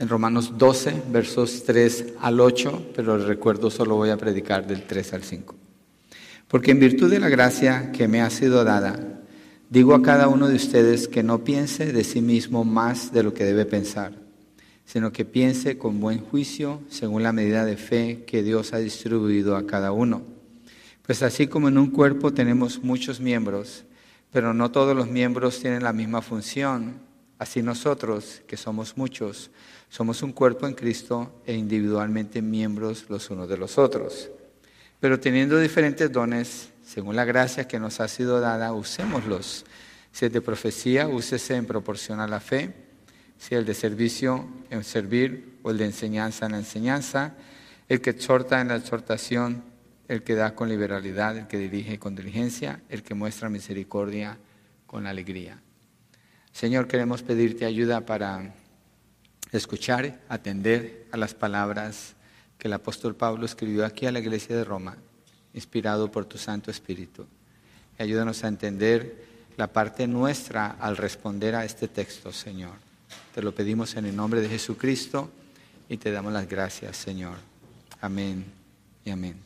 en 0.00 0.08
Romanos 0.08 0.56
12, 0.56 1.02
versos 1.12 1.62
3 1.66 2.14
al 2.20 2.40
8, 2.40 2.92
pero 2.96 3.16
el 3.16 3.26
recuerdo 3.26 3.70
solo 3.70 3.96
voy 3.96 4.08
a 4.08 4.16
predicar 4.16 4.66
del 4.66 4.86
3 4.86 5.12
al 5.12 5.22
5. 5.22 5.54
Porque 6.48 6.70
en 6.70 6.80
virtud 6.80 7.10
de 7.10 7.20
la 7.20 7.28
gracia 7.28 7.92
que 7.92 8.08
me 8.08 8.22
ha 8.22 8.30
sido 8.30 8.64
dada, 8.64 8.98
digo 9.68 9.94
a 9.94 10.00
cada 10.00 10.28
uno 10.28 10.48
de 10.48 10.56
ustedes 10.56 11.06
que 11.06 11.22
no 11.22 11.44
piense 11.44 11.92
de 11.92 12.02
sí 12.02 12.22
mismo 12.22 12.64
más 12.64 13.12
de 13.12 13.22
lo 13.22 13.34
que 13.34 13.44
debe 13.44 13.66
pensar, 13.66 14.14
sino 14.86 15.12
que 15.12 15.26
piense 15.26 15.76
con 15.76 16.00
buen 16.00 16.20
juicio 16.20 16.80
según 16.88 17.22
la 17.22 17.34
medida 17.34 17.66
de 17.66 17.76
fe 17.76 18.24
que 18.26 18.42
Dios 18.42 18.72
ha 18.72 18.78
distribuido 18.78 19.54
a 19.54 19.66
cada 19.66 19.92
uno. 19.92 20.22
Pues 21.02 21.22
así 21.22 21.46
como 21.46 21.68
en 21.68 21.76
un 21.76 21.90
cuerpo 21.90 22.32
tenemos 22.32 22.82
muchos 22.82 23.20
miembros, 23.20 23.84
pero 24.32 24.54
no 24.54 24.70
todos 24.70 24.96
los 24.96 25.10
miembros 25.10 25.60
tienen 25.60 25.82
la 25.82 25.92
misma 25.92 26.22
función, 26.22 26.94
así 27.38 27.62
nosotros, 27.62 28.40
que 28.46 28.56
somos 28.56 28.96
muchos, 28.96 29.50
somos 29.90 30.22
un 30.22 30.32
cuerpo 30.32 30.68
en 30.68 30.74
Cristo 30.74 31.42
e 31.44 31.54
individualmente 31.54 32.40
miembros 32.40 33.06
los 33.10 33.28
unos 33.28 33.48
de 33.48 33.58
los 33.58 33.76
otros. 33.76 34.30
Pero 35.00 35.18
teniendo 35.18 35.58
diferentes 35.58 36.10
dones, 36.12 36.70
según 36.84 37.16
la 37.16 37.24
gracia 37.24 37.66
que 37.66 37.80
nos 37.80 38.00
ha 38.00 38.06
sido 38.06 38.40
dada, 38.40 38.72
usémoslos. 38.72 39.66
Si 40.12 40.26
es 40.26 40.32
de 40.32 40.40
profecía, 40.40 41.08
úsese 41.08 41.56
en 41.56 41.66
proporción 41.66 42.20
a 42.20 42.28
la 42.28 42.38
fe. 42.38 42.72
Si 43.36 43.56
el 43.56 43.64
de 43.64 43.74
servicio, 43.74 44.48
en 44.70 44.84
servir, 44.84 45.58
o 45.62 45.72
el 45.72 45.78
de 45.78 45.86
enseñanza, 45.86 46.46
en 46.46 46.52
la 46.52 46.58
enseñanza. 46.58 47.34
El 47.88 48.00
que 48.00 48.10
exhorta 48.10 48.60
en 48.60 48.68
la 48.68 48.76
exhortación, 48.76 49.64
el 50.06 50.22
que 50.22 50.36
da 50.36 50.54
con 50.54 50.68
liberalidad, 50.68 51.36
el 51.36 51.46
que 51.48 51.58
dirige 51.58 51.98
con 51.98 52.14
diligencia, 52.14 52.80
el 52.88 53.02
que 53.02 53.14
muestra 53.14 53.48
misericordia 53.48 54.38
con 54.86 55.08
alegría. 55.08 55.60
Señor, 56.52 56.86
queremos 56.86 57.22
pedirte 57.22 57.64
ayuda 57.64 58.06
para 58.06 58.52
escuchar, 59.52 60.20
atender 60.28 61.06
a 61.12 61.16
las 61.16 61.34
palabras 61.34 62.14
que 62.58 62.68
el 62.68 62.74
apóstol 62.74 63.14
Pablo 63.14 63.46
escribió 63.46 63.84
aquí 63.84 64.06
a 64.06 64.12
la 64.12 64.20
iglesia 64.20 64.56
de 64.56 64.64
Roma, 64.64 64.96
inspirado 65.54 66.10
por 66.10 66.26
tu 66.26 66.38
Santo 66.38 66.70
Espíritu. 66.70 67.26
Ayúdanos 67.98 68.44
a 68.44 68.48
entender 68.48 69.24
la 69.56 69.66
parte 69.66 70.06
nuestra 70.06 70.76
al 70.80 70.96
responder 70.96 71.54
a 71.54 71.64
este 71.64 71.88
texto, 71.88 72.32
Señor. 72.32 72.74
Te 73.34 73.42
lo 73.42 73.54
pedimos 73.54 73.96
en 73.96 74.06
el 74.06 74.16
nombre 74.16 74.40
de 74.40 74.48
Jesucristo 74.48 75.30
y 75.88 75.96
te 75.96 76.10
damos 76.10 76.32
las 76.32 76.48
gracias, 76.48 76.96
Señor. 76.96 77.36
Amén 78.00 78.44
y 79.04 79.10
amén. 79.10 79.36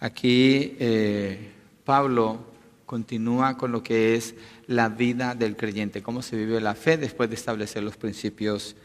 Aquí 0.00 0.76
eh, 0.78 1.52
Pablo 1.84 2.53
continúa 2.86 3.56
con 3.56 3.72
lo 3.72 3.82
que 3.82 4.14
es 4.14 4.34
la 4.66 4.88
vida 4.88 5.34
del 5.34 5.56
creyente, 5.56 6.02
cómo 6.02 6.22
se 6.22 6.36
vive 6.36 6.60
la 6.60 6.74
fe 6.74 6.96
después 6.96 7.28
de 7.28 7.36
establecer 7.36 7.82
los 7.82 7.96
principios 7.96 8.76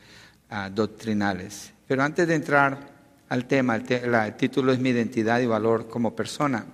ah, 0.49 0.69
doctrinales. 0.69 1.73
Pero 1.87 2.03
antes 2.03 2.27
de 2.27 2.35
entrar 2.35 2.99
al 3.29 3.45
tema, 3.45 3.75
el, 3.75 4.35
título 4.37 4.71
es 4.71 4.79
Mi 4.79 4.89
identidad 4.89 5.39
y 5.39 5.45
valor 5.45 5.87
como 5.87 6.15
persona. 6.15 6.65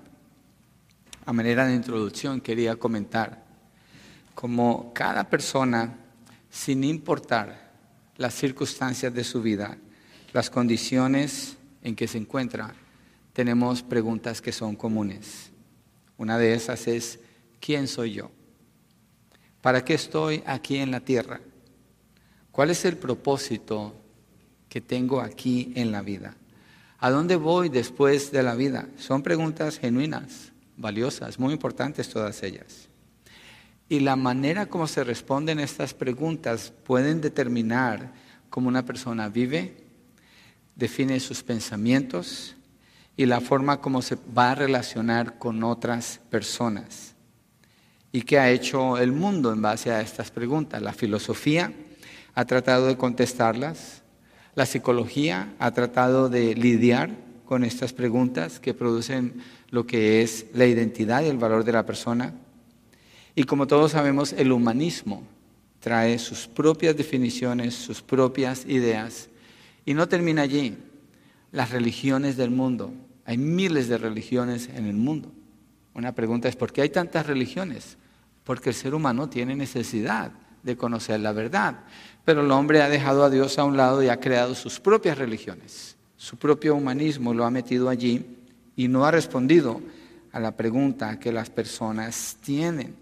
A 1.25 1.33
manera 1.33 1.65
de 1.65 1.75
introducción 1.75 2.41
quería 2.41 2.75
comentar 2.75 3.43
como 4.33 4.93
cada 4.93 5.29
persona, 5.29 5.97
sin 6.49 6.83
importar 6.83 7.71
las 8.17 8.33
circunstancias 8.33 9.13
de 9.13 9.23
su 9.23 9.41
vida, 9.41 9.77
las 10.33 10.49
condiciones 10.49 11.57
en 11.81 11.95
que 11.95 12.07
se 12.07 12.17
encuentra, 12.17 12.73
tenemos 13.33 13.83
preguntas 13.83 14.41
que 14.41 14.51
son 14.51 14.75
comunes. 14.75 15.51
Una 16.17 16.37
de 16.37 16.53
esas 16.53 16.87
es, 16.87 17.19
¿quién 17.59 17.87
soy 17.87 18.13
yo? 18.13 18.31
¿Para 19.61 19.83
qué 19.83 19.95
estoy 19.95 20.43
aquí 20.45 20.77
en 20.77 20.91
la 20.91 20.99
tierra? 20.99 21.41
¿Cuál 22.51 22.69
es 22.69 22.85
el 22.85 22.97
propósito 22.97 23.95
que 24.69 24.81
tengo 24.81 25.19
aquí 25.19 25.73
en 25.75 25.91
la 25.91 26.01
vida? 26.01 26.35
¿A 26.99 27.09
dónde 27.09 27.35
voy 27.35 27.69
después 27.69 28.31
de 28.31 28.43
la 28.43 28.55
vida? 28.55 28.87
Son 28.97 29.21
preguntas 29.23 29.77
genuinas, 29.77 30.51
valiosas, 30.77 31.39
muy 31.39 31.53
importantes 31.53 32.09
todas 32.09 32.41
ellas. 32.43 32.87
Y 33.89 33.99
la 33.99 34.15
manera 34.15 34.67
como 34.67 34.87
se 34.87 35.03
responden 35.03 35.59
estas 35.59 35.93
preguntas 35.93 36.73
pueden 36.83 37.21
determinar 37.21 38.13
cómo 38.49 38.69
una 38.69 38.85
persona 38.85 39.29
vive, 39.29 39.77
define 40.75 41.19
sus 41.19 41.43
pensamientos 41.43 42.55
y 43.17 43.25
la 43.25 43.41
forma 43.41 43.81
como 43.81 44.01
se 44.01 44.17
va 44.37 44.51
a 44.51 44.55
relacionar 44.55 45.37
con 45.37 45.63
otras 45.63 46.19
personas. 46.29 47.15
¿Y 48.11 48.21
qué 48.21 48.39
ha 48.39 48.49
hecho 48.49 48.97
el 48.97 49.11
mundo 49.11 49.51
en 49.51 49.61
base 49.61 49.91
a 49.91 50.01
estas 50.01 50.31
preguntas? 50.31 50.81
La 50.81 50.93
filosofía 50.93 51.73
ha 52.33 52.45
tratado 52.45 52.87
de 52.87 52.97
contestarlas, 52.97 54.03
la 54.55 54.65
psicología 54.65 55.53
ha 55.59 55.71
tratado 55.71 56.29
de 56.29 56.55
lidiar 56.55 57.09
con 57.45 57.63
estas 57.63 57.93
preguntas 57.93 58.59
que 58.59 58.73
producen 58.73 59.41
lo 59.69 59.85
que 59.85 60.21
es 60.21 60.45
la 60.53 60.65
identidad 60.65 61.23
y 61.23 61.27
el 61.27 61.37
valor 61.37 61.63
de 61.63 61.73
la 61.73 61.85
persona. 61.85 62.33
Y 63.35 63.43
como 63.43 63.67
todos 63.67 63.91
sabemos, 63.91 64.33
el 64.33 64.51
humanismo 64.51 65.23
trae 65.81 66.17
sus 66.17 66.47
propias 66.47 66.95
definiciones, 66.95 67.75
sus 67.75 68.01
propias 68.01 68.65
ideas. 68.65 69.29
Y 69.85 69.93
no 69.93 70.07
termina 70.07 70.41
allí. 70.41 70.77
Las 71.51 71.69
religiones 71.69 72.37
del 72.37 72.49
mundo. 72.49 72.93
Hay 73.25 73.37
miles 73.37 73.87
de 73.87 73.97
religiones 73.97 74.69
en 74.73 74.85
el 74.85 74.95
mundo. 74.95 75.31
Una 75.93 76.13
pregunta 76.13 76.47
es, 76.47 76.55
¿por 76.55 76.71
qué 76.71 76.81
hay 76.81 76.89
tantas 76.89 77.25
religiones? 77.25 77.97
Porque 78.43 78.69
el 78.69 78.75
ser 78.75 78.93
humano 78.93 79.29
tiene 79.29 79.55
necesidad 79.55 80.31
de 80.61 80.75
conocer 80.77 81.19
la 81.19 81.31
verdad. 81.31 81.79
Pero 82.23 82.41
el 82.41 82.51
hombre 82.51 82.81
ha 82.81 82.89
dejado 82.89 83.23
a 83.23 83.29
Dios 83.29 83.57
a 83.57 83.63
un 83.63 83.77
lado 83.77 84.03
y 84.03 84.09
ha 84.09 84.19
creado 84.19 84.55
sus 84.55 84.79
propias 84.79 85.17
religiones, 85.17 85.95
su 86.17 86.37
propio 86.37 86.75
humanismo 86.75 87.33
lo 87.33 87.45
ha 87.45 87.51
metido 87.51 87.87
allí 87.87 88.25
y 88.75 88.87
no 88.87 89.05
ha 89.05 89.11
respondido 89.11 89.81
a 90.31 90.39
la 90.39 90.57
pregunta 90.57 91.19
que 91.19 91.31
las 91.31 91.49
personas 91.49 92.37
tienen. 92.41 92.95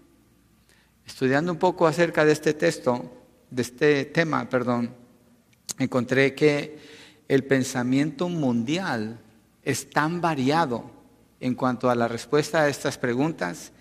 Estudiando 1.06 1.52
un 1.52 1.58
poco 1.58 1.86
acerca 1.86 2.24
de 2.24 2.32
este 2.32 2.54
texto, 2.54 3.12
de 3.50 3.62
este 3.62 4.04
tema, 4.06 4.48
perdón, 4.48 4.90
encontré 5.78 6.34
que 6.34 6.78
el 7.28 7.44
pensamiento 7.44 8.28
mundial 8.28 9.18
es 9.64 9.90
tan 9.90 10.20
variado 10.20 10.90
en 11.40 11.54
cuanto 11.54 11.90
a 11.90 11.94
la 11.94 12.08
respuesta 12.08 12.62
a 12.62 12.68
estas 12.68 12.98
preguntas 12.98 13.72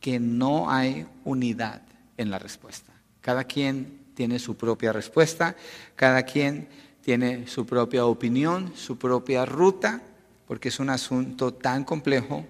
que 0.00 0.20
no 0.20 0.70
hay 0.70 1.06
unidad 1.24 1.82
en 2.16 2.30
la 2.30 2.38
respuesta. 2.38 2.92
Cada 3.20 3.44
quien 3.44 4.06
tiene 4.14 4.38
su 4.38 4.56
propia 4.56 4.92
respuesta, 4.92 5.56
cada 5.94 6.22
quien 6.24 6.68
tiene 7.02 7.46
su 7.46 7.66
propia 7.66 8.04
opinión, 8.04 8.72
su 8.74 8.98
propia 8.98 9.46
ruta, 9.46 10.02
porque 10.46 10.68
es 10.68 10.80
un 10.80 10.90
asunto 10.90 11.54
tan 11.54 11.84
complejo 11.84 12.44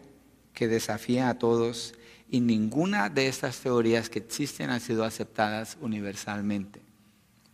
que 0.53 0.69
desafía 0.69 1.29
a 1.29 1.39
todos 1.39 1.95
y 2.31 2.41
ninguna 2.41 3.09
de 3.09 3.29
estas 3.29 3.59
teorías 3.61 4.11
que 4.11 4.19
existen 4.19 4.71
han 4.71 4.81
sido 4.81 5.05
aceptadas 5.05 5.79
universalmente. 5.81 6.83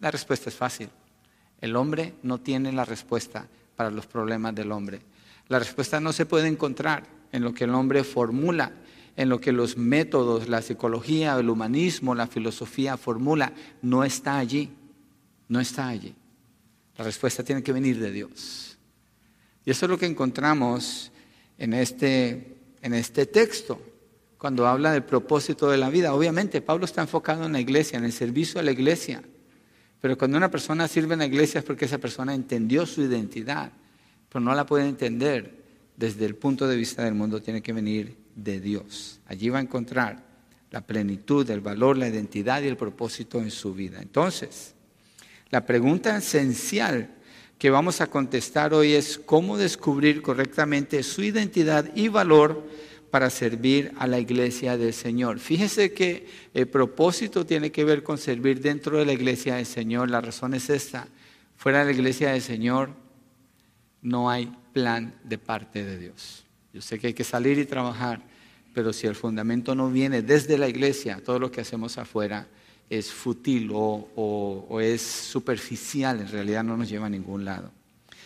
La 0.00 0.10
respuesta 0.10 0.50
es 0.50 0.56
fácil. 0.56 0.90
El 1.60 1.76
hombre 1.76 2.14
no 2.22 2.40
tiene 2.40 2.72
la 2.72 2.84
respuesta 2.84 3.46
para 3.76 3.90
los 3.90 4.06
problemas 4.06 4.54
del 4.54 4.72
hombre. 4.72 5.00
La 5.48 5.58
respuesta 5.58 6.00
no 6.00 6.12
se 6.12 6.26
puede 6.26 6.48
encontrar 6.48 7.04
en 7.32 7.42
lo 7.42 7.52
que 7.52 7.64
el 7.64 7.70
hombre 7.70 8.04
formula 8.04 8.72
en 9.16 9.28
lo 9.28 9.40
que 9.40 9.52
los 9.52 9.76
métodos, 9.76 10.48
la 10.48 10.62
psicología, 10.62 11.38
el 11.38 11.50
humanismo, 11.50 12.14
la 12.14 12.26
filosofía 12.26 12.96
formula, 12.96 13.52
no 13.82 14.04
está 14.04 14.38
allí, 14.38 14.70
no 15.48 15.60
está 15.60 15.88
allí. 15.88 16.14
La 16.96 17.04
respuesta 17.04 17.44
tiene 17.44 17.62
que 17.62 17.72
venir 17.72 17.98
de 17.98 18.10
Dios. 18.10 18.78
Y 19.64 19.70
eso 19.70 19.86
es 19.86 19.90
lo 19.90 19.98
que 19.98 20.06
encontramos 20.06 21.12
en 21.58 21.74
este, 21.74 22.56
en 22.82 22.94
este 22.94 23.26
texto, 23.26 23.80
cuando 24.36 24.66
habla 24.66 24.92
del 24.92 25.04
propósito 25.04 25.70
de 25.70 25.78
la 25.78 25.88
vida. 25.88 26.12
Obviamente, 26.12 26.60
Pablo 26.60 26.84
está 26.84 27.00
enfocado 27.00 27.46
en 27.46 27.52
la 27.52 27.60
iglesia, 27.60 27.98
en 27.98 28.04
el 28.04 28.12
servicio 28.12 28.60
a 28.60 28.62
la 28.62 28.72
iglesia. 28.72 29.22
Pero 30.00 30.18
cuando 30.18 30.36
una 30.36 30.50
persona 30.50 30.86
sirve 30.86 31.14
en 31.14 31.20
la 31.20 31.26
iglesia 31.26 31.60
es 31.60 31.64
porque 31.64 31.86
esa 31.86 31.98
persona 31.98 32.34
entendió 32.34 32.84
su 32.84 33.00
identidad, 33.00 33.72
pero 34.34 34.44
no 34.44 34.52
la 34.52 34.66
puede 34.66 34.88
entender 34.88 35.62
desde 35.96 36.24
el 36.24 36.34
punto 36.34 36.66
de 36.66 36.74
vista 36.74 37.04
del 37.04 37.14
mundo, 37.14 37.40
tiene 37.40 37.62
que 37.62 37.72
venir 37.72 38.16
de 38.34 38.58
Dios. 38.58 39.20
Allí 39.26 39.48
va 39.48 39.58
a 39.58 39.62
encontrar 39.62 40.24
la 40.72 40.80
plenitud, 40.80 41.48
el 41.50 41.60
valor, 41.60 41.96
la 41.96 42.08
identidad 42.08 42.60
y 42.60 42.66
el 42.66 42.76
propósito 42.76 43.38
en 43.38 43.52
su 43.52 43.74
vida. 43.74 44.02
Entonces, 44.02 44.74
la 45.50 45.64
pregunta 45.64 46.16
esencial 46.16 47.14
que 47.58 47.70
vamos 47.70 48.00
a 48.00 48.08
contestar 48.08 48.74
hoy 48.74 48.94
es 48.94 49.18
cómo 49.18 49.56
descubrir 49.56 50.20
correctamente 50.20 51.04
su 51.04 51.22
identidad 51.22 51.94
y 51.94 52.08
valor 52.08 52.68
para 53.12 53.30
servir 53.30 53.92
a 53.98 54.08
la 54.08 54.18
iglesia 54.18 54.76
del 54.76 54.94
Señor. 54.94 55.38
Fíjese 55.38 55.92
que 55.92 56.26
el 56.54 56.66
propósito 56.66 57.46
tiene 57.46 57.70
que 57.70 57.84
ver 57.84 58.02
con 58.02 58.18
servir 58.18 58.60
dentro 58.60 58.98
de 58.98 59.06
la 59.06 59.12
iglesia 59.12 59.54
del 59.54 59.66
Señor. 59.66 60.10
La 60.10 60.20
razón 60.20 60.54
es 60.54 60.70
esta. 60.70 61.06
Fuera 61.56 61.78
de 61.78 61.84
la 61.84 61.92
iglesia 61.92 62.32
del 62.32 62.42
Señor 62.42 63.03
no 64.04 64.30
hay 64.30 64.54
plan 64.72 65.14
de 65.24 65.38
parte 65.38 65.82
de 65.82 65.98
Dios. 65.98 66.44
Yo 66.72 66.80
sé 66.80 66.98
que 66.98 67.08
hay 67.08 67.14
que 67.14 67.24
salir 67.24 67.58
y 67.58 67.64
trabajar, 67.64 68.20
pero 68.72 68.92
si 68.92 69.06
el 69.06 69.16
fundamento 69.16 69.74
no 69.74 69.90
viene 69.90 70.22
desde 70.22 70.58
la 70.58 70.68
iglesia, 70.68 71.20
todo 71.24 71.38
lo 71.38 71.50
que 71.50 71.62
hacemos 71.62 71.98
afuera 71.98 72.46
es 72.90 73.10
fútil 73.10 73.70
o, 73.72 74.78
es 74.80 75.00
superficial, 75.00 76.20
en 76.20 76.28
realidad 76.28 76.62
no 76.62 76.76
nos 76.76 76.88
lleva 76.88 77.06
a 77.06 77.10
ningún 77.10 77.44
lado. 77.44 77.72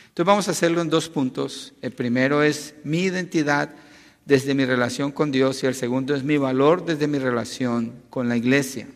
Entonces 0.09 0.27
vamos 0.27 0.49
a 0.49 0.51
hacerlo 0.51 0.83
en 0.83 0.91
dos 0.91 1.09
puntos. 1.09 1.73
El 1.81 1.93
primero 1.93 2.43
es 2.43 2.75
mi 2.83 3.03
identidad 3.03 3.71
desde 4.25 4.55
mi 4.55 4.65
relación 4.65 5.13
con 5.13 5.31
Dios 5.31 5.63
y 5.63 5.67
el 5.67 5.77
segundo 5.77 6.15
es 6.15 6.25
mi 6.25 6.39
valor 6.39 6.85
desde 6.85 7.07
mi 7.07 7.19
relación 7.19 8.03
con 8.11 8.29
la 8.29 8.37
iglesia. 8.37 8.89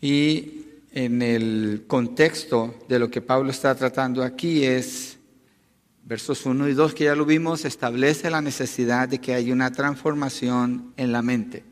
Y 0.00 0.61
en 0.92 1.22
el 1.22 1.84
contexto 1.86 2.74
de 2.86 2.98
lo 2.98 3.10
que 3.10 3.22
Pablo 3.22 3.50
está 3.50 3.74
tratando 3.74 4.22
aquí 4.22 4.64
es, 4.64 5.16
versos 6.04 6.44
1 6.44 6.68
y 6.68 6.74
2 6.74 6.94
que 6.94 7.04
ya 7.04 7.16
lo 7.16 7.24
vimos, 7.24 7.64
establece 7.64 8.30
la 8.30 8.42
necesidad 8.42 9.08
de 9.08 9.18
que 9.18 9.32
haya 9.32 9.54
una 9.54 9.72
transformación 9.72 10.92
en 10.98 11.12
la 11.12 11.22
mente. 11.22 11.64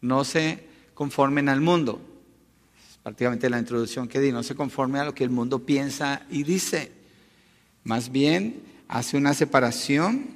No 0.00 0.24
se 0.24 0.66
conformen 0.94 1.48
al 1.48 1.60
mundo. 1.60 2.00
Es 2.76 2.98
prácticamente 2.98 3.48
la 3.48 3.60
introducción 3.60 4.08
que 4.08 4.18
di, 4.18 4.32
no 4.32 4.42
se 4.42 4.56
conforme 4.56 4.98
a 4.98 5.04
lo 5.04 5.14
que 5.14 5.24
el 5.24 5.30
mundo 5.30 5.64
piensa 5.64 6.26
y 6.28 6.42
dice. 6.42 6.90
Más 7.84 8.10
bien 8.10 8.62
hace 8.88 9.16
una 9.16 9.32
separación 9.32 10.26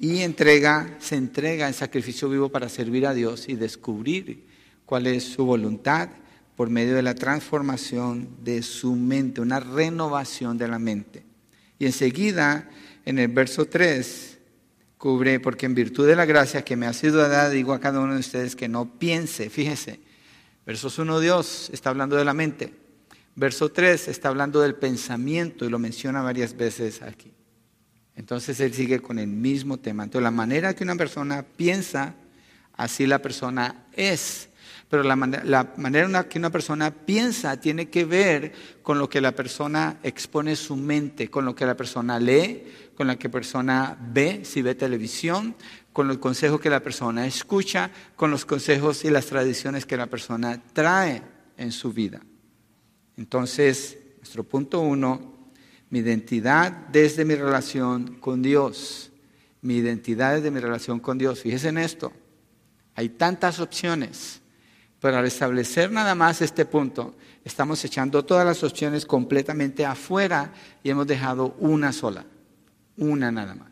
y 0.00 0.22
entrega, 0.22 0.96
se 0.98 1.14
entrega 1.14 1.68
en 1.68 1.74
sacrificio 1.74 2.28
vivo 2.28 2.48
para 2.48 2.68
servir 2.68 3.06
a 3.06 3.14
Dios 3.14 3.48
y 3.48 3.54
descubrir 3.54 4.48
cuál 4.86 5.06
es 5.06 5.22
su 5.22 5.44
voluntad 5.44 6.08
por 6.56 6.70
medio 6.70 6.94
de 6.94 7.02
la 7.02 7.14
transformación 7.14 8.28
de 8.42 8.62
su 8.62 8.94
mente, 8.94 9.40
una 9.40 9.60
renovación 9.60 10.56
de 10.56 10.68
la 10.68 10.78
mente. 10.78 11.24
Y 11.78 11.86
enseguida, 11.86 12.70
en 13.04 13.18
el 13.18 13.28
verso 13.28 13.66
3, 13.66 14.38
cubre, 14.96 15.40
porque 15.40 15.66
en 15.66 15.74
virtud 15.74 16.06
de 16.06 16.16
la 16.16 16.24
gracia 16.24 16.64
que 16.64 16.76
me 16.76 16.86
ha 16.86 16.92
sido 16.92 17.18
dada, 17.18 17.50
digo 17.50 17.72
a 17.72 17.80
cada 17.80 18.00
uno 18.00 18.14
de 18.14 18.20
ustedes 18.20 18.54
que 18.56 18.68
no 18.68 18.98
piense, 18.98 19.50
fíjese, 19.50 20.00
versos 20.64 20.98
1 20.98 21.20
Dios 21.20 21.70
está 21.72 21.90
hablando 21.90 22.16
de 22.16 22.24
la 22.24 22.34
mente, 22.34 22.72
verso 23.34 23.70
3 23.70 24.08
está 24.08 24.28
hablando 24.28 24.60
del 24.60 24.76
pensamiento 24.76 25.64
y 25.64 25.70
lo 25.70 25.78
menciona 25.78 26.22
varias 26.22 26.56
veces 26.56 27.02
aquí. 27.02 27.32
Entonces 28.16 28.60
él 28.60 28.72
sigue 28.72 29.00
con 29.00 29.18
el 29.18 29.26
mismo 29.26 29.78
tema. 29.78 30.04
Entonces 30.04 30.22
la 30.22 30.30
manera 30.30 30.74
que 30.74 30.84
una 30.84 30.94
persona 30.94 31.42
piensa, 31.42 32.14
así 32.76 33.06
la 33.06 33.20
persona 33.20 33.86
es 33.92 34.48
pero 34.88 35.02
la, 35.02 35.16
manera, 35.16 36.06
en 36.06 36.12
la 36.12 36.28
que 36.28 36.38
una 36.38 36.50
persona 36.50 36.90
piensa 36.90 37.58
tiene 37.58 37.88
que 37.88 38.04
ver 38.04 38.52
con 38.82 38.98
lo 38.98 39.08
que 39.08 39.20
la 39.20 39.32
persona 39.32 39.98
expone 40.02 40.56
su 40.56 40.76
mente, 40.76 41.30
con 41.30 41.44
lo 41.44 41.54
que 41.54 41.66
la 41.66 41.76
persona 41.76 42.20
lee, 42.20 42.64
con 42.94 43.06
lo 43.06 43.18
que 43.18 43.28
la 43.28 43.32
persona 43.32 43.98
ve, 44.12 44.44
si 44.44 44.62
ve 44.62 44.74
televisión, 44.74 45.56
con 45.92 46.06
los 46.06 46.18
consejos 46.18 46.60
que 46.60 46.70
la 46.70 46.80
persona 46.80 47.26
escucha, 47.26 47.90
con 48.14 48.30
los 48.30 48.44
consejos 48.44 49.04
y 49.04 49.10
las 49.10 49.26
tradiciones 49.26 49.86
que 49.86 49.96
la 49.96 50.06
persona 50.06 50.62
trae 50.72 51.22
en 51.56 51.72
su 51.72 51.92
vida. 51.92 52.20
Entonces, 53.16 53.98
nuestro 54.18 54.44
punto 54.44 54.80
uno, 54.80 55.34
mi 55.90 56.00
identidad 56.00 56.72
desde 56.72 57.24
mi 57.24 57.34
relación 57.34 58.16
con 58.16 58.42
Dios. 58.42 59.12
Mi 59.60 59.76
identidad 59.76 60.34
desde 60.34 60.50
mi 60.50 60.60
relación 60.60 60.98
con 60.98 61.18
Dios. 61.18 61.40
Fíjense 61.40 61.68
en 61.68 61.78
esto. 61.78 62.12
Hay 62.94 63.10
tantas 63.10 63.60
opciones. 63.60 64.40
Pero 65.04 65.18
al 65.18 65.26
establecer 65.26 65.92
nada 65.92 66.14
más 66.14 66.40
este 66.40 66.64
punto, 66.64 67.14
estamos 67.44 67.84
echando 67.84 68.24
todas 68.24 68.46
las 68.46 68.64
opciones 68.64 69.04
completamente 69.04 69.84
afuera 69.84 70.50
y 70.82 70.88
hemos 70.88 71.06
dejado 71.06 71.54
una 71.58 71.92
sola, 71.92 72.24
una 72.96 73.30
nada 73.30 73.54
más. 73.54 73.68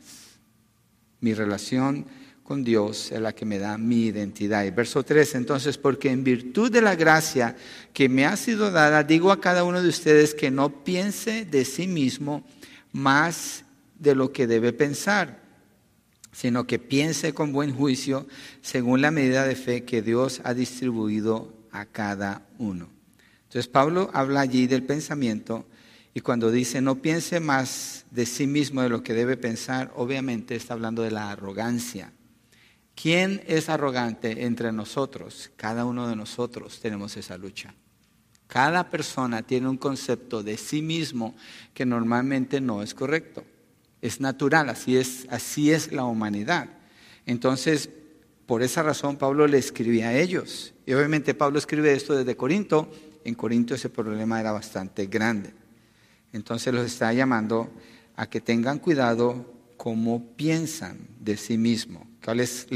Mi 1.21 1.33
relación 1.33 2.05
con 2.43 2.63
Dios 2.63 3.13
es 3.13 3.19
la 3.19 3.35
que 3.35 3.47
me 3.47 3.59
da 3.59 3.79
mi 3.79 4.09
identidad. 4.09 4.67
Y 4.67 4.73
verso 4.73 5.05
3, 5.05 5.37
entonces, 5.37 5.79
porque 5.79 6.11
en 6.11 6.23
virtud 6.23 6.71
de 6.71 6.83
la 6.83 6.97
gracia 6.97 7.57
que 7.95 8.11
me 8.11 8.27
ha 8.27 8.37
sido 8.37 8.71
dada, 8.71 9.03
digo 9.03 9.33
a 9.33 9.41
cada 9.41 9.65
uno 9.65 9.81
de 9.81 9.89
ustedes 9.89 10.35
que 10.35 10.51
no 10.51 10.85
piense 10.85 11.47
de 11.47 11.65
sí 11.65 11.89
mismo 11.89 12.45
más 12.93 13.65
de 13.99 14.15
lo 14.15 14.35
que 14.35 14.47
debe 14.47 14.75
pensar 14.75 15.42
sino 16.33 16.67
que 16.67 16.79
piense 16.79 17.35
con 17.35 17.53
buen 17.53 17.75
juicio 17.75 18.27
según 18.63 19.03
la 19.03 19.11
medida 19.11 19.47
de 19.47 19.55
fe 19.55 19.85
que 19.85 20.03
Dios 20.03 20.41
ha 20.45 20.55
distribuido 20.55 21.53
a 21.71 21.87
cada 21.87 22.47
uno. 22.59 22.89
Entonces 23.45 23.69
Pablo 23.69 24.11
habla 24.15 24.41
allí 24.41 24.67
del 24.67 24.83
pensamiento 24.83 25.67
y 26.15 26.21
cuando 26.21 26.51
dice 26.51 26.81
no 26.81 26.97
piense 26.97 27.39
más 27.39 28.07
de 28.11 28.27
sí 28.27 28.47
mismo 28.47 28.83
de 28.83 28.89
lo 28.89 29.03
que 29.03 29.15
debe 29.15 29.37
pensar, 29.37 29.93
obviamente 29.95 30.57
está 30.57 30.75
hablando 30.75 31.03
de 31.03 31.11
la 31.11 31.31
arrogancia. 31.31 32.13
¿Quién 32.95 33.43
es 33.47 33.69
arrogante 33.69 34.45
entre 34.45 34.73
nosotros? 34.73 35.51
Cada 35.57 35.85
uno 35.85 36.09
de 36.09 36.17
nosotros 36.17 36.81
tenemos 36.81 37.17
esa 37.17 37.39
lucha. 37.39 37.75
Cada 38.47 38.91
persona 38.91 39.43
tiene 39.43 39.69
un 39.69 39.79
concepto 39.79 40.43
de 40.43 40.59
sí 40.59 40.83
mismo 40.83 41.35
que 41.73 41.87
normalmente 41.87 42.61
no 42.61 42.83
es 42.83 42.93
correcto. 42.93 43.45
Es 44.03 44.21
natural, 44.21 44.69
así 44.69 44.99
es, 44.99 45.27
así 45.31 45.71
es 45.71 45.93
la 45.93 46.05
humanidad. 46.05 46.69
Entonces, 47.25 47.89
por 48.47 48.63
esa 48.63 48.83
razón 48.83 49.17
Pablo 49.17 49.47
le 49.47 49.57
escribía 49.57 50.09
a 50.09 50.19
ellos. 50.19 50.75
Y 50.85 50.93
obviamente 50.93 51.33
Pablo 51.33 51.59
escribe 51.59 51.95
esto 51.95 52.15
desde 52.15 52.37
Corinto. 52.37 52.93
En 53.25 53.35
Corinto 53.35 53.75
ese 53.75 53.89
problema 53.89 54.41
era 54.41 54.53
bastante 54.53 55.07
grande. 55.07 55.55
Entonces 56.33 56.75
los 56.75 56.85
está 56.85 57.13
llamando 57.13 57.71
a 58.17 58.29
que 58.29 58.41
tengan 58.41 58.79
cuidado 58.79 59.55
cómo 59.77 60.25
piensan 60.37 60.99
de 61.21 61.37
sí 61.37 61.59
mismo, 61.59 62.07
cuál 62.25 62.41
es 62.41 62.67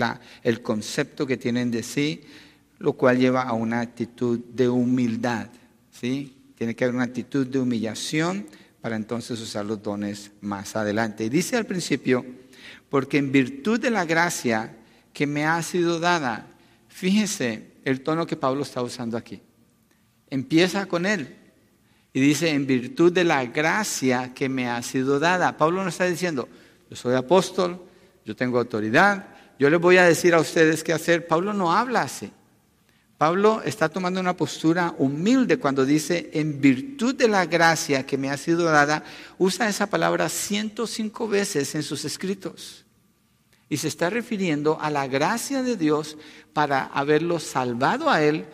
el 0.42 0.62
concepto 0.62 1.26
que 1.26 1.36
tienen 1.36 1.70
de 1.70 1.82
sí, 1.82 2.22
lo 2.78 2.94
cual 2.94 3.18
lleva 3.18 3.42
a 3.42 3.52
una 3.52 3.80
actitud 3.80 4.38
de 4.38 4.68
humildad. 4.68 5.48
¿sí? 5.90 6.36
Tiene 6.56 6.74
que 6.74 6.84
haber 6.84 6.94
una 6.94 7.04
actitud 7.04 7.46
de 7.46 7.58
humillación 7.58 8.46
para 8.86 8.94
entonces 8.94 9.40
usar 9.40 9.66
los 9.66 9.82
dones 9.82 10.30
más 10.42 10.76
adelante. 10.76 11.24
Y 11.24 11.28
dice 11.28 11.56
al 11.56 11.66
principio, 11.66 12.24
porque 12.88 13.18
en 13.18 13.32
virtud 13.32 13.80
de 13.80 13.90
la 13.90 14.04
gracia 14.04 14.76
que 15.12 15.26
me 15.26 15.44
ha 15.44 15.60
sido 15.64 15.98
dada, 15.98 16.46
fíjense 16.86 17.72
el 17.84 18.02
tono 18.02 18.28
que 18.28 18.36
Pablo 18.36 18.62
está 18.62 18.82
usando 18.82 19.16
aquí. 19.16 19.42
Empieza 20.30 20.86
con 20.86 21.04
él 21.04 21.34
y 22.12 22.20
dice, 22.20 22.50
en 22.50 22.64
virtud 22.64 23.12
de 23.12 23.24
la 23.24 23.44
gracia 23.46 24.32
que 24.32 24.48
me 24.48 24.68
ha 24.68 24.80
sido 24.82 25.18
dada. 25.18 25.56
Pablo 25.56 25.82
no 25.82 25.88
está 25.88 26.04
diciendo, 26.04 26.48
yo 26.88 26.94
soy 26.94 27.16
apóstol, 27.16 27.82
yo 28.24 28.36
tengo 28.36 28.56
autoridad, 28.60 29.30
yo 29.58 29.68
les 29.68 29.80
voy 29.80 29.96
a 29.96 30.04
decir 30.04 30.32
a 30.32 30.38
ustedes 30.38 30.84
qué 30.84 30.92
hacer. 30.92 31.26
Pablo 31.26 31.52
no 31.52 31.72
habla 31.72 32.02
así. 32.02 32.30
Pablo 33.18 33.62
está 33.64 33.88
tomando 33.88 34.20
una 34.20 34.36
postura 34.36 34.94
humilde 34.98 35.58
cuando 35.58 35.86
dice, 35.86 36.28
en 36.34 36.60
virtud 36.60 37.14
de 37.14 37.28
la 37.28 37.46
gracia 37.46 38.04
que 38.04 38.18
me 38.18 38.28
ha 38.30 38.36
sido 38.36 38.64
dada, 38.64 39.04
usa 39.38 39.68
esa 39.68 39.88
palabra 39.88 40.28
105 40.28 41.26
veces 41.26 41.74
en 41.74 41.82
sus 41.82 42.04
escritos. 42.04 42.84
Y 43.70 43.78
se 43.78 43.88
está 43.88 44.10
refiriendo 44.10 44.78
a 44.80 44.90
la 44.90 45.06
gracia 45.06 45.62
de 45.62 45.76
Dios 45.76 46.18
para 46.52 46.84
haberlo 46.84 47.40
salvado 47.40 48.10
a 48.10 48.22
Él, 48.22 48.44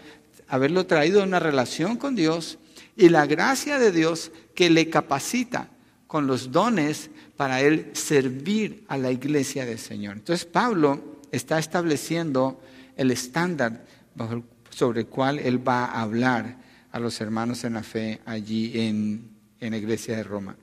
haberlo 0.46 0.86
traído 0.86 1.22
a 1.22 1.26
una 1.26 1.40
relación 1.40 1.96
con 1.96 2.14
Dios 2.14 2.58
y 2.96 3.08
la 3.08 3.26
gracia 3.26 3.80
de 3.80 3.90
Dios 3.90 4.30
que 4.54 4.70
le 4.70 4.88
capacita 4.88 5.70
con 6.06 6.28
los 6.28 6.52
dones 6.52 7.10
para 7.36 7.62
Él 7.62 7.90
servir 7.94 8.84
a 8.86 8.96
la 8.96 9.10
iglesia 9.10 9.66
del 9.66 9.80
Señor. 9.80 10.18
Entonces 10.18 10.46
Pablo 10.46 11.20
está 11.32 11.58
estableciendo 11.58 12.60
el 12.96 13.10
estándar 13.10 13.84
bajo 14.14 14.34
el 14.34 14.42
sobre 14.72 15.02
el 15.02 15.06
cual 15.06 15.38
él 15.38 15.66
va 15.66 15.84
a 15.84 16.02
hablar 16.02 16.56
a 16.90 16.98
los 16.98 17.20
hermanos 17.20 17.64
en 17.64 17.74
la 17.74 17.82
fe 17.82 18.20
allí 18.24 18.72
en, 18.80 19.30
en 19.60 19.70
la 19.70 19.76
iglesia 19.76 20.16
de 20.16 20.24
Roma. 20.24 20.56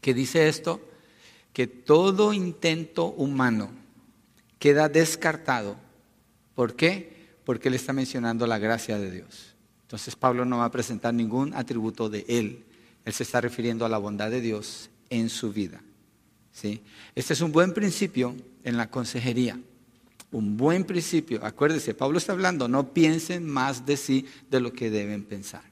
Que 0.00 0.12
dice 0.14 0.48
esto, 0.48 0.80
que 1.52 1.66
todo 1.66 2.32
intento 2.32 3.06
humano 3.06 3.70
queda 4.58 4.88
descartado. 4.88 5.76
¿Por 6.54 6.74
qué? 6.74 7.36
Porque 7.44 7.68
él 7.68 7.74
está 7.74 7.92
mencionando 7.92 8.46
la 8.46 8.58
gracia 8.58 8.98
de 8.98 9.10
Dios. 9.10 9.54
Entonces 9.82 10.16
Pablo 10.16 10.44
no 10.44 10.58
va 10.58 10.66
a 10.66 10.70
presentar 10.70 11.14
ningún 11.14 11.54
atributo 11.54 12.08
de 12.08 12.24
él. 12.28 12.64
Él 13.04 13.12
se 13.12 13.22
está 13.22 13.40
refiriendo 13.40 13.84
a 13.84 13.88
la 13.88 13.98
bondad 13.98 14.30
de 14.30 14.40
Dios 14.40 14.90
en 15.10 15.28
su 15.28 15.52
vida. 15.52 15.80
¿sí? 16.52 16.82
Este 17.14 17.32
es 17.34 17.40
un 17.40 17.52
buen 17.52 17.72
principio 17.72 18.34
en 18.64 18.76
la 18.76 18.90
consejería 18.90 19.58
un 20.34 20.56
buen 20.56 20.84
principio. 20.84 21.44
Acuérdese, 21.44 21.94
Pablo 21.94 22.18
está 22.18 22.32
hablando, 22.32 22.66
no 22.66 22.92
piensen 22.92 23.48
más 23.48 23.86
de 23.86 23.96
sí 23.96 24.26
de 24.50 24.58
lo 24.60 24.72
que 24.72 24.90
deben 24.90 25.22
pensar. 25.22 25.62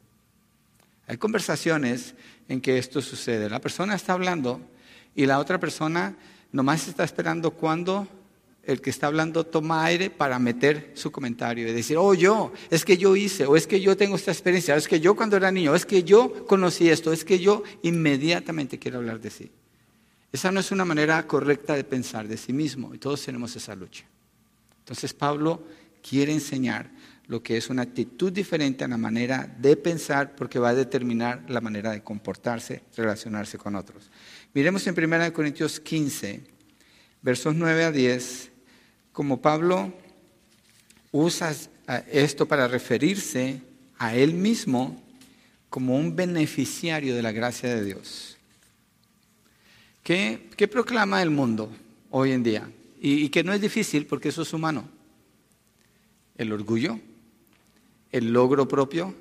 Hay 1.09 1.17
conversaciones 1.17 2.15
en 2.49 2.61
que 2.61 2.79
esto 2.79 3.03
sucede. 3.03 3.51
La 3.51 3.61
persona 3.61 3.97
está 3.97 4.13
hablando 4.13 4.61
y 5.17 5.27
la 5.27 5.41
otra 5.41 5.59
persona 5.59 6.17
nomás 6.53 6.87
está 6.87 7.03
esperando 7.03 7.51
cuando 7.51 8.07
el 8.63 8.81
que 8.81 8.91
está 8.91 9.09
hablando 9.09 9.45
toma 9.45 9.85
aire 9.85 10.11
para 10.11 10.39
meter 10.39 10.93
su 10.95 11.11
comentario 11.11 11.69
y 11.69 11.73
decir, 11.73 11.97
oh 11.97 12.15
yo, 12.15 12.53
es 12.71 12.85
que 12.85 12.97
yo 12.97 13.17
hice, 13.17 13.45
o 13.47 13.57
es 13.57 13.67
que 13.67 13.81
yo 13.81 13.97
tengo 13.97 14.15
esta 14.15 14.31
experiencia, 14.31 14.77
o 14.77 14.79
es 14.79 14.87
que 14.87 15.01
yo 15.01 15.17
cuando 15.17 15.37
era 15.37 15.51
niño, 15.51 15.73
o 15.73 15.75
es 15.75 15.85
que 15.85 16.05
yo 16.05 16.47
conocí 16.47 16.89
esto, 16.89 17.13
es 17.13 17.25
que 17.25 17.41
yo 17.41 17.65
inmediatamente 17.83 18.79
quiero 18.79 18.99
hablar 18.99 19.21
de 19.21 19.31
sí. 19.31 19.51
Esa 20.31 20.53
no 20.53 20.61
es 20.61 20.71
una 20.71 20.85
manera 20.85 21.27
correcta 21.27 21.75
de 21.75 21.83
pensar 21.83 22.29
de 22.29 22.37
sí 22.37 22.53
mismo 22.53 22.95
y 22.95 22.99
todos 22.99 23.25
tenemos 23.25 23.57
esa 23.57 23.75
lucha. 23.75 24.05
Entonces 24.83 25.15
Pablo 25.15 25.65
quiere 26.03 26.33
enseñar 26.33 26.91
lo 27.29 27.43
que 27.43 27.57
es 27.57 27.71
una 27.71 27.83
actitud 27.83 28.33
diferente 28.33 28.85
en 28.85 28.91
la 28.91 28.99
manera 28.99 29.55
de 29.59 29.77
pensar, 29.77 30.35
porque 30.35 30.59
va 30.59 30.71
a 30.71 30.75
determinar 30.75 31.45
la 31.49 31.61
manera 31.61 31.93
de 31.93 32.03
comportarse, 32.03 32.83
relacionarse 32.97 33.57
con 33.57 33.77
otros. 33.77 34.11
Miremos 34.53 34.87
en 34.87 34.95
1 34.99 35.33
Corintios 35.33 35.81
15, 35.81 36.43
versos 37.23 37.55
9 37.55 37.85
a 37.85 37.93
10, 37.93 38.51
como 39.13 39.41
Pablo 39.41 39.93
usa 41.13 41.55
esto 42.11 42.47
para 42.47 42.69
referirse 42.69 43.63
a 43.99 44.15
él 44.15 44.35
mismo 44.35 45.03
como 45.69 45.97
un 45.97 46.15
beneficiario 46.17 47.15
de 47.15 47.23
la 47.23 47.33
gracia 47.33 47.75
de 47.75 47.85
Dios. 47.85 48.37
¿Qué, 50.03 50.69
proclama 50.71 51.23
el 51.23 51.31
mundo 51.31 51.71
hoy 52.11 52.33
en 52.33 52.43
día? 52.43 52.69
Y 53.05 53.29
que 53.31 53.43
no 53.43 53.53
es 53.53 53.61
difícil 53.61 54.07
porque 54.07 54.29
eso 54.29 54.43
es 54.43 54.53
humano. 54.53 54.89
El 56.37 56.53
orgullo, 56.53 57.01
el 58.13 58.33
logro 58.33 58.69
propio, 58.69 59.15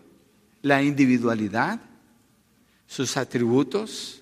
la 0.61 0.83
individualidad, 0.83 1.81
sus 2.85 3.17
atributos. 3.17 4.21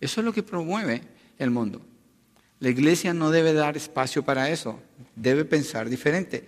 Eso 0.00 0.20
es 0.20 0.24
lo 0.24 0.32
que 0.32 0.42
promueve 0.42 1.02
el 1.38 1.50
mundo. 1.50 1.82
La 2.60 2.70
iglesia 2.70 3.12
no 3.12 3.30
debe 3.30 3.52
dar 3.52 3.76
espacio 3.76 4.22
para 4.22 4.48
eso, 4.48 4.80
debe 5.14 5.44
pensar 5.44 5.90
diferente. 5.90 6.46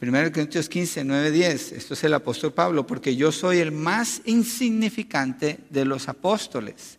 1 0.00 0.32
Corintios 0.32 0.68
15, 0.68 1.04
9, 1.04 1.30
10, 1.30 1.72
esto 1.72 1.94
es 1.94 2.04
el 2.04 2.14
apóstol 2.14 2.52
Pablo, 2.52 2.86
porque 2.86 3.14
yo 3.14 3.30
soy 3.30 3.58
el 3.58 3.72
más 3.72 4.22
insignificante 4.24 5.60
de 5.70 5.84
los 5.84 6.08
apóstoles, 6.08 6.98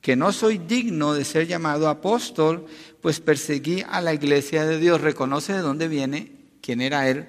que 0.00 0.16
no 0.16 0.32
soy 0.32 0.58
digno 0.58 1.14
de 1.14 1.24
ser 1.24 1.46
llamado 1.46 1.88
apóstol, 1.88 2.66
pues 3.00 3.20
perseguí 3.20 3.84
a 3.88 4.00
la 4.00 4.14
iglesia 4.14 4.64
de 4.64 4.78
Dios. 4.78 5.00
Reconoce 5.00 5.52
de 5.52 5.60
dónde 5.60 5.88
viene, 5.88 6.32
quién 6.62 6.80
era 6.80 7.08
él, 7.08 7.28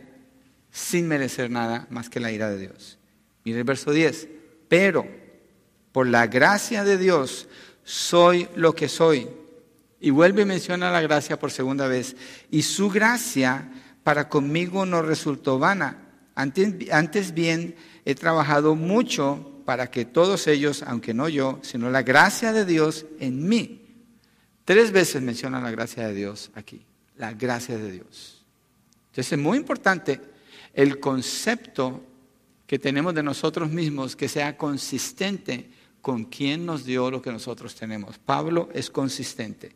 sin 0.71 1.07
merecer 1.07 1.49
nada 1.49 1.88
más 1.89 2.09
que 2.09 2.19
la 2.19 2.31
ira 2.31 2.49
de 2.49 2.59
Dios. 2.59 2.97
Mire 3.43 3.59
el 3.59 3.63
verso 3.63 3.91
10. 3.91 4.27
Pero 4.67 5.07
por 5.91 6.07
la 6.07 6.27
gracia 6.27 6.83
de 6.83 6.97
Dios 6.97 7.47
soy 7.83 8.47
lo 8.55 8.75
que 8.75 8.88
soy. 8.88 9.27
Y 9.99 10.11
vuelve 10.11 10.43
y 10.43 10.45
menciona 10.45 10.91
la 10.91 11.01
gracia 11.01 11.39
por 11.39 11.51
segunda 11.51 11.88
vez. 11.88 12.15
Y 12.51 12.61
su 12.61 12.89
gracia 12.89 13.69
para 14.03 14.29
conmigo 14.29 14.85
no 14.85 15.01
resultó 15.01 15.59
vana. 15.59 16.05
Antes, 16.35 16.89
antes 16.91 17.33
bien 17.33 17.75
he 18.05 18.15
trabajado 18.15 18.75
mucho 18.75 19.58
para 19.69 19.91
que 19.91 20.03
todos 20.03 20.47
ellos, 20.47 20.81
aunque 20.81 21.13
no 21.13 21.29
yo, 21.29 21.59
sino 21.61 21.91
la 21.91 22.01
gracia 22.01 22.51
de 22.51 22.65
Dios 22.65 23.05
en 23.19 23.47
mí. 23.47 23.81
Tres 24.65 24.91
veces 24.91 25.21
menciona 25.21 25.61
la 25.61 25.69
gracia 25.69 26.07
de 26.07 26.15
Dios 26.15 26.49
aquí. 26.55 26.88
La 27.17 27.33
gracia 27.33 27.77
de 27.77 27.91
Dios. 27.91 28.43
Entonces 29.11 29.33
es 29.33 29.38
muy 29.38 29.59
importante 29.59 30.21
el 30.73 30.99
concepto 30.99 32.03
que 32.65 32.79
tenemos 32.79 33.13
de 33.13 33.21
nosotros 33.21 33.69
mismos 33.69 34.15
que 34.15 34.27
sea 34.27 34.57
consistente 34.57 35.69
con 36.01 36.23
quien 36.23 36.65
nos 36.65 36.83
dio 36.83 37.11
lo 37.11 37.21
que 37.21 37.31
nosotros 37.31 37.75
tenemos. 37.75 38.17
Pablo 38.17 38.69
es 38.73 38.89
consistente 38.89 39.75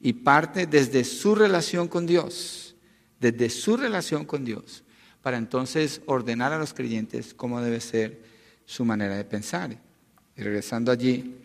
y 0.00 0.14
parte 0.14 0.66
desde 0.66 1.04
su 1.04 1.34
relación 1.34 1.88
con 1.88 2.06
Dios, 2.06 2.74
desde 3.20 3.50
su 3.50 3.76
relación 3.76 4.24
con 4.24 4.46
Dios, 4.46 4.82
para 5.20 5.36
entonces 5.36 6.00
ordenar 6.06 6.54
a 6.54 6.58
los 6.58 6.72
creyentes 6.72 7.34
cómo 7.34 7.60
debe 7.60 7.82
ser 7.82 8.35
su 8.66 8.84
manera 8.84 9.16
de 9.16 9.24
pensar. 9.24 9.74
Y 10.36 10.42
regresando 10.42 10.92
allí, 10.92 11.36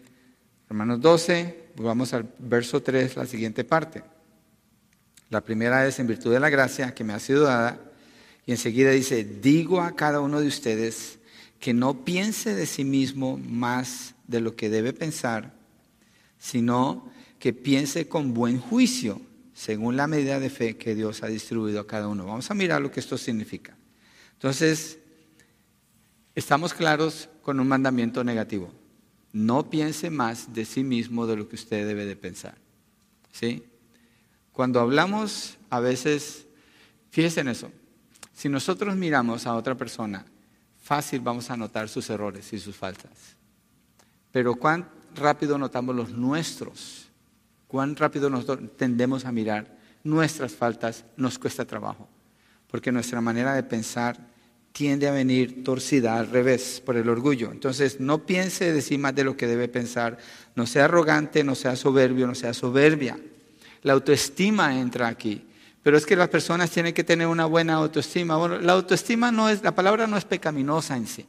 hermanos 0.70 1.00
12, 1.00 1.70
vamos 1.78 2.14
al 2.14 2.30
verso 2.40 2.82
3, 2.82 3.16
la 3.16 3.26
siguiente 3.26 3.64
parte. 3.64 4.04
La 5.30 5.42
primera 5.42 5.88
es 5.88 5.98
en 6.00 6.08
virtud 6.08 6.34
de 6.34 6.40
la 6.42 6.50
gracia 6.50 6.94
que 6.94 7.06
me 7.06 7.14
ha 7.14 7.20
sido 7.20 7.44
dada 7.44 7.80
y 8.46 8.52
enseguida 8.52 8.92
dice, 8.92 9.24
digo 9.24 9.82
a 9.82 9.96
cada 9.96 10.20
uno 10.20 10.42
de 10.42 10.48
ustedes 10.48 11.20
que 11.60 11.74
no 11.74 12.04
piense 12.04 12.56
de 12.56 12.66
sí 12.66 12.84
mismo 12.84 13.38
más 13.38 14.16
de 14.28 14.42
lo 14.42 14.56
que 14.56 14.70
debe 14.70 14.94
pensar, 14.94 15.54
sino 16.40 17.10
que 17.40 17.54
piense 17.54 18.08
con 18.08 18.34
buen 18.34 18.60
juicio, 18.60 19.22
según 19.54 19.96
la 19.96 20.08
medida 20.08 20.40
de 20.40 20.50
fe 20.50 20.76
que 20.76 20.96
Dios 20.96 21.22
ha 21.24 21.28
distribuido 21.28 21.80
a 21.80 21.88
cada 21.88 22.08
uno. 22.08 22.26
Vamos 22.26 22.50
a 22.50 22.56
mirar 22.56 22.82
lo 22.82 22.92
que 22.92 23.00
esto 23.00 23.18
significa. 23.18 23.78
Entonces, 24.34 24.98
estamos 26.36 26.74
claros 26.74 27.30
con 27.42 27.60
un 27.60 27.68
mandamiento 27.68 28.24
negativo. 28.24 28.72
No 29.34 29.70
piense 29.70 30.10
más 30.10 30.54
de 30.54 30.66
sí 30.66 30.84
mismo 30.84 31.26
de 31.26 31.38
lo 31.38 31.48
que 31.48 31.56
usted 31.56 31.88
debe 31.88 32.06
de 32.06 32.16
pensar. 32.16 32.56
¿Sí? 33.32 33.64
Cuando 34.52 34.80
hablamos, 34.80 35.58
a 35.70 35.80
veces, 35.80 36.46
fíjese 37.12 37.42
en 37.42 37.48
eso, 37.48 37.72
si 38.34 38.50
nosotros 38.50 38.96
miramos 38.96 39.48
a 39.48 39.56
otra 39.56 39.76
persona, 39.76 40.26
fácil 40.82 41.22
vamos 41.22 41.50
a 41.50 41.58
notar 41.58 41.88
sus 41.88 42.10
errores 42.10 42.52
y 42.52 42.60
sus 42.60 42.76
faltas. 42.76 43.12
Pero 44.32 44.56
cuán 44.56 44.90
rápido 45.16 45.58
notamos 45.58 45.96
los 45.96 46.10
nuestros, 46.10 47.08
cuán 47.68 47.96
rápido 47.96 48.30
nosotros 48.30 48.70
tendemos 48.78 49.26
a 49.26 49.32
mirar 49.32 49.78
nuestras 50.04 50.54
faltas, 50.54 51.06
nos 51.16 51.40
cuesta 51.40 51.66
trabajo. 51.66 52.10
Porque 52.68 52.92
nuestra 52.92 53.22
manera 53.22 53.54
de 53.54 53.64
pensar 53.64 54.18
tiende 54.72 55.08
a 55.08 55.12
venir 55.12 55.64
torcida 55.64 56.18
al 56.18 56.30
revés 56.30 56.82
por 56.86 56.96
el 56.96 57.10
orgullo. 57.10 57.52
Entonces, 57.52 58.00
no 58.00 58.26
piense 58.26 58.72
de 58.72 58.82
de 59.14 59.24
lo 59.24 59.36
que 59.36 59.48
debe 59.48 59.68
pensar. 59.68 60.18
No 60.56 60.66
sea 60.66 60.86
arrogante, 60.86 61.44
no 61.44 61.56
sea 61.56 61.76
soberbio, 61.76 62.28
no 62.28 62.36
sea 62.36 62.54
soberbia. 62.54 63.20
La 63.84 63.94
autoestima 63.94 64.80
entra 64.80 65.08
aquí. 65.08 65.48
Pero 65.84 65.98
es 65.98 66.06
que 66.06 66.16
las 66.16 66.30
personas 66.30 66.70
tienen 66.70 66.94
que 66.94 67.04
tener 67.04 67.28
una 67.28 67.46
buena 67.46 67.74
autoestima. 67.74 68.38
Bueno, 68.38 68.60
la 68.60 68.74
autoestima 68.74 69.32
no 69.32 69.50
es, 69.50 69.64
la 69.64 69.74
palabra 69.74 70.08
no 70.08 70.18
es 70.18 70.26
pecaminosa 70.26 70.96
en 70.96 71.08
sí, 71.08 71.26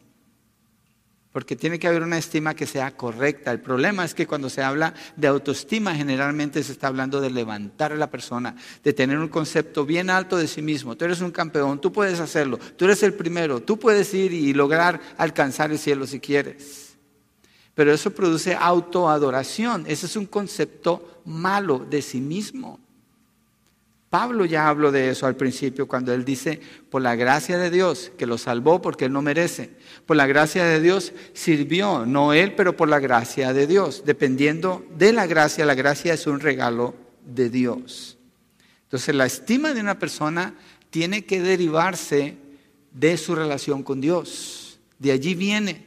porque 1.32 1.56
tiene 1.56 1.78
que 1.78 1.88
haber 1.88 2.02
una 2.02 2.18
estima 2.18 2.54
que 2.54 2.66
sea 2.66 2.94
correcta. 2.94 3.50
El 3.50 3.60
problema 3.60 4.04
es 4.04 4.14
que 4.14 4.26
cuando 4.26 4.50
se 4.50 4.62
habla 4.62 4.92
de 5.16 5.28
autoestima, 5.28 5.94
generalmente 5.94 6.62
se 6.62 6.72
está 6.72 6.88
hablando 6.88 7.20
de 7.20 7.30
levantar 7.30 7.92
a 7.92 7.96
la 7.96 8.10
persona, 8.10 8.54
de 8.84 8.92
tener 8.92 9.18
un 9.18 9.28
concepto 9.28 9.86
bien 9.86 10.10
alto 10.10 10.36
de 10.36 10.46
sí 10.46 10.60
mismo. 10.60 10.94
Tú 10.96 11.06
eres 11.06 11.22
un 11.22 11.30
campeón, 11.30 11.80
tú 11.80 11.90
puedes 11.90 12.20
hacerlo, 12.20 12.58
tú 12.76 12.84
eres 12.84 13.02
el 13.02 13.14
primero, 13.14 13.60
tú 13.60 13.78
puedes 13.78 14.12
ir 14.12 14.32
y 14.32 14.52
lograr 14.52 15.00
alcanzar 15.16 15.70
el 15.70 15.78
cielo 15.78 16.06
si 16.06 16.20
quieres. 16.20 16.96
Pero 17.74 17.92
eso 17.92 18.10
produce 18.10 18.54
autoadoración, 18.54 19.84
ese 19.86 20.04
es 20.04 20.16
un 20.16 20.26
concepto 20.26 21.22
malo 21.24 21.78
de 21.78 22.02
sí 22.02 22.20
mismo. 22.20 22.78
Pablo 24.12 24.44
ya 24.44 24.68
habló 24.68 24.92
de 24.92 25.08
eso 25.08 25.26
al 25.26 25.36
principio 25.36 25.88
cuando 25.88 26.12
él 26.12 26.22
dice, 26.22 26.60
por 26.90 27.00
la 27.00 27.16
gracia 27.16 27.56
de 27.56 27.70
Dios, 27.70 28.12
que 28.18 28.26
lo 28.26 28.36
salvó 28.36 28.82
porque 28.82 29.06
él 29.06 29.12
no 29.14 29.22
merece. 29.22 29.70
Por 30.04 30.18
la 30.18 30.26
gracia 30.26 30.66
de 30.66 30.82
Dios 30.82 31.14
sirvió, 31.32 32.04
no 32.04 32.34
él, 32.34 32.54
pero 32.54 32.76
por 32.76 32.90
la 32.90 33.00
gracia 33.00 33.54
de 33.54 33.66
Dios. 33.66 34.02
Dependiendo 34.04 34.84
de 34.98 35.14
la 35.14 35.26
gracia, 35.26 35.64
la 35.64 35.74
gracia 35.74 36.12
es 36.12 36.26
un 36.26 36.40
regalo 36.40 36.94
de 37.24 37.48
Dios. 37.48 38.18
Entonces 38.82 39.14
la 39.14 39.24
estima 39.24 39.72
de 39.72 39.80
una 39.80 39.98
persona 39.98 40.56
tiene 40.90 41.24
que 41.24 41.40
derivarse 41.40 42.36
de 42.92 43.16
su 43.16 43.34
relación 43.34 43.82
con 43.82 44.02
Dios. 44.02 44.78
De 44.98 45.12
allí 45.12 45.34
viene. 45.34 45.86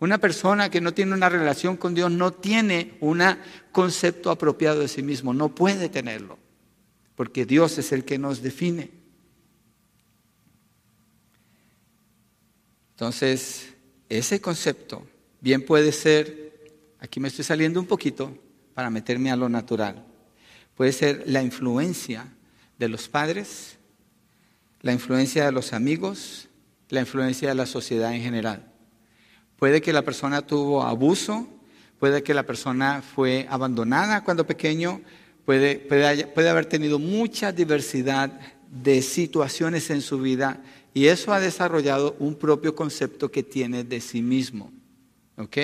Una 0.00 0.18
persona 0.18 0.70
que 0.70 0.80
no 0.80 0.92
tiene 0.92 1.14
una 1.14 1.28
relación 1.28 1.76
con 1.76 1.94
Dios 1.94 2.10
no 2.10 2.32
tiene 2.32 2.96
un 2.98 3.22
concepto 3.70 4.32
apropiado 4.32 4.80
de 4.80 4.88
sí 4.88 5.04
mismo, 5.04 5.32
no 5.32 5.54
puede 5.54 5.88
tenerlo 5.88 6.49
porque 7.20 7.44
Dios 7.44 7.76
es 7.76 7.92
el 7.92 8.06
que 8.06 8.16
nos 8.16 8.40
define. 8.40 8.90
Entonces, 12.92 13.74
ese 14.08 14.40
concepto 14.40 15.06
bien 15.38 15.66
puede 15.66 15.92
ser, 15.92 16.72
aquí 16.98 17.20
me 17.20 17.28
estoy 17.28 17.44
saliendo 17.44 17.78
un 17.78 17.84
poquito 17.84 18.34
para 18.72 18.88
meterme 18.88 19.30
a 19.30 19.36
lo 19.36 19.50
natural, 19.50 20.02
puede 20.74 20.92
ser 20.92 21.24
la 21.26 21.42
influencia 21.42 22.26
de 22.78 22.88
los 22.88 23.06
padres, 23.06 23.76
la 24.80 24.94
influencia 24.94 25.44
de 25.44 25.52
los 25.52 25.74
amigos, 25.74 26.48
la 26.88 27.00
influencia 27.00 27.50
de 27.50 27.54
la 27.54 27.66
sociedad 27.66 28.14
en 28.14 28.22
general. 28.22 28.72
Puede 29.58 29.82
que 29.82 29.92
la 29.92 30.00
persona 30.00 30.40
tuvo 30.40 30.84
abuso, 30.84 31.46
puede 31.98 32.22
que 32.22 32.32
la 32.32 32.46
persona 32.46 33.02
fue 33.02 33.46
abandonada 33.50 34.24
cuando 34.24 34.46
pequeño, 34.46 35.02
puede, 35.50 36.48
haber 36.48 36.66
tenido 36.66 37.00
mucha 37.00 37.50
diversidad 37.50 38.38
de 38.70 39.02
situaciones 39.02 39.90
en 39.90 40.00
su 40.00 40.20
vida 40.20 40.62
y 40.94 41.06
eso 41.06 41.32
ha 41.32 41.40
desarrollado 41.40 42.14
un 42.20 42.36
propio 42.36 42.76
concepto 42.76 43.32
que 43.32 43.42
tiene 43.42 43.82
de 43.82 44.00
sí 44.00 44.22
mismo. 44.22 44.70
¿Ok? 45.36 45.56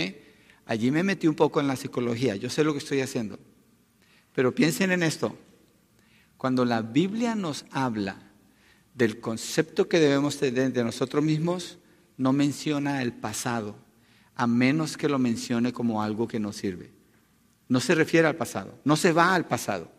Allí 0.65 0.91
me 0.91 1.05
metí 1.05 1.29
un 1.29 1.37
poco 1.37 1.61
en 1.61 1.69
la 1.69 1.77
psicología, 1.77 2.35
yo 2.35 2.51
sé 2.51 2.65
lo 2.65 2.73
que 2.73 2.81
estoy 2.81 3.01
haciendo. 3.01 3.39
Pero 4.35 4.53
piensen 4.53 4.91
en 4.91 5.05
esto. 5.05 5.39
Cuando 6.37 6.65
la 6.65 6.83
Biblia 6.83 7.37
nos 7.37 7.65
habla 7.71 8.17
del 8.93 9.21
concepto 9.21 9.89
que 9.89 10.01
debemos 10.01 10.37
tener 10.39 10.73
de 10.73 10.83
nosotros 10.83 11.23
mismos, 11.23 11.79
no 12.17 12.33
menciona 12.33 13.03
el 13.03 13.13
pasado, 13.13 13.77
a 14.35 14.49
menos 14.49 14.97
que 14.97 15.09
lo 15.09 15.21
mencione 15.21 15.73
como 15.73 16.03
algo 16.03 16.27
que 16.27 16.41
nos 16.41 16.57
sirve. 16.57 16.96
No 17.69 17.81
se 17.81 17.95
refiere 17.95 18.29
al 18.29 18.37
pasado, 18.37 18.79
no 18.85 18.97
se 18.97 19.13
va 19.13 19.35
al 19.35 19.47
pasado. 19.47 19.91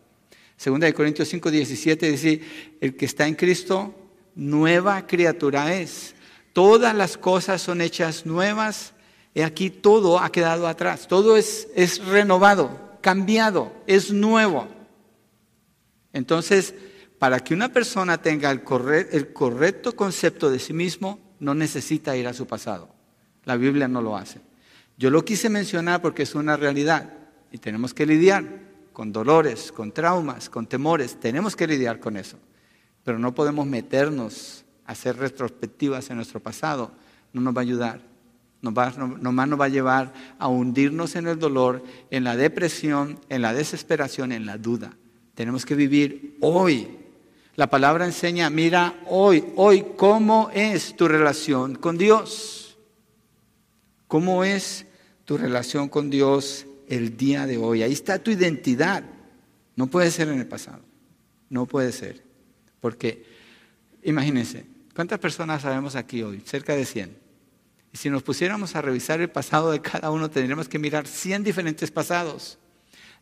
Segunda 0.56 0.86
de 0.86 0.94
Corintios 0.94 1.28
5, 1.28 1.50
17 1.50 2.10
dice, 2.10 2.40
el 2.80 2.96
que 2.96 3.04
está 3.04 3.26
en 3.26 3.36
Cristo, 3.36 3.94
nueva 4.34 5.06
criatura 5.06 5.74
es. 5.74 6.14
Todas 6.52 6.94
las 6.94 7.16
cosas 7.16 7.62
son 7.62 7.80
hechas 7.80 8.26
nuevas 8.26 8.94
y 9.34 9.42
aquí 9.42 9.70
todo 9.70 10.18
ha 10.18 10.32
quedado 10.32 10.66
atrás. 10.66 11.06
Todo 11.06 11.36
es, 11.36 11.68
es 11.76 12.04
renovado, 12.04 12.98
cambiado, 13.00 13.72
es 13.86 14.10
nuevo. 14.10 14.66
Entonces, 16.12 16.74
para 17.18 17.38
que 17.40 17.54
una 17.54 17.72
persona 17.72 18.20
tenga 18.20 18.50
el, 18.50 18.62
el 19.12 19.32
correcto 19.32 19.94
concepto 19.94 20.50
de 20.50 20.58
sí 20.58 20.72
mismo, 20.72 21.20
no 21.38 21.54
necesita 21.54 22.16
ir 22.16 22.26
a 22.26 22.34
su 22.34 22.46
pasado. 22.46 22.88
La 23.44 23.56
Biblia 23.56 23.86
no 23.86 24.02
lo 24.02 24.16
hace. 24.16 24.40
Yo 24.96 25.10
lo 25.10 25.24
quise 25.24 25.48
mencionar 25.48 26.02
porque 26.02 26.24
es 26.24 26.34
una 26.34 26.56
realidad 26.56 27.17
y 27.50 27.58
tenemos 27.58 27.94
que 27.94 28.06
lidiar 28.06 28.44
con 28.92 29.12
dolores, 29.12 29.70
con 29.72 29.92
traumas, 29.92 30.50
con 30.50 30.66
temores. 30.66 31.18
Tenemos 31.20 31.54
que 31.54 31.66
lidiar 31.66 32.00
con 32.00 32.16
eso. 32.16 32.36
Pero 33.04 33.18
no 33.18 33.34
podemos 33.34 33.66
meternos 33.66 34.64
a 34.84 34.92
hacer 34.92 35.16
retrospectivas 35.16 36.10
en 36.10 36.16
nuestro 36.16 36.40
pasado. 36.40 36.90
No 37.32 37.40
nos 37.40 37.56
va 37.56 37.60
a 37.60 37.62
ayudar. 37.62 38.00
Nos 38.60 38.74
nomás 38.98 39.48
nos 39.48 39.60
va 39.60 39.66
a 39.66 39.68
llevar 39.68 40.12
a 40.38 40.48
hundirnos 40.48 41.14
en 41.14 41.28
el 41.28 41.38
dolor, 41.38 41.84
en 42.10 42.24
la 42.24 42.36
depresión, 42.36 43.20
en 43.28 43.42
la 43.42 43.54
desesperación, 43.54 44.32
en 44.32 44.46
la 44.46 44.58
duda. 44.58 44.96
Tenemos 45.34 45.64
que 45.64 45.76
vivir 45.76 46.36
hoy. 46.40 46.88
La 47.54 47.70
palabra 47.70 48.04
enseña, 48.04 48.50
mira 48.50 48.94
hoy, 49.06 49.44
hoy, 49.54 49.86
cómo 49.96 50.50
es 50.52 50.96
tu 50.96 51.06
relación 51.06 51.76
con 51.76 51.98
Dios. 51.98 52.76
¿Cómo 54.08 54.42
es 54.42 54.86
tu 55.24 55.36
relación 55.36 55.88
con 55.88 56.10
Dios 56.10 56.66
el 56.88 57.16
día 57.16 57.46
de 57.46 57.58
hoy? 57.58 57.82
Ahí 57.82 57.92
está 57.92 58.18
tu 58.18 58.30
identidad. 58.30 59.04
No 59.76 59.86
puede 59.86 60.10
ser 60.10 60.28
en 60.28 60.38
el 60.38 60.46
pasado. 60.46 60.80
No 61.50 61.66
puede 61.66 61.92
ser. 61.92 62.22
Porque, 62.80 63.24
imagínense, 64.02 64.66
¿cuántas 64.94 65.18
personas 65.18 65.62
sabemos 65.62 65.96
aquí 65.96 66.22
hoy? 66.22 66.42
Cerca 66.44 66.74
de 66.74 66.84
100. 66.84 67.16
Y 67.92 67.96
si 67.96 68.10
nos 68.10 68.22
pusiéramos 68.22 68.76
a 68.76 68.82
revisar 68.82 69.20
el 69.20 69.30
pasado 69.30 69.70
de 69.70 69.80
cada 69.80 70.10
uno, 70.10 70.30
tendríamos 70.30 70.68
que 70.68 70.78
mirar 70.78 71.06
100 71.06 71.44
diferentes 71.44 71.90
pasados. 71.90 72.58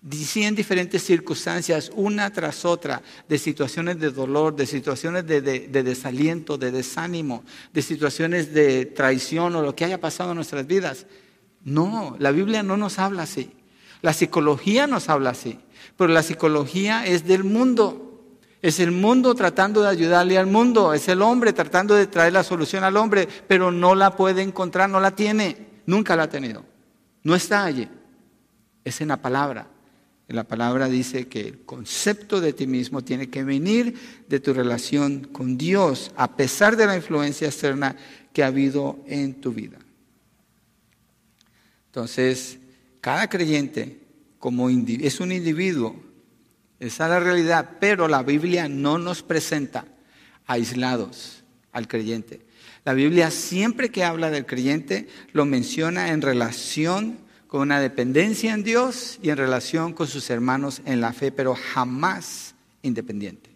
100 0.09 0.55
diferentes 0.55 1.03
circunstancias, 1.03 1.91
una 1.95 2.33
tras 2.33 2.65
otra, 2.65 3.03
de 3.29 3.39
situaciones 3.39 3.99
de 3.99 4.11
dolor, 4.11 4.55
de 4.55 4.67
situaciones 4.67 5.27
de, 5.27 5.41
de, 5.41 5.83
desaliento, 5.83 6.59
de 6.59 6.71
desánimo, 6.71 7.45
de 7.73 7.83
situaciones 7.83 8.53
de 8.53 8.87
traición 8.87 9.57
o 9.57 9.63
lo 9.63 9.75
que 9.75 9.85
haya 9.85 10.01
pasado 10.01 10.31
en 10.31 10.37
nuestras 10.37 10.67
vidas. 10.67 11.07
No, 11.65 12.17
la 12.21 12.31
Biblia 12.31 12.63
no 12.63 12.77
nos 12.77 12.99
habla 12.99 13.25
así. 13.25 13.51
La 14.03 14.12
psicología 14.12 14.87
nos 14.87 15.09
habla 15.09 15.31
así, 15.31 15.59
pero 15.97 16.12
la 16.12 16.23
psicología 16.23 17.07
es 17.07 17.26
del 17.26 17.45
mundo. 17.45 18.03
Es 18.62 18.81
el 18.81 18.91
mundo 18.91 19.35
tratando 19.35 19.83
de 19.83 19.88
ayudarle 19.88 20.38
al 20.38 20.47
mundo, 20.47 20.93
es 20.93 21.09
el 21.09 21.23
hombre 21.23 21.53
tratando 21.53 21.95
de 21.95 22.07
traer 22.07 22.33
la 22.33 22.43
solución 22.43 22.85
al 22.85 22.97
hombre, 22.97 23.29
pero 23.47 23.71
no 23.71 23.95
la 23.95 24.17
puede 24.17 24.43
encontrar, 24.43 24.91
no 24.91 24.99
la 24.99 25.15
tiene, 25.15 25.67
nunca 25.87 26.17
la 26.17 26.25
ha 26.25 26.29
tenido. 26.29 26.65
No 27.23 27.35
está 27.35 27.65
allí, 27.65 27.88
es 28.85 29.00
en 29.00 29.09
la 29.09 29.21
palabra. 29.21 29.69
La 30.29 30.43
palabra 30.43 30.88
dice 30.88 31.29
que 31.29 31.41
el 31.41 31.65
concepto 31.65 32.41
de 32.41 32.53
ti 32.53 32.67
mismo 32.67 33.05
tiene 33.05 33.31
que 33.31 33.45
venir 33.45 33.95
de 34.29 34.41
tu 34.41 34.53
relación 34.53 35.21
con 35.21 35.57
Dios, 35.57 36.11
a 36.17 36.37
pesar 36.37 36.76
de 36.76 36.87
la 36.87 36.97
influencia 36.97 37.47
externa 37.47 37.97
que 38.33 38.43
ha 38.43 38.49
habido 38.49 38.99
en 39.07 39.41
tu 39.41 39.53
vida. 39.53 39.79
Entonces, 41.87 42.59
cada 43.07 43.29
creyente 43.29 44.01
como 44.41 44.69
es 44.69 45.21
un 45.21 45.31
individuo, 45.31 45.95
esa 46.81 47.05
es 47.05 47.11
la 47.11 47.21
realidad, 47.21 47.77
pero 47.79 48.09
la 48.09 48.25
Biblia 48.25 48.69
no 48.69 48.99
nos 48.99 49.23
presenta 49.23 49.85
aislados 50.45 51.45
al 51.71 51.87
creyente. 51.87 52.41
La 52.85 52.95
Biblia 52.95 53.31
siempre 53.31 53.93
que 53.93 54.03
habla 54.03 54.29
del 54.31 54.45
creyente 54.45 55.07
lo 55.33 55.45
menciona 55.45 56.09
en 56.09 56.21
relación 56.21 57.19
con 57.47 57.61
una 57.61 57.79
dependencia 57.79 58.53
en 58.53 58.65
Dios 58.65 59.21
y 59.23 59.31
en 59.31 59.37
relación 59.37 59.93
con 59.93 60.09
sus 60.09 60.29
hermanos 60.29 60.83
en 60.85 61.00
la 61.00 61.13
fe, 61.13 61.30
pero 61.30 61.54
jamás 61.54 62.57
independiente. 62.83 63.50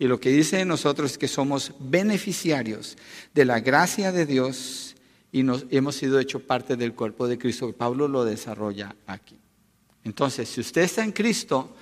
Y 0.00 0.08
lo 0.08 0.18
que 0.18 0.30
dice 0.30 0.56
de 0.56 0.64
nosotros 0.64 1.12
es 1.12 1.18
que 1.18 1.28
somos 1.28 1.74
beneficiarios 1.78 2.98
de 3.34 3.44
la 3.44 3.60
gracia 3.60 4.10
de 4.10 4.26
Dios 4.26 4.93
y 5.34 5.42
nos, 5.42 5.66
hemos 5.70 5.96
sido 5.96 6.20
hecho 6.20 6.38
parte 6.38 6.76
del 6.76 6.94
cuerpo 6.94 7.26
de 7.26 7.36
Cristo. 7.36 7.72
Pablo 7.72 8.06
lo 8.06 8.24
desarrolla 8.24 8.94
aquí. 9.04 9.36
Entonces, 10.04 10.48
si 10.48 10.60
usted 10.60 10.82
está 10.82 11.02
en 11.02 11.10
Cristo, 11.10 11.74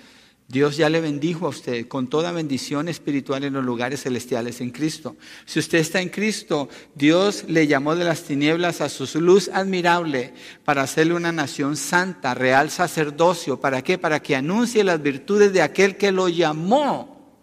Dios 0.49 0.79
ya 0.79 0.89
le 0.89 1.03
bendijo 1.03 1.45
a 1.45 1.51
usted 1.51 1.87
con 1.87 2.07
toda 2.07 2.33
bendición 2.33 2.89
espiritual 2.89 3.45
en 3.45 3.53
los 3.53 3.63
lugares 3.63 4.05
celestiales 4.05 4.63
en 4.63 4.71
Cristo. 4.71 5.17
Si 5.45 5.59
usted 5.59 5.81
está 5.81 6.01
en 6.01 6.09
Cristo, 6.09 6.71
Dios 6.95 7.45
le 7.47 7.67
llamó 7.67 7.95
de 7.95 8.05
las 8.05 8.23
tinieblas 8.23 8.81
a 8.81 8.89
su 8.89 9.21
luz 9.21 9.51
admirable 9.53 10.33
para 10.65 10.81
hacerle 10.81 11.13
una 11.13 11.31
nación 11.31 11.77
santa, 11.77 12.33
real 12.33 12.71
sacerdocio. 12.71 13.61
¿Para 13.61 13.83
qué? 13.83 13.99
Para 13.99 14.23
que 14.23 14.35
anuncie 14.35 14.83
las 14.83 15.03
virtudes 15.03 15.53
de 15.53 15.61
aquel 15.61 15.99
que 15.99 16.11
lo 16.11 16.31
llamó. 16.31 17.37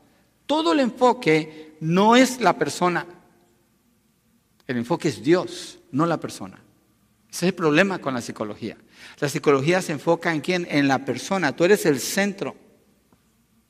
Todo 0.47 0.73
el 0.73 0.79
enfoque 0.79 1.75
no 1.81 2.15
es 2.15 2.41
la 2.41 2.57
persona. 2.57 3.05
El 4.65 4.77
enfoque 4.77 5.09
es 5.09 5.21
Dios, 5.23 5.78
no 5.91 6.05
la 6.05 6.19
persona. 6.19 6.61
Ese 7.29 7.45
es 7.45 7.49
el 7.49 7.53
problema 7.53 7.99
con 7.99 8.13
la 8.13 8.21
psicología. 8.21 8.77
La 9.19 9.29
psicología 9.29 9.81
se 9.81 9.91
enfoca 9.91 10.33
en 10.33 10.41
quién? 10.41 10.67
En 10.69 10.87
la 10.87 11.05
persona. 11.05 11.55
Tú 11.55 11.63
eres 11.63 11.85
el 11.85 11.99
centro 11.99 12.55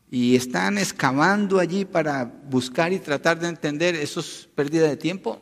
y 0.09 0.35
están 0.35 0.77
excavando 0.77 1.59
allí 1.59 1.85
para 1.85 2.23
buscar 2.23 2.93
y 2.93 2.99
tratar 2.99 3.39
de 3.39 3.47
entender, 3.47 3.95
eso 3.95 4.21
es 4.21 4.49
pérdida 4.55 4.87
de 4.87 4.97
tiempo. 4.97 5.41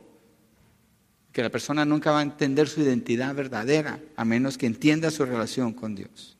Que 1.32 1.42
la 1.42 1.50
persona 1.50 1.84
nunca 1.84 2.10
va 2.10 2.18
a 2.18 2.22
entender 2.22 2.68
su 2.68 2.80
identidad 2.80 3.34
verdadera, 3.34 4.00
a 4.16 4.24
menos 4.24 4.58
que 4.58 4.66
entienda 4.66 5.10
su 5.10 5.24
relación 5.24 5.72
con 5.72 5.94
Dios. 5.94 6.36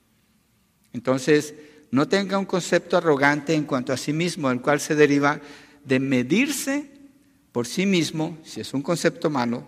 Entonces, 0.93 1.55
no 1.91 2.09
tenga 2.09 2.39
un 2.39 2.45
concepto 2.45 2.97
arrogante 2.97 3.55
en 3.55 3.65
cuanto 3.65 3.93
a 3.93 3.97
sí 3.97 4.13
mismo, 4.13 4.51
el 4.51 4.61
cual 4.61 4.81
se 4.81 4.95
deriva 4.95 5.41
de 5.85 6.01
medirse 6.01 6.91
por 7.53 7.67
sí 7.67 7.87
mismo, 7.87 8.37
si 8.45 8.61
es 8.61 8.75
un 8.75 8.83
concepto 8.83 9.31
malo, 9.31 9.67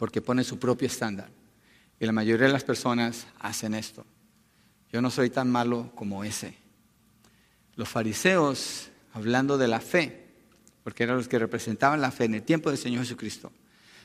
porque 0.00 0.22
pone 0.22 0.44
su 0.44 0.58
propio 0.58 0.86
estándar. 0.86 1.28
Y 2.00 2.06
la 2.06 2.12
mayoría 2.12 2.46
de 2.46 2.52
las 2.54 2.64
personas 2.64 3.26
hacen 3.38 3.74
esto. 3.74 4.06
Yo 4.90 5.02
no 5.02 5.10
soy 5.10 5.28
tan 5.28 5.50
malo 5.50 5.92
como 5.94 6.24
ese. 6.24 6.54
Los 7.76 7.90
fariseos, 7.90 8.88
hablando 9.12 9.58
de 9.58 9.68
la 9.68 9.78
fe, 9.78 10.24
porque 10.82 11.02
eran 11.02 11.18
los 11.18 11.28
que 11.28 11.38
representaban 11.38 12.00
la 12.00 12.10
fe 12.10 12.24
en 12.24 12.36
el 12.36 12.42
tiempo 12.42 12.70
del 12.70 12.78
Señor 12.78 13.02
Jesucristo, 13.02 13.52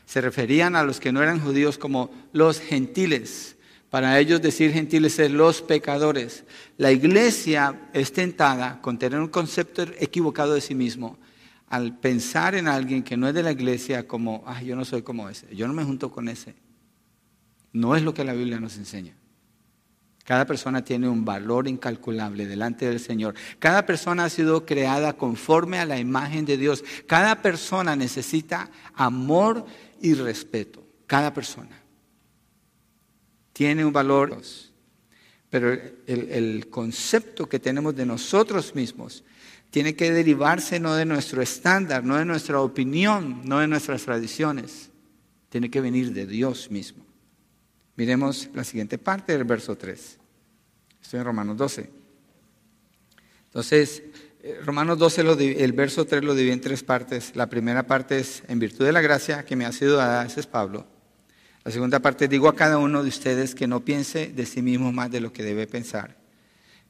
se 0.06 0.20
referían 0.20 0.76
a 0.76 0.84
los 0.84 1.00
que 1.00 1.14
no 1.14 1.24
eran 1.24 1.40
judíos 1.40 1.78
como 1.78 2.12
los 2.34 2.60
gentiles. 2.60 3.56
Para 3.90 4.20
ellos 4.20 4.42
decir 4.42 4.74
gentiles 4.74 5.18
es 5.20 5.32
los 5.32 5.62
pecadores. 5.62 6.44
La 6.76 6.92
iglesia 6.92 7.90
es 7.94 8.12
tentada 8.12 8.82
con 8.82 9.00
tener 9.00 9.22
un 9.22 9.30
concepto 9.30 9.84
equivocado 9.98 10.56
de 10.56 10.62
sí 10.62 10.76
mismo 10.76 11.18
al 11.68 11.98
pensar 11.98 12.56
en 12.56 12.68
alguien 12.68 13.04
que 13.04 13.18
no 13.18 13.28
es 13.28 13.34
de 13.34 13.44
la 13.44 13.52
iglesia 13.52 14.08
como, 14.08 14.44
yo 14.64 14.76
no 14.76 14.86
soy 14.86 15.02
como 15.02 15.30
ese, 15.30 15.54
yo 15.56 15.68
no 15.68 15.74
me 15.74 15.84
junto 15.84 16.12
con 16.12 16.28
ese. 16.28 16.56
No 17.74 17.96
es 17.96 18.04
lo 18.04 18.14
que 18.14 18.24
la 18.24 18.34
Biblia 18.34 18.60
nos 18.60 18.78
enseña. 18.78 19.14
Cada 20.24 20.46
persona 20.46 20.84
tiene 20.84 21.08
un 21.08 21.24
valor 21.24 21.68
incalculable 21.68 22.48
delante 22.48 22.88
del 22.88 23.00
Señor. 23.00 23.36
Cada 23.60 23.86
persona 23.86 24.26
ha 24.26 24.30
sido 24.30 24.66
creada 24.66 25.14
conforme 25.14 25.78
a 25.78 25.86
la 25.86 26.00
imagen 26.00 26.46
de 26.46 26.58
Dios. 26.58 26.84
Cada 27.06 27.42
persona 27.44 27.96
necesita 27.96 28.72
amor 28.96 29.66
y 30.02 30.16
respeto. 30.16 30.84
Cada 31.06 31.32
persona 31.32 31.80
tiene 33.54 33.86
un 33.86 33.94
valor. 33.94 34.42
Pero 35.50 35.72
el, 36.08 36.68
concepto 36.70 37.48
que 37.48 37.60
tenemos 37.60 37.96
de 37.96 38.06
nosotros 38.06 38.76
mismos 38.76 39.24
tiene 39.70 39.96
que 39.96 40.12
derivarse 40.12 40.80
no 40.80 40.96
de 40.96 41.06
nuestro 41.06 41.42
estándar, 41.42 42.04
no 42.04 42.18
de 42.18 42.26
nuestra 42.26 42.62
opinión, 42.62 43.42
no 43.46 43.60
de 43.60 43.68
nuestras 43.68 44.04
tradiciones. 44.04 44.90
Tiene 45.50 45.70
que 45.70 45.82
venir 45.82 46.14
de 46.14 46.26
Dios 46.26 46.72
mismo. 46.72 47.06
Miremos 47.96 48.50
la 48.54 48.64
siguiente 48.64 48.98
parte 48.98 49.34
del 49.34 49.44
verso 49.46 49.78
3. 49.78 50.20
Estoy 51.02 51.20
en 51.20 51.26
Romanos 51.26 51.58
12. 51.58 51.90
Entonces, 53.46 54.04
eh, 54.42 54.60
Romanos 54.66 54.98
12, 54.98 55.22
el 55.64 55.74
verso 55.74 56.06
3 56.06 56.24
lo 56.24 56.36
divide 56.36 56.54
en 56.54 56.62
tres 56.62 56.84
partes. 56.84 57.36
La 57.36 57.48
primera 57.48 57.88
parte 57.88 58.20
es 58.20 58.44
en 58.48 58.60
virtud 58.60 58.86
de 58.86 58.92
la 58.92 59.02
gracia 59.02 59.46
que 59.46 59.56
me 59.56 59.66
ha 59.66 59.72
sido 59.72 59.98
dada, 59.98 60.26
ese 60.26 60.42
es 60.42 60.48
Pablo. 60.48 60.86
La 61.66 61.72
segunda 61.72 62.00
parte, 62.00 62.30
digo 62.30 62.48
a 62.48 62.56
cada 62.56 62.78
uno 62.78 63.04
de 63.04 63.10
ustedes 63.10 63.54
que 63.54 63.68
no 63.68 63.84
piense 63.84 64.28
de 64.28 64.46
sí 64.46 64.62
mismo 64.62 64.94
más 64.94 65.12
de 65.12 65.20
lo 65.20 65.34
que 65.34 65.44
debe 65.44 65.68
pensar. 65.68 66.16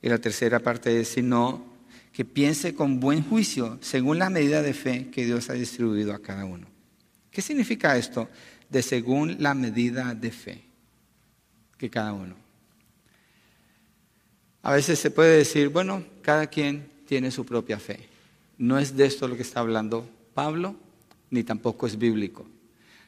Y 0.01 0.09
la 0.09 0.19
tercera 0.19 0.59
parte 0.59 0.99
es, 0.99 1.07
sino 1.07 1.65
que 2.11 2.25
piense 2.25 2.75
con 2.75 2.99
buen 2.99 3.23
juicio 3.23 3.79
según 3.81 4.19
la 4.19 4.29
medida 4.29 4.61
de 4.61 4.73
fe 4.73 5.09
que 5.09 5.25
Dios 5.25 5.49
ha 5.49 5.53
distribuido 5.53 6.13
a 6.13 6.21
cada 6.21 6.45
uno. 6.45 6.67
¿Qué 7.31 7.41
significa 7.41 7.97
esto 7.97 8.29
de 8.69 8.83
según 8.83 9.37
la 9.39 9.55
medida 9.55 10.13
de 10.13 10.31
fe? 10.31 10.65
que 11.77 11.89
cada 11.89 12.13
uno. 12.13 12.35
A 14.63 14.73
veces 14.73 14.97
se 14.99 15.11
puede 15.11 15.37
decir, 15.37 15.69
bueno, 15.69 16.03
cada 16.21 16.47
quien 16.47 16.89
tiene 17.05 17.31
su 17.31 17.45
propia 17.45 17.79
fe. 17.79 18.07
No 18.57 18.79
es 18.79 18.95
de 18.95 19.05
esto 19.05 19.27
lo 19.27 19.35
que 19.35 19.43
está 19.43 19.59
hablando 19.59 20.09
Pablo, 20.33 20.75
ni 21.29 21.43
tampoco 21.43 21.85
es 21.87 21.97
bíblico. 21.97 22.47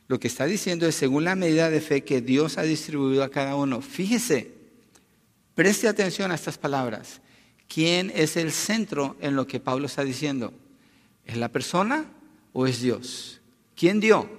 Lo 0.08 0.20
que 0.20 0.28
está 0.28 0.46
diciendo 0.46 0.88
es 0.88 0.96
según 0.96 1.26
la 1.26 1.36
medida 1.36 1.70
de 1.70 1.82
fe 1.82 2.04
que 2.04 2.22
Dios 2.22 2.58
ha 2.58 2.64
distribuido 2.64 3.24
a 3.24 3.30
cada 3.30 3.56
uno. 3.56 3.82
Fíjese, 3.82 4.52
preste 5.54 5.88
atención 5.88 6.32
a 6.32 6.36
estas 6.36 6.58
palabras. 6.58 7.22
¿Quién 7.68 8.12
es 8.16 8.38
el 8.38 8.52
centro 8.52 9.18
en 9.20 9.36
lo 9.36 9.48
que 9.48 9.60
Pablo 9.60 9.88
está 9.88 10.04
diciendo? 10.04 10.54
¿Es 11.26 11.36
la 11.36 11.50
persona 11.50 12.06
o 12.54 12.66
es 12.68 12.82
Dios? 12.82 13.42
¿Quién 13.76 14.00
dio? 14.00 14.30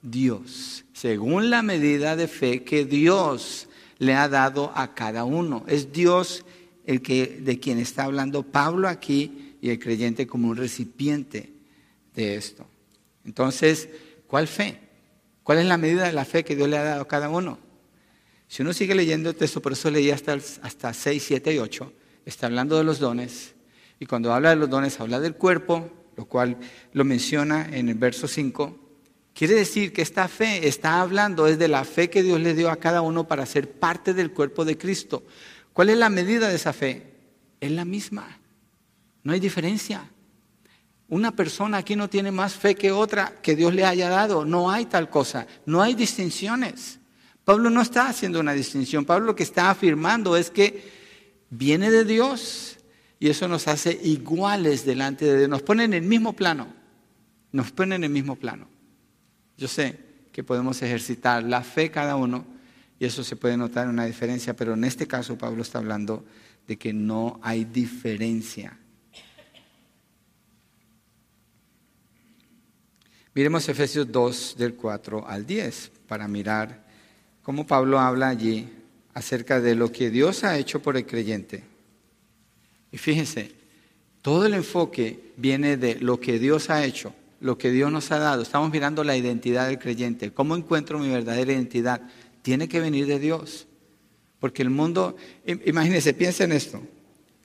Dios. 0.00 0.84
Según 0.94 1.50
la 1.50 1.62
medida 1.62 2.16
de 2.16 2.26
fe 2.26 2.64
que 2.64 2.86
Dios 2.86 3.68
le 3.98 4.14
ha 4.14 4.28
dado 4.28 4.72
a 4.74 4.94
cada 4.94 5.24
uno. 5.24 5.64
Es 5.68 5.92
Dios 5.92 6.44
el 6.86 7.02
que 7.02 7.26
de 7.26 7.60
quien 7.60 7.78
está 7.78 8.04
hablando 8.04 8.42
Pablo 8.42 8.88
aquí 8.88 9.56
y 9.60 9.70
el 9.70 9.78
creyente 9.78 10.26
como 10.26 10.48
un 10.48 10.56
recipiente 10.56 11.52
de 12.14 12.36
esto. 12.36 12.66
Entonces, 13.24 13.88
¿cuál 14.26 14.46
fe? 14.46 14.83
¿Cuál 15.44 15.58
es 15.58 15.66
la 15.66 15.76
medida 15.76 16.04
de 16.04 16.12
la 16.12 16.24
fe 16.24 16.42
que 16.42 16.56
Dios 16.56 16.68
le 16.68 16.78
ha 16.78 16.82
dado 16.82 17.02
a 17.02 17.08
cada 17.08 17.28
uno? 17.28 17.58
Si 18.48 18.62
uno 18.62 18.72
sigue 18.72 18.94
leyendo 18.94 19.28
el 19.28 19.36
texto, 19.36 19.60
por 19.60 19.72
eso 19.72 19.90
leí 19.90 20.10
hasta, 20.10 20.32
hasta 20.32 20.92
6, 20.92 21.22
7 21.22 21.54
y 21.54 21.58
8, 21.58 21.92
está 22.24 22.46
hablando 22.46 22.78
de 22.78 22.84
los 22.84 22.98
dones. 22.98 23.54
Y 24.00 24.06
cuando 24.06 24.32
habla 24.32 24.50
de 24.50 24.56
los 24.56 24.70
dones, 24.70 24.98
habla 24.98 25.20
del 25.20 25.34
cuerpo, 25.34 25.90
lo 26.16 26.24
cual 26.24 26.56
lo 26.94 27.04
menciona 27.04 27.68
en 27.70 27.90
el 27.90 27.94
verso 27.94 28.26
5. 28.26 28.78
Quiere 29.34 29.54
decir 29.54 29.92
que 29.92 30.00
esta 30.00 30.28
fe 30.28 30.66
está 30.66 31.02
hablando 31.02 31.46
es 31.46 31.58
de 31.58 31.68
la 31.68 31.84
fe 31.84 32.08
que 32.08 32.22
Dios 32.22 32.40
le 32.40 32.54
dio 32.54 32.70
a 32.70 32.76
cada 32.76 33.02
uno 33.02 33.28
para 33.28 33.44
ser 33.44 33.70
parte 33.70 34.14
del 34.14 34.32
cuerpo 34.32 34.64
de 34.64 34.78
Cristo. 34.78 35.24
¿Cuál 35.74 35.90
es 35.90 35.98
la 35.98 36.08
medida 36.08 36.48
de 36.48 36.54
esa 36.54 36.72
fe? 36.72 37.12
Es 37.60 37.70
la 37.70 37.84
misma. 37.84 38.40
No 39.22 39.32
hay 39.32 39.40
diferencia. 39.40 40.08
Una 41.08 41.32
persona 41.32 41.78
aquí 41.78 41.96
no 41.96 42.08
tiene 42.08 42.30
más 42.30 42.54
fe 42.54 42.74
que 42.74 42.90
otra 42.90 43.34
que 43.42 43.54
Dios 43.54 43.74
le 43.74 43.84
haya 43.84 44.08
dado. 44.08 44.44
No 44.44 44.70
hay 44.70 44.86
tal 44.86 45.10
cosa. 45.10 45.46
No 45.66 45.82
hay 45.82 45.94
distinciones. 45.94 46.98
Pablo 47.44 47.68
no 47.68 47.82
está 47.82 48.08
haciendo 48.08 48.40
una 48.40 48.54
distinción. 48.54 49.04
Pablo 49.04 49.26
lo 49.26 49.36
que 49.36 49.42
está 49.42 49.70
afirmando 49.70 50.36
es 50.36 50.50
que 50.50 50.90
viene 51.50 51.90
de 51.90 52.04
Dios 52.04 52.78
y 53.20 53.28
eso 53.28 53.48
nos 53.48 53.68
hace 53.68 53.98
iguales 54.02 54.86
delante 54.86 55.26
de 55.26 55.38
Dios. 55.38 55.48
Nos 55.48 55.62
pone 55.62 55.84
en 55.84 55.94
el 55.94 56.02
mismo 56.02 56.32
plano. 56.32 56.68
Nos 57.52 57.70
pone 57.70 57.96
en 57.96 58.04
el 58.04 58.10
mismo 58.10 58.36
plano. 58.36 58.66
Yo 59.56 59.68
sé 59.68 59.98
que 60.32 60.42
podemos 60.42 60.82
ejercitar 60.82 61.44
la 61.44 61.62
fe 61.62 61.90
cada 61.90 62.16
uno 62.16 62.44
y 62.98 63.04
eso 63.04 63.22
se 63.22 63.36
puede 63.36 63.56
notar 63.56 63.88
una 63.88 64.06
diferencia, 64.06 64.56
pero 64.56 64.74
en 64.74 64.84
este 64.84 65.06
caso 65.06 65.36
Pablo 65.36 65.62
está 65.62 65.78
hablando 65.78 66.24
de 66.66 66.76
que 66.76 66.92
no 66.92 67.38
hay 67.42 67.64
diferencia. 67.64 68.78
Miremos 73.34 73.68
Efesios 73.68 74.10
2 74.10 74.56
del 74.58 74.74
4 74.74 75.26
al 75.26 75.46
10 75.46 75.90
para 76.06 76.28
mirar 76.28 76.84
cómo 77.42 77.66
Pablo 77.66 77.98
habla 77.98 78.28
allí 78.28 78.68
acerca 79.12 79.60
de 79.60 79.74
lo 79.74 79.90
que 79.90 80.10
Dios 80.10 80.44
ha 80.44 80.56
hecho 80.56 80.80
por 80.80 80.96
el 80.96 81.06
creyente. 81.06 81.64
Y 82.92 82.98
fíjense, 82.98 83.52
todo 84.22 84.46
el 84.46 84.54
enfoque 84.54 85.32
viene 85.36 85.76
de 85.76 85.96
lo 85.96 86.20
que 86.20 86.38
Dios 86.38 86.70
ha 86.70 86.84
hecho 86.84 87.12
lo 87.44 87.58
que 87.58 87.70
Dios 87.70 87.92
nos 87.92 88.10
ha 88.10 88.18
dado. 88.18 88.40
Estamos 88.40 88.70
mirando 88.72 89.04
la 89.04 89.18
identidad 89.18 89.66
del 89.66 89.78
creyente. 89.78 90.32
¿Cómo 90.32 90.56
encuentro 90.56 90.98
mi 90.98 91.10
verdadera 91.10 91.52
identidad? 91.52 92.00
Tiene 92.40 92.68
que 92.68 92.80
venir 92.80 93.06
de 93.06 93.18
Dios. 93.18 93.66
Porque 94.40 94.62
el 94.62 94.70
mundo, 94.70 95.14
imagínense, 95.66 96.14
piensen 96.14 96.52
en 96.52 96.56
esto. 96.56 96.82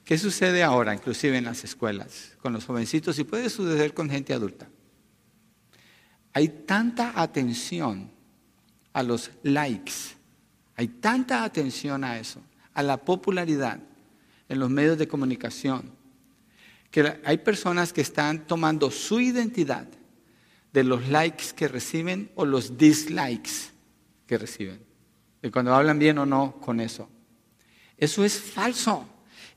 ¿Qué 0.06 0.18
sucede 0.18 0.64
ahora, 0.64 0.94
inclusive 0.94 1.38
en 1.38 1.44
las 1.44 1.66
escuelas, 1.66 2.38
con 2.42 2.54
los 2.54 2.64
jovencitos 2.64 3.20
y 3.20 3.26
puede 3.26 3.50
suceder 3.50 3.94
con 3.94 4.10
gente 4.10 4.34
adulta? 4.34 4.70
Hay 6.40 6.48
tanta 6.48 7.22
atención 7.22 8.10
a 8.94 9.04
los 9.04 9.30
likes, 9.44 10.16
hay 10.78 10.88
tanta 10.88 11.44
atención 11.44 12.06
a 12.06 12.18
eso, 12.18 12.40
a 12.74 12.82
la 12.82 12.96
popularidad 12.96 13.78
en 14.48 14.58
los 14.58 14.70
medios 14.70 14.98
de 14.98 15.10
comunicación, 15.10 15.92
que 16.92 17.20
hay 17.26 17.40
personas 17.40 17.92
que 17.92 18.00
están 18.00 18.48
tomando 18.48 18.90
su 18.90 19.20
identidad 19.20 19.86
de 20.72 20.84
los 20.86 21.10
likes 21.10 21.48
que 21.54 21.68
reciben 21.68 22.32
o 22.36 22.46
los 22.46 22.78
dislikes 22.78 23.74
que 24.26 24.38
reciben. 24.38 24.80
Y 25.44 25.50
cuando 25.50 25.76
hablan 25.76 26.00
bien 26.00 26.20
o 26.20 26.26
no 26.26 26.56
con 26.62 26.80
eso. 26.80 27.10
Eso 27.98 28.24
es 28.24 28.40
falso. 28.40 29.06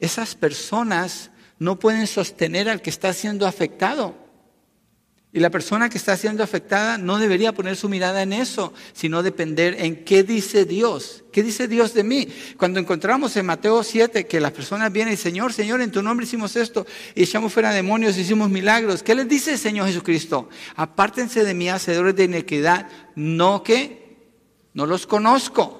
Esas 0.00 0.34
personas 0.34 1.30
no 1.60 1.78
pueden 1.78 2.08
sostener 2.08 2.68
al 2.68 2.82
que 2.82 2.90
está 2.90 3.12
siendo 3.12 3.46
afectado. 3.46 4.21
Y 5.34 5.40
la 5.40 5.48
persona 5.48 5.88
que 5.88 5.96
está 5.96 6.14
siendo 6.18 6.42
afectada 6.42 6.98
no 6.98 7.18
debería 7.18 7.54
poner 7.54 7.74
su 7.74 7.88
mirada 7.88 8.22
en 8.22 8.34
eso, 8.34 8.74
sino 8.92 9.22
depender 9.22 9.76
en 9.78 10.04
qué 10.04 10.22
dice 10.22 10.66
Dios. 10.66 11.24
¿Qué 11.32 11.42
dice 11.42 11.68
Dios 11.68 11.94
de 11.94 12.04
mí? 12.04 12.28
Cuando 12.58 12.78
encontramos 12.78 13.34
en 13.38 13.46
Mateo 13.46 13.82
7 13.82 14.26
que 14.26 14.40
las 14.40 14.52
personas 14.52 14.92
vienen 14.92 15.14
y 15.14 15.16
Señor, 15.16 15.54
Señor, 15.54 15.80
en 15.80 15.90
tu 15.90 16.02
nombre 16.02 16.26
hicimos 16.26 16.54
esto, 16.56 16.86
y 17.14 17.22
echamos 17.22 17.50
fuera 17.50 17.72
demonios, 17.72 18.18
hicimos 18.18 18.50
milagros. 18.50 19.02
¿Qué 19.02 19.14
les 19.14 19.26
dice 19.26 19.52
el 19.52 19.58
Señor 19.58 19.86
Jesucristo? 19.86 20.50
Apártense 20.76 21.44
de 21.44 21.54
mí, 21.54 21.70
hacedores 21.70 22.14
de 22.14 22.24
inequidad, 22.24 22.90
no 23.14 23.62
que 23.62 24.18
no 24.74 24.84
los 24.84 25.06
conozco. 25.06 25.78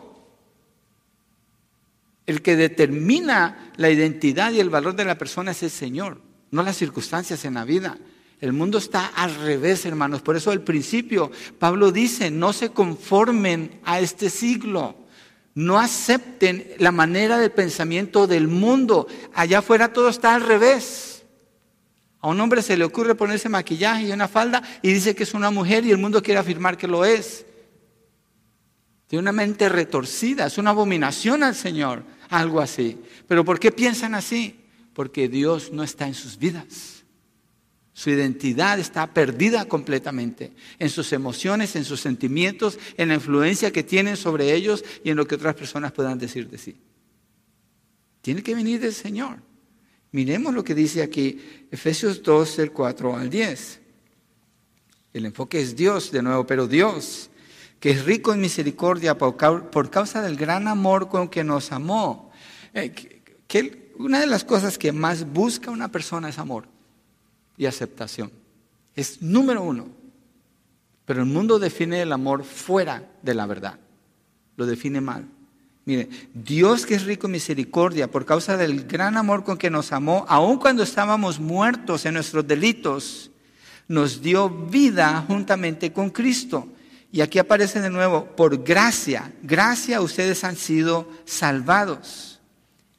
El 2.25 2.41
que 2.41 2.57
determina 2.57 3.71
la 3.77 3.91
identidad 3.91 4.51
y 4.53 4.61
el 4.61 4.71
valor 4.71 4.97
de 4.97 5.05
la 5.05 5.19
persona 5.19 5.51
es 5.51 5.63
el 5.63 5.71
Señor, 5.71 6.23
no 6.51 6.63
las 6.63 6.79
circunstancias 6.79 7.45
en 7.45 7.53
la 7.53 7.67
vida. 7.67 7.99
El 8.43 8.53
mundo 8.53 8.79
está 8.79 9.07
al 9.07 9.37
revés, 9.37 9.87
hermanos. 9.87 10.21
Por 10.21 10.37
eso 10.37 10.51
al 10.51 10.63
principio 10.63 11.31
Pablo 11.61 11.93
dice, 11.93 12.29
no 12.29 12.53
se 12.53 12.71
conformen 12.71 13.81
a 13.85 14.01
este 14.01 14.31
siglo. 14.31 14.97
No 15.55 15.79
acepten 15.79 16.67
la 16.79 16.91
manera 16.91 17.39
de 17.39 17.51
pensamiento 17.51 18.27
del 18.27 18.49
mundo. 18.49 19.07
Allá 19.33 19.61
afuera 19.61 19.93
todo 19.93 20.09
está 20.09 20.35
al 20.35 20.43
revés. 20.43 21.23
A 22.19 22.31
un 22.31 22.41
hombre 22.41 22.63
se 22.63 22.77
le 22.77 22.83
ocurre 22.83 23.15
ponerse 23.15 23.49
maquillaje 23.49 24.09
y 24.09 24.13
una 24.13 24.27
falda 24.27 24.61
y 24.83 24.93
dice 24.93 25.15
que 25.15 25.23
es 25.23 25.35
una 25.35 25.53
mujer 25.53 25.87
y 25.87 25.93
el 25.93 25.99
mundo 25.99 26.21
quiere 26.21 26.41
afirmar 26.41 26.77
que 26.77 26.89
lo 26.89 27.05
es. 27.05 27.47
Tiene 29.07 29.21
una 29.21 29.31
mente 29.31 29.69
retorcida, 29.69 30.47
es 30.47 30.59
una 30.59 30.71
abominación 30.71 31.45
al 31.45 31.55
Señor, 31.55 32.03
algo 32.29 32.61
así. 32.61 32.99
Pero 33.29 33.45
¿por 33.45 33.61
qué 33.61 33.71
piensan 33.71 34.17
así? 34.17 34.65
Porque 34.95 35.29
Dios 35.29 35.71
no 35.71 35.85
está 35.85 36.09
en 36.09 36.15
sus 36.15 36.37
vidas. 36.37 36.92
Su 37.95 38.11
identidad 38.11 38.79
está 38.79 39.13
perdida 39.13 39.67
completamente 39.67 40.53
en 40.79 40.89
sus 40.89 41.13
emociones, 41.13 41.77
en 41.77 41.85
sus 41.85 42.01
sentimientos, 42.01 42.79
en 42.97 43.09
la 43.09 43.15
influencia 43.15 43.71
que 43.71 43.83
tienen 43.83 44.17
sobre 44.17 44.55
ellos 44.55 44.83
y 45.05 45.11
en 45.11 45.17
lo 45.17 45.27
que 45.27 45.35
otras 45.35 45.55
personas 45.55 45.93
puedan 45.93 46.19
decir 46.19 46.49
de 46.49 46.57
sí. 46.57 46.77
Tiene 48.23 48.43
que 48.43 48.55
venir 48.55 48.81
del 48.81 48.95
Señor. 48.95 49.41
Miremos 50.11 50.55
lo 50.55 50.65
que 50.65 50.75
dice 50.75 51.03
aquí 51.03 51.67
Efesios 51.71 52.23
2, 52.23 52.57
del 52.57 52.73
4 52.73 53.17
al 53.17 53.29
10. 53.29 53.81
El 55.13 55.27
enfoque 55.27 55.61
es 55.61 55.77
Dios 55.77 56.11
de 56.11 56.23
nuevo, 56.23 56.47
pero 56.47 56.67
Dios, 56.67 57.29
que 57.79 57.91
es 57.91 58.05
rico 58.07 58.33
en 58.33 58.41
misericordia 58.41 59.19
por 59.19 59.91
causa 59.91 60.23
del 60.23 60.37
gran 60.37 60.67
amor 60.67 61.11
con 61.11 61.29
que 61.29 61.45
nos 61.45 61.73
amó. 61.73 62.31
Eh, 62.73 62.95
que 63.47 63.93
una 63.99 64.21
de 64.21 64.27
las 64.27 64.45
cosas 64.45 64.79
que 64.79 64.93
más 64.93 65.31
busca 65.31 65.71
una 65.71 65.89
persona 65.93 66.31
es 66.31 66.39
amor 66.39 66.72
y 67.57 67.67
aceptación. 67.67 68.31
Es 68.95 69.23
número 69.23 69.63
uno. 69.63 69.89
Pero 71.05 71.21
el 71.21 71.27
mundo 71.27 71.59
define 71.59 72.03
el 72.03 72.13
amor 72.13 72.45
fuera 72.45 73.11
de 73.23 73.35
la 73.35 73.47
verdad. 73.47 73.79
Lo 74.57 74.67
define 74.67 75.01
mal. 75.01 75.27
Mire, 75.85 76.09
Dios 76.33 76.87
que 76.87 76.95
es 76.95 77.05
rico 77.05 77.27
en 77.27 77.33
misericordia 77.33 78.11
por 78.11 78.25
causa 78.25 78.57
del 78.57 78.85
gran 78.85 79.17
amor 79.17 79.43
con 79.43 79.59
que 79.59 79.69
nos 79.69 79.91
amó, 79.91 80.25
aun 80.29 80.59
cuando 80.59 80.85
estábamos 80.85 81.41
muertos 81.41 82.07
en 82.07 82.15
nuestros 82.15 82.47
delitos, 82.47 83.31
nos 83.89 84.23
dio 84.23 84.49
vida 84.49 85.25
juntamente 85.27 85.93
con 85.93 86.11
Cristo. 86.11 86.69
Y 87.11 87.21
aquí 87.21 87.39
aparece 87.39 87.81
de 87.81 87.91
nuevo, 87.91 88.25
por 88.37 88.63
gracia, 88.63 89.33
gracia 89.43 90.01
ustedes 90.01 90.45
han 90.45 90.57
sido 90.57 91.09
salvados. 91.25 92.41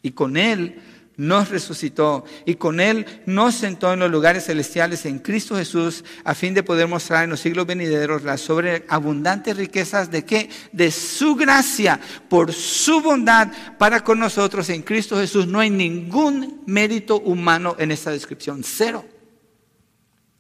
Y 0.01 0.11
con 0.11 0.35
Él 0.35 0.81
nos 1.15 1.49
resucitó 1.49 2.26
y 2.45 2.56
con 2.56 2.80
Él 2.80 3.06
nos 3.26 3.56
sentó 3.56 3.93
en 3.93 3.99
los 3.99 4.12
lugares 4.12 4.45
celestiales 4.45 5.06
en 5.06 5.19
Cristo 5.19 5.56
Jesús 5.56 6.04
a 6.23 6.34
fin 6.34 6.54
de 6.54 6.63
poder 6.63 6.88
mostrar 6.88 7.23
en 7.23 7.30
los 7.30 7.39
siglos 7.39 7.67
venideros 7.67 8.23
las 8.23 8.41
sobreabundantes 8.41 9.58
riquezas 9.58 10.10
de 10.10 10.26
qué? 10.26 10.49
De 10.71 10.91
su 10.91 11.36
gracia, 11.36 11.99
por 12.30 12.52
su 12.52 13.02
bondad 13.02 13.52
para 13.78 14.04
con 14.04 14.19
nosotros 14.19 14.69
en 14.69 14.82
Cristo 14.82 15.17
Jesús. 15.17 15.47
No 15.47 15.60
hay 15.60 15.69
ningún 15.69 16.62
mérito 16.65 17.19
humano 17.19 17.76
en 17.78 17.91
esta 17.91 18.12
descripción, 18.12 18.63
cero. 18.63 19.06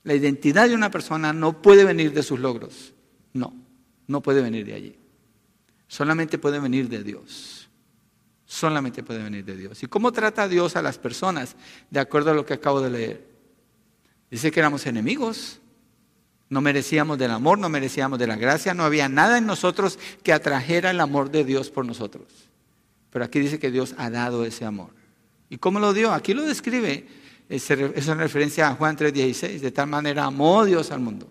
La 0.03 0.15
identidad 0.15 0.67
de 0.67 0.75
una 0.75 0.91
persona 0.91 1.31
no 1.31 1.61
puede 1.61 1.85
venir 1.85 2.13
de 2.13 2.23
sus 2.23 2.39
logros, 2.39 2.93
no, 3.31 3.53
no 4.07 4.21
puede 4.21 4.41
venir 4.41 4.65
de 4.65 4.73
allí. 4.73 4.95
Solamente 5.87 6.37
puede 6.37 6.59
venir 6.59 6.89
de 6.89 7.03
Dios 7.03 7.62
solamente 8.53 9.01
puede 9.01 9.23
venir 9.23 9.43
de 9.43 9.57
Dios. 9.57 9.81
¿Y 9.81 9.87
cómo 9.87 10.11
trata 10.11 10.47
Dios 10.47 10.75
a 10.75 10.83
las 10.83 10.99
personas? 10.99 11.55
De 11.89 11.99
acuerdo 11.99 12.29
a 12.29 12.33
lo 12.35 12.45
que 12.45 12.53
acabo 12.53 12.81
de 12.81 12.89
leer. 12.91 13.27
Dice 14.29 14.51
que 14.51 14.59
éramos 14.59 14.85
enemigos, 14.85 15.59
No 16.49 16.61
merecíamos 16.61 17.17
del 17.17 17.31
amor, 17.31 17.57
no 17.57 17.67
merecíamos 17.67 18.19
de 18.19 18.27
la 18.27 18.35
gracia, 18.35 18.75
no 18.75 18.83
había 18.83 19.09
nada 19.09 19.39
en 19.39 19.47
nosotros 19.47 19.97
que 20.21 20.33
atrajera 20.33 20.91
el 20.91 20.99
amor 20.99 21.31
de 21.31 21.43
Dios 21.43 21.71
por 21.71 21.83
nosotros. 21.83 22.27
Pero 23.09 23.25
aquí 23.25 23.39
dice 23.39 23.57
que 23.57 23.71
Dios 23.71 23.95
ha 23.97 24.11
dado 24.11 24.45
ese 24.45 24.63
amor. 24.63 24.91
¿Y 25.49 25.57
cómo 25.57 25.79
lo 25.79 25.93
dio? 25.93 26.11
Aquí 26.13 26.35
lo 26.35 26.43
describe, 26.43 27.07
es 27.49 27.71
en 27.71 28.19
referencia 28.19 28.67
a 28.67 28.75
Juan 28.75 28.95
3:16, 28.95 29.61
de 29.61 29.71
tal 29.71 29.87
manera 29.87 30.25
amó 30.25 30.63
Dios 30.63 30.91
al 30.91 30.99
mundo 30.99 31.27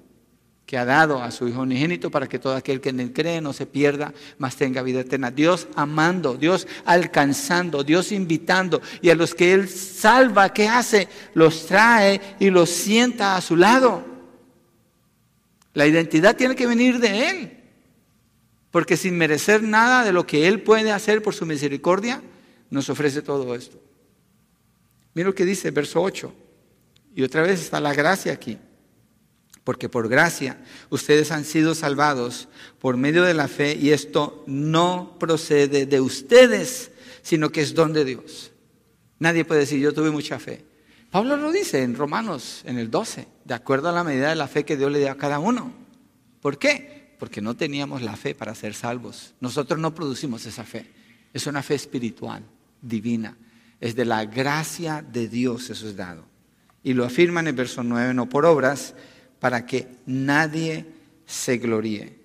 que 0.73 0.79
ha 0.79 0.87
dado 0.87 1.23
a 1.23 1.31
su 1.31 1.47
Hijo 1.47 1.61
unigénito 1.61 2.11
para 2.11 2.27
que 2.27 2.39
todo 2.39 2.57
aquel 2.57 2.81
que 2.81 2.89
en 2.89 3.01
él 3.01 3.13
cree 3.13 3.43
no 3.43 3.53
se 3.53 3.67
pierda, 3.67 4.15
mas 4.39 4.57
tenga 4.57 4.81
vida 4.81 5.01
eterna. 5.01 5.31
Dios 5.31 5.69
amando, 5.75 6.35
Dios 6.35 6.67
alcanzando, 6.87 7.85
Dios 7.85 8.11
invitando. 8.11 8.81
Y 9.03 9.11
a 9.11 9.15
los 9.15 9.35
que 9.35 9.53
Él 9.53 9.69
salva, 9.69 10.51
¿qué 10.55 10.69
hace? 10.69 11.09
Los 11.35 11.67
trae 11.67 12.23
y 12.41 12.49
los 12.49 12.71
sienta 12.71 13.37
a 13.37 13.43
su 13.43 13.55
lado. 13.55 14.03
La 15.75 15.87
identidad 15.87 16.37
tiene 16.37 16.57
que 16.57 16.67
venir 16.67 17.01
de 17.01 17.29
Él. 17.29 17.59
Porque 18.71 18.97
sin 18.97 19.19
merecer 19.19 19.63
nada 19.63 20.05
de 20.05 20.13
lo 20.15 20.27
que 20.27 20.49
Él 20.49 20.63
puede 20.63 20.91
hacer 20.91 21.21
por 21.21 21.35
su 21.35 21.45
misericordia, 21.45 22.23
nos 22.71 22.89
ofrece 22.89 23.21
todo 23.21 23.55
esto. 23.55 23.79
Mira 25.13 25.29
lo 25.29 25.35
que 25.35 25.45
dice 25.45 25.71
verso 25.71 26.01
8. 26.01 26.33
Y 27.15 27.23
otra 27.25 27.43
vez 27.43 27.61
está 27.61 27.79
la 27.79 27.93
gracia 27.93 28.33
aquí 28.33 28.59
porque 29.64 29.88
por 29.88 30.09
gracia 30.09 30.59
ustedes 30.90 31.31
han 31.31 31.44
sido 31.44 31.75
salvados 31.75 32.48
por 32.81 32.96
medio 32.96 33.22
de 33.22 33.35
la 33.35 33.48
fe 33.48 33.77
y 33.81 33.90
esto 33.90 34.42
no 34.46 35.16
procede 35.18 35.87
de 35.87 36.01
ustedes, 36.01 36.90
sino 37.22 37.51
que 37.51 37.61
es 37.61 37.75
don 37.75 37.92
de 37.92 38.05
Dios. 38.05 38.53
Nadie 39.18 39.44
puede 39.44 39.61
decir, 39.61 39.79
yo 39.79 39.94
tuve 39.94 40.11
mucha 40.11 40.38
fe. 40.38 40.64
Pablo 41.11 41.37
lo 41.37 41.53
dice 41.53 41.83
en 41.83 41.94
Romanos, 41.94 42.62
en 42.64 42.79
el 42.79 42.90
12, 42.90 43.29
de 43.44 43.55
acuerdo 43.55 43.88
a 43.88 43.92
la 43.92 44.03
medida 44.03 44.31
de 44.31 44.35
la 44.35 44.48
fe 44.48 44.64
que 44.64 44.77
Dios 44.77 44.90
le 44.90 44.98
dio 44.98 45.11
a 45.11 45.16
cada 45.16 45.38
uno. 45.38 45.72
¿Por 46.40 46.59
qué? 46.59 47.14
Porque 47.18 47.40
no 47.40 47.55
teníamos 47.55 48.03
la 48.03 48.16
fe 48.16 48.35
para 48.35 48.55
ser 48.55 48.75
salvos. 48.75 49.35
Nosotros 49.38 49.79
no 49.79 49.94
producimos 49.94 50.44
esa 50.46 50.64
fe. 50.64 50.90
Es 51.33 51.46
una 51.46 51.62
fe 51.62 51.75
espiritual, 51.75 52.42
divina. 52.81 53.37
Es 53.81 53.94
de 53.94 54.05
la 54.05 54.25
gracia 54.25 55.03
de 55.03 55.29
Dios 55.29 55.70
eso 55.70 55.87
es 55.87 55.96
dado. 55.96 56.25
Y 56.83 56.94
lo 56.94 57.05
afirma 57.05 57.40
en 57.40 57.48
el 57.48 57.53
verso 57.53 57.85
9, 57.85 58.14
no 58.14 58.29
por 58.29 58.44
obras, 58.44 58.94
para 59.43 59.67
que 59.67 59.89
nadie 60.07 60.87
se 61.27 61.59
gloríe. 61.59 62.17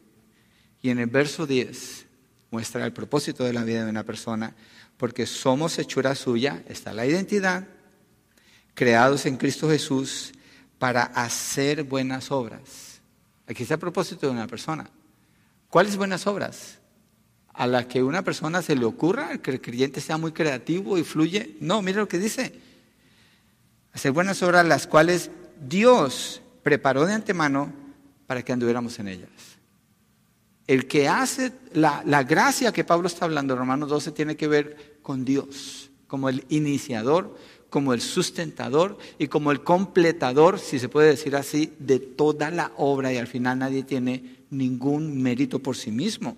Y 0.83 0.91
en 0.91 0.99
el 0.99 1.07
verso 1.07 1.47
10 1.47 2.05
muestra 2.51 2.85
el 2.85 2.93
propósito 2.93 3.43
de 3.43 3.53
la 3.53 3.63
vida 3.63 3.83
de 3.83 3.89
una 3.89 4.03
persona, 4.03 4.53
porque 4.97 5.25
somos 5.25 5.79
hechura 5.79 6.13
suya, 6.13 6.61
está 6.67 6.93
la 6.93 7.07
identidad, 7.07 7.67
creados 8.75 9.25
en 9.25 9.37
Cristo 9.37 9.67
Jesús 9.67 10.31
para 10.77 11.01
hacer 11.05 11.85
buenas 11.85 12.29
obras. 12.29 13.01
Aquí 13.47 13.63
está 13.63 13.73
el 13.73 13.79
propósito 13.79 14.27
de 14.27 14.33
una 14.33 14.45
persona. 14.45 14.87
¿Cuáles 15.71 15.97
buenas 15.97 16.27
obras? 16.27 16.77
A 17.51 17.65
las 17.65 17.87
que 17.87 18.03
una 18.03 18.21
persona 18.21 18.61
se 18.61 18.75
le 18.75 18.85
ocurra, 18.85 19.39
que 19.39 19.49
el 19.49 19.59
creyente 19.59 20.01
sea 20.01 20.17
muy 20.17 20.33
creativo 20.33 20.99
y 20.99 21.03
fluye. 21.03 21.55
No, 21.61 21.81
mira 21.81 21.97
lo 21.97 22.07
que 22.07 22.19
dice. 22.19 22.53
Hacer 23.91 24.11
buenas 24.11 24.43
obras 24.43 24.67
las 24.67 24.85
cuales 24.85 25.31
Dios 25.59 26.43
preparó 26.67 27.05
de 27.05 27.13
antemano 27.13 27.71
para 28.25 28.43
que 28.43 28.51
anduviéramos 28.51 28.99
en 28.99 29.07
ellas. 29.07 29.29
El 30.67 30.85
que 30.85 31.07
hace 31.07 31.53
la, 31.71 32.03
gracia 32.23 32.73
que 32.73 32.83
Pablo 32.83 33.07
está 33.07 33.23
hablando 33.23 33.53
en 33.53 33.59
Romanos 33.59 33.87
12 33.87 34.11
tiene 34.11 34.35
que 34.35 34.49
ver 34.49 34.97
con 35.01 35.23
Dios, 35.23 35.89
como 36.07 36.27
el 36.27 36.43
iniciador, 36.49 37.37
como 37.69 37.93
el 37.93 38.01
sustentador 38.01 38.97
y 39.17 39.27
como 39.27 39.53
el 39.53 39.63
completador, 39.63 40.59
si 40.59 40.77
se 40.77 40.89
puede 40.89 41.07
decir 41.07 41.37
así, 41.37 41.71
de 41.79 41.99
toda 41.99 42.51
la 42.51 42.73
obra 42.75 43.13
y 43.13 43.17
al 43.17 43.27
final 43.27 43.59
nadie 43.59 43.83
tiene 43.83 44.43
ningún 44.49 45.21
mérito 45.21 45.59
por 45.59 45.77
sí 45.77 45.89
mismo. 45.89 46.35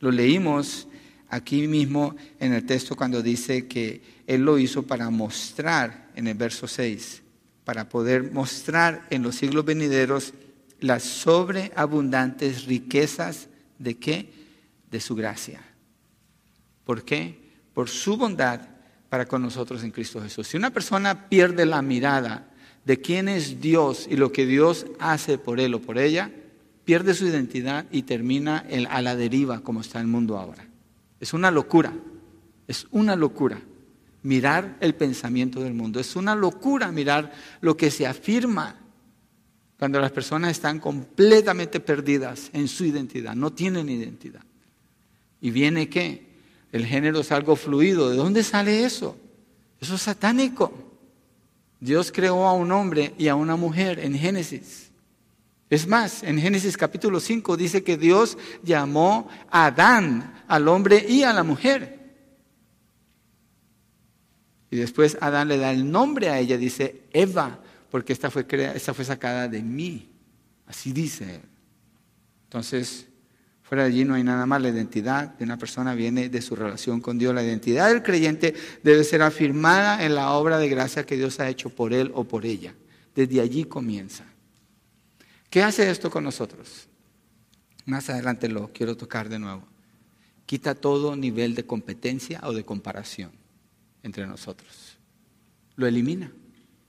Lo 0.00 0.10
leímos 0.10 0.88
aquí 1.28 1.68
mismo 1.68 2.16
en 2.40 2.54
el 2.54 2.66
texto 2.66 2.96
cuando 2.96 3.22
dice 3.22 3.68
que 3.68 4.02
Él 4.26 4.40
lo 4.40 4.58
hizo 4.58 4.82
para 4.82 5.08
mostrar 5.10 6.10
en 6.16 6.26
el 6.26 6.34
verso 6.34 6.66
6 6.66 7.22
para 7.68 7.86
poder 7.86 8.32
mostrar 8.32 9.06
en 9.10 9.22
los 9.22 9.34
siglos 9.34 9.62
venideros 9.62 10.32
las 10.80 11.02
sobreabundantes 11.02 12.64
riquezas 12.64 13.50
de 13.78 13.98
qué? 13.98 14.32
De 14.90 15.00
su 15.00 15.14
gracia. 15.14 15.60
¿Por 16.86 17.04
qué? 17.04 17.38
Por 17.74 17.90
su 17.90 18.16
bondad 18.16 18.62
para 19.10 19.26
con 19.26 19.42
nosotros 19.42 19.84
en 19.84 19.90
Cristo 19.90 20.22
Jesús. 20.22 20.48
Si 20.48 20.56
una 20.56 20.70
persona 20.70 21.28
pierde 21.28 21.66
la 21.66 21.82
mirada 21.82 22.48
de 22.86 23.02
quién 23.02 23.28
es 23.28 23.60
Dios 23.60 24.06
y 24.08 24.16
lo 24.16 24.32
que 24.32 24.46
Dios 24.46 24.86
hace 24.98 25.36
por 25.36 25.60
él 25.60 25.74
o 25.74 25.82
por 25.82 25.98
ella, 25.98 26.30
pierde 26.86 27.12
su 27.12 27.26
identidad 27.26 27.84
y 27.90 28.04
termina 28.04 28.64
a 28.88 29.02
la 29.02 29.14
deriva 29.14 29.60
como 29.60 29.82
está 29.82 30.00
el 30.00 30.06
mundo 30.06 30.38
ahora. 30.38 30.66
Es 31.20 31.34
una 31.34 31.50
locura, 31.50 31.92
es 32.66 32.86
una 32.92 33.14
locura 33.14 33.60
mirar 34.22 34.76
el 34.80 34.94
pensamiento 34.94 35.60
del 35.60 35.74
mundo. 35.74 36.00
Es 36.00 36.16
una 36.16 36.34
locura 36.34 36.90
mirar 36.92 37.32
lo 37.60 37.76
que 37.76 37.90
se 37.90 38.06
afirma 38.06 38.76
cuando 39.78 40.00
las 40.00 40.10
personas 40.10 40.50
están 40.50 40.80
completamente 40.80 41.78
perdidas 41.78 42.50
en 42.52 42.66
su 42.66 42.84
identidad, 42.84 43.34
no 43.34 43.52
tienen 43.52 43.88
identidad. 43.88 44.42
¿Y 45.40 45.50
viene 45.50 45.88
qué? 45.88 46.26
El 46.72 46.84
género 46.84 47.20
es 47.20 47.30
algo 47.32 47.54
fluido. 47.56 48.10
¿De 48.10 48.16
dónde 48.16 48.42
sale 48.42 48.84
eso? 48.84 49.16
Eso 49.80 49.94
es 49.94 50.02
satánico. 50.02 50.72
Dios 51.80 52.10
creó 52.10 52.46
a 52.46 52.52
un 52.52 52.72
hombre 52.72 53.14
y 53.18 53.28
a 53.28 53.36
una 53.36 53.54
mujer 53.54 54.00
en 54.00 54.14
Génesis. 54.14 54.90
Es 55.70 55.86
más, 55.86 56.22
en 56.22 56.38
Génesis 56.38 56.76
capítulo 56.76 57.20
5 57.20 57.56
dice 57.56 57.84
que 57.84 57.96
Dios 57.96 58.36
llamó 58.62 59.28
a 59.50 59.66
Adán, 59.66 60.42
al 60.48 60.66
hombre 60.66 61.04
y 61.08 61.22
a 61.22 61.32
la 61.32 61.44
mujer. 61.44 61.97
Y 64.70 64.76
después 64.76 65.16
Adán 65.20 65.48
le 65.48 65.56
da 65.56 65.70
el 65.72 65.90
nombre 65.90 66.28
a 66.28 66.38
ella, 66.38 66.58
dice 66.58 67.02
Eva, 67.12 67.60
porque 67.90 68.12
esta 68.12 68.30
fue, 68.30 68.46
esta 68.74 68.92
fue 68.92 69.04
sacada 69.04 69.48
de 69.48 69.62
mí. 69.62 70.08
Así 70.66 70.92
dice 70.92 71.40
Entonces, 72.44 73.06
fuera 73.62 73.84
de 73.84 73.90
allí 73.90 74.04
no 74.04 74.14
hay 74.14 74.24
nada 74.24 74.44
más. 74.44 74.60
La 74.60 74.68
identidad 74.68 75.28
de 75.28 75.44
una 75.44 75.56
persona 75.56 75.94
viene 75.94 76.28
de 76.28 76.42
su 76.42 76.54
relación 76.54 77.00
con 77.00 77.18
Dios. 77.18 77.34
La 77.34 77.42
identidad 77.42 77.88
del 77.88 78.02
creyente 78.02 78.54
debe 78.82 79.04
ser 79.04 79.22
afirmada 79.22 80.04
en 80.04 80.14
la 80.14 80.32
obra 80.32 80.58
de 80.58 80.68
gracia 80.68 81.06
que 81.06 81.16
Dios 81.16 81.40
ha 81.40 81.48
hecho 81.48 81.70
por 81.70 81.94
él 81.94 82.12
o 82.14 82.24
por 82.24 82.44
ella. 82.44 82.74
Desde 83.14 83.40
allí 83.40 83.64
comienza. 83.64 84.24
¿Qué 85.48 85.62
hace 85.62 85.90
esto 85.90 86.10
con 86.10 86.24
nosotros? 86.24 86.88
Más 87.86 88.10
adelante 88.10 88.48
lo 88.48 88.70
quiero 88.70 88.98
tocar 88.98 89.30
de 89.30 89.38
nuevo. 89.38 89.66
Quita 90.44 90.74
todo 90.74 91.16
nivel 91.16 91.54
de 91.54 91.64
competencia 91.64 92.40
o 92.44 92.52
de 92.52 92.66
comparación 92.66 93.37
entre 94.02 94.26
nosotros. 94.26 94.98
Lo 95.76 95.86
elimina, 95.86 96.32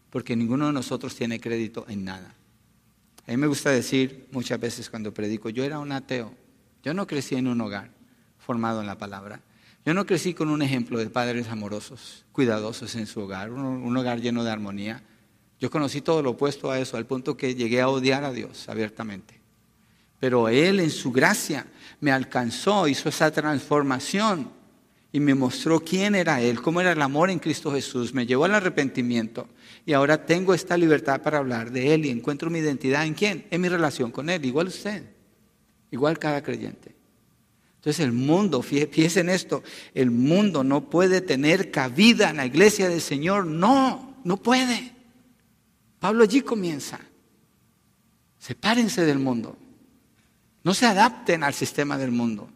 porque 0.10 0.36
ninguno 0.36 0.68
de 0.68 0.74
nosotros 0.74 1.16
tiene 1.16 1.40
crédito 1.40 1.86
en 1.88 2.04
nada. 2.06 2.34
A 3.28 3.32
mí 3.32 3.38
me 3.38 3.48
gusta 3.48 3.70
decir 3.70 4.28
muchas 4.32 4.60
veces 4.60 4.90
cuando 4.90 5.14
predico, 5.14 5.50
yo 5.50 5.64
era 5.64 5.80
un 5.80 5.92
ateo, 5.92 6.34
yo 6.84 6.94
no 6.94 7.06
crecí 7.06 7.36
en 7.36 7.48
un 7.48 7.62
hogar 7.62 7.92
formado 8.40 8.82
en 8.82 8.88
la 8.88 8.98
palabra, 8.98 9.42
yo 9.86 9.94
no 9.94 10.06
crecí 10.06 10.34
con 10.34 10.50
un 10.50 10.62
ejemplo 10.62 11.00
de 11.00 11.10
padres 11.10 11.48
amorosos, 11.48 12.26
cuidadosos 12.32 12.96
en 12.96 13.08
su 13.08 13.22
hogar, 13.22 13.52
un, 13.52 13.96
hogar 13.96 14.20
lleno 14.20 14.44
de 14.44 14.52
armonía. 14.52 15.04
Yo 15.60 15.70
conocí 15.70 16.02
todo 16.02 16.22
lo 16.22 16.32
opuesto 16.32 16.70
a 16.70 16.80
eso, 16.80 16.98
al 16.98 17.06
punto 17.06 17.38
que 17.38 17.56
llegué 17.56 17.82
a 17.82 17.90
odiar 17.90 18.24
a 18.24 18.32
Dios 18.32 18.68
abiertamente. 18.68 19.40
Pero 20.20 20.50
Él 20.50 20.80
en 20.80 20.90
su 20.90 21.12
gracia 21.12 21.66
me 22.02 22.12
alcanzó, 22.12 22.88
hizo 22.88 23.10
esa 23.10 23.32
transformación 23.32 24.52
y 25.12 25.20
me 25.20 25.34
mostró 25.34 25.80
quién 25.80 26.16
era 26.16 26.42
Él, 26.42 26.62
cómo 26.62 26.82
era 26.82 26.92
el 26.92 27.02
amor 27.02 27.30
en 27.30 27.40
Cristo 27.40 27.72
Jesús, 27.72 28.14
me 28.14 28.26
llevó 28.26 28.46
al 28.46 28.56
arrepentimiento 28.56 29.48
y 29.86 29.94
ahora 29.94 30.26
tengo 30.26 30.54
esta 30.54 30.78
libertad 30.78 31.22
para 31.22 31.40
hablar 31.40 31.72
de 31.72 31.94
Él 31.94 32.06
y 32.06 32.10
encuentro 32.10 32.50
mi 32.50 32.60
identidad 32.60 33.06
en 33.06 33.16
quién, 33.16 33.46
en 33.50 33.62
mi 33.62 33.70
relación 33.70 34.12
con 34.12 34.30
Él, 34.30 34.46
igual 34.46 34.68
usted, 34.68 35.04
igual 35.92 36.20
cada 36.20 36.44
creyente. 36.44 36.96
Entonces 37.78 38.06
el 38.06 38.12
mundo, 38.12 38.62
fíjense 38.62 39.22
en 39.22 39.30
esto, 39.30 39.64
el 39.94 40.12
mundo 40.12 40.64
no 40.64 40.90
puede 40.90 41.22
tener 41.22 41.72
cabida 41.72 42.30
en 42.30 42.38
la 42.38 42.46
iglesia 42.46 42.90
del 42.90 43.02
Señor, 43.02 43.46
no, 43.46 44.18
no 44.26 44.38
puede. 44.38 44.92
Pablo 46.00 46.24
allí 46.24 46.42
comienza. 46.42 47.00
Sepárense 48.38 49.06
del 49.06 49.20
mundo. 49.20 49.58
No 50.64 50.74
se 50.74 50.86
adapten 50.86 51.44
al 51.44 51.54
sistema 51.54 51.98
del 51.98 52.12
mundo. 52.12 52.50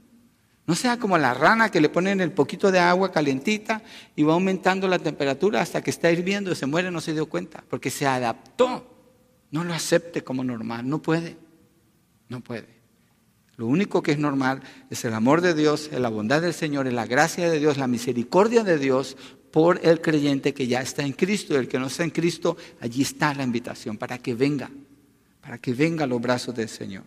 No 0.65 0.76
sea 0.76 0.97
como 0.97 1.17
la 1.17 1.34
rana 1.34 1.69
que 1.69 1.82
le 1.82 1.89
ponen 1.89 2.21
el 2.21 2.32
poquito 2.32 2.71
de 2.71 2.80
agua 2.80 3.12
calientita 3.12 3.82
y 4.15 4.23
va 4.23 4.34
aumentando 4.34 4.88
la 4.88 4.99
temperatura 4.99 5.62
hasta 5.62 5.82
que 5.82 5.89
está 5.89 6.10
hirviendo 6.10 6.52
y 6.52 6.56
se 6.56 6.65
muere, 6.65 6.89
no 6.89 7.02
se 7.02 7.13
dio 7.13 7.26
cuenta, 7.28 7.63
porque 7.69 7.89
se 7.89 8.08
adaptó. 8.08 8.89
No 9.52 9.63
lo 9.63 9.73
acepte 9.73 10.23
como 10.23 10.43
normal, 10.43 10.88
no 10.88 11.02
puede, 11.02 11.38
no 12.30 12.41
puede. 12.41 12.82
Lo 13.56 13.67
único 13.67 14.02
que 14.02 14.13
es 14.13 14.17
normal 14.17 14.63
es 14.89 15.06
el 15.06 15.13
amor 15.13 15.41
de 15.41 15.54
Dios, 15.54 15.91
la 15.91 16.10
bondad 16.10 16.41
del 16.41 16.54
Señor, 16.54 16.91
la 16.91 17.06
gracia 17.06 17.52
de 17.52 17.60
Dios, 17.60 17.78
la 17.78 17.88
misericordia 17.88 18.63
de 18.63 18.80
Dios 18.80 19.15
por 19.52 19.80
el 19.84 20.02
creyente 20.02 20.56
que 20.56 20.65
ya 20.65 20.82
está 20.82 21.04
en 21.04 21.13
Cristo. 21.13 21.60
El 21.60 21.67
que 21.67 21.78
no 21.78 21.86
está 21.86 22.04
en 22.04 22.10
Cristo, 22.10 22.58
allí 22.82 23.04
está 23.04 23.34
la 23.36 23.43
invitación 23.43 23.97
para 23.97 24.17
que 24.17 24.34
venga, 24.34 24.71
para 25.39 25.60
que 25.60 25.73
venga 25.73 26.06
a 26.06 26.08
los 26.08 26.19
brazos 26.19 26.56
del 26.56 26.69
Señor. 26.69 27.04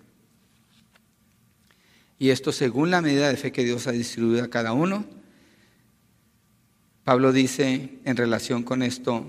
Y 2.19 2.31
esto 2.31 2.53
según 2.53 2.91
la 2.91 3.03
medida 3.03 3.29
de 3.29 3.37
fe 3.37 3.53
que 3.53 3.65
Dios 3.65 3.87
ha 3.87 3.93
distribuido 3.93 4.45
a 4.45 4.51
cada 4.51 4.73
uno. 4.73 5.05
Pablo 7.05 7.33
dice 7.33 7.99
en 8.05 8.17
relación 8.17 8.63
con 8.63 8.83
esto, 8.83 9.25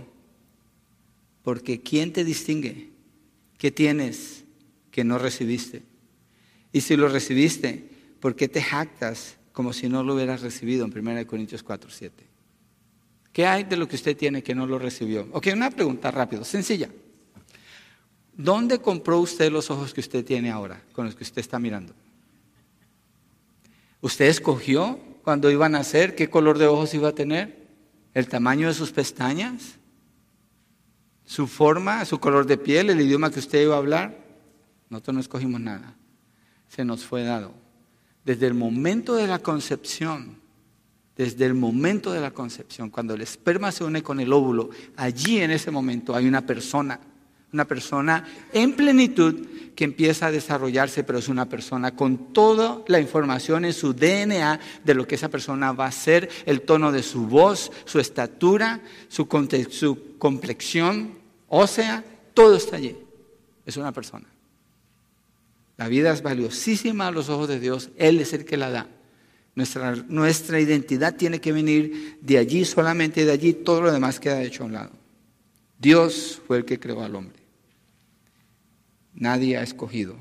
porque 1.44 1.82
¿quién 1.82 2.14
te 2.14 2.24
distingue? 2.24 2.90
¿Qué 3.58 3.72
tienes 3.72 4.44
que 4.92 5.04
no 5.04 5.18
recibiste? 5.18 5.84
Y 6.72 6.82
si 6.82 6.96
lo 6.96 7.08
recibiste, 7.08 7.90
¿por 8.20 8.36
qué 8.36 8.48
te 8.48 8.62
jactas 8.62 9.38
como 9.52 9.74
si 9.74 9.90
no 9.90 10.04
lo 10.04 10.16
hubieras 10.16 10.42
recibido 10.42 10.86
en 10.86 10.98
1 10.98 11.28
Corintios 11.28 11.64
4, 11.64 11.90
7? 11.90 12.24
¿Qué 13.32 13.46
hay 13.46 13.66
de 13.66 13.78
lo 13.78 13.88
que 13.88 13.96
usted 13.96 14.18
tiene 14.18 14.42
que 14.42 14.56
no 14.56 14.66
lo 14.66 14.80
recibió? 14.80 15.28
Ok, 15.32 15.48
una 15.54 15.70
pregunta 15.70 16.10
rápido, 16.10 16.44
sencilla. 16.44 16.90
¿Dónde 18.36 18.80
compró 18.80 19.20
usted 19.20 19.52
los 19.52 19.70
ojos 19.70 19.94
que 19.94 20.00
usted 20.00 20.26
tiene 20.26 20.50
ahora, 20.50 20.82
con 20.94 21.06
los 21.06 21.16
que 21.16 21.24
usted 21.24 21.42
está 21.42 21.60
mirando? 21.60 21.94
¿Usted 24.02 24.26
escogió 24.26 25.00
cuando 25.24 25.52
iba 25.52 25.66
a 25.66 25.70
nacer 25.70 26.16
qué 26.16 26.30
color 26.30 26.58
de 26.58 26.68
ojos 26.68 26.94
iba 26.94 27.10
a 27.10 27.16
tener? 27.16 27.68
¿El 28.14 28.28
tamaño 28.28 28.68
de 28.68 28.74
sus 28.74 28.92
pestañas? 28.92 29.78
¿Su 31.26 31.48
forma, 31.48 32.06
su 32.06 32.20
color 32.20 32.46
de 32.46 32.58
piel, 32.58 32.90
el 32.90 33.02
idioma 33.02 33.32
que 33.32 33.40
usted 33.40 33.64
iba 33.64 33.76
a 33.76 33.80
hablar? 33.80 34.18
Nosotros 34.90 35.16
no 35.16 35.22
escogimos 35.22 35.60
nada. 35.60 35.96
Se 36.70 36.86
nos 36.86 37.04
fue 37.04 37.24
dado. 37.24 37.54
Desde 38.24 38.48
el 38.48 38.54
momento 38.54 39.16
de 39.16 39.28
la 39.28 39.40
concepción 39.40 40.42
desde 41.18 41.46
el 41.46 41.56
momento 41.56 42.12
de 42.14 42.22
la 42.22 42.30
concepción, 42.32 42.92
cuando 42.92 43.16
el 43.16 43.22
esperma 43.22 43.72
se 43.72 43.84
une 43.84 44.04
con 44.04 44.20
el 44.20 44.32
óvulo, 44.32 44.70
allí 44.96 45.40
en 45.40 45.50
ese 45.50 45.72
momento 45.72 46.16
hay 46.16 46.28
una 46.28 46.46
persona, 46.46 47.00
una 47.54 47.66
persona 47.66 48.26
en 48.54 48.74
plenitud 48.74 49.36
que 49.76 49.84
empieza 49.84 50.28
a 50.28 50.32
desarrollarse, 50.32 51.04
pero 51.04 51.20
es 51.20 51.28
una 51.30 51.48
persona 51.48 51.96
con 51.96 52.34
toda 52.34 52.82
la 52.88 53.00
información 53.00 53.64
en 53.64 53.74
su 53.74 53.94
DNA 53.94 54.60
de 54.84 54.94
lo 54.94 55.08
que 55.08 55.16
esa 55.16 55.30
persona 55.30 55.72
va 55.72 55.86
a 55.86 55.92
ser, 55.92 56.30
el 56.46 56.62
tono 56.62 56.92
de 56.92 57.04
su 57.04 57.28
voz, 57.28 57.72
su 57.86 58.00
estatura, 58.00 58.82
su, 59.08 59.28
su 59.70 60.18
complexión 60.18 61.14
ósea, 61.48 62.04
todo 62.34 62.56
está 62.56 62.78
allí. 62.78 62.98
Es 63.66 63.78
una 63.78 63.92
persona. 63.92 64.26
La 65.78 65.88
vida 65.88 66.12
es 66.12 66.24
valiosísima 66.24 67.08
a 67.08 67.12
los 67.12 67.30
ojos 67.30 67.48
de 67.48 67.60
Dios, 67.60 67.92
Él 67.98 68.20
es 68.20 68.34
el 68.34 68.46
que 68.46 68.58
la 68.58 68.72
da. 68.72 68.88
Nuestra, 69.56 70.60
identidad 70.60 71.16
tiene 71.16 71.42
que 71.42 71.52
venir 71.52 72.18
de 72.22 72.38
allí, 72.38 72.66
solamente 72.66 73.26
de 73.26 73.32
allí, 73.32 73.54
todo 73.54 73.82
lo 73.82 73.92
demás 73.92 74.20
queda 74.20 74.44
hecho 74.44 74.64
a 74.64 74.66
un 74.68 74.74
lado. 74.74 74.92
Dios 75.80 76.42
fue 76.46 76.58
el 76.58 76.66
que 76.66 76.80
creó 76.80 77.04
al 77.04 77.16
hombre. 77.16 77.40
Nadie 79.14 79.58
ha 79.58 79.64
escogido. 79.64 80.16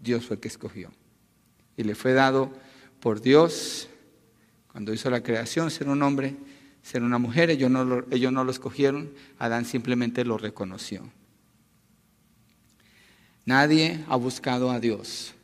Dios 0.00 0.26
fue 0.26 0.36
el 0.36 0.40
que 0.40 0.48
escogió. 0.48 0.90
Y 1.76 1.84
le 1.84 1.94
fue 1.94 2.12
dado 2.12 2.52
por 3.00 3.20
Dios, 3.20 3.88
cuando 4.70 4.92
hizo 4.92 5.10
la 5.10 5.22
creación, 5.22 5.70
ser 5.70 5.88
un 5.88 6.02
hombre, 6.02 6.36
ser 6.82 7.02
una 7.02 7.18
mujer. 7.18 7.50
Ellos 7.50 7.70
no 7.70 7.84
lo, 7.84 8.06
ellos 8.10 8.32
no 8.32 8.44
lo 8.44 8.50
escogieron, 8.50 9.12
Adán 9.38 9.64
simplemente 9.64 10.24
lo 10.24 10.38
reconoció. 10.38 11.02
Nadie 13.44 14.04
ha 14.08 14.16
buscado 14.16 14.70
a 14.70 14.80
Dios. 14.80 15.34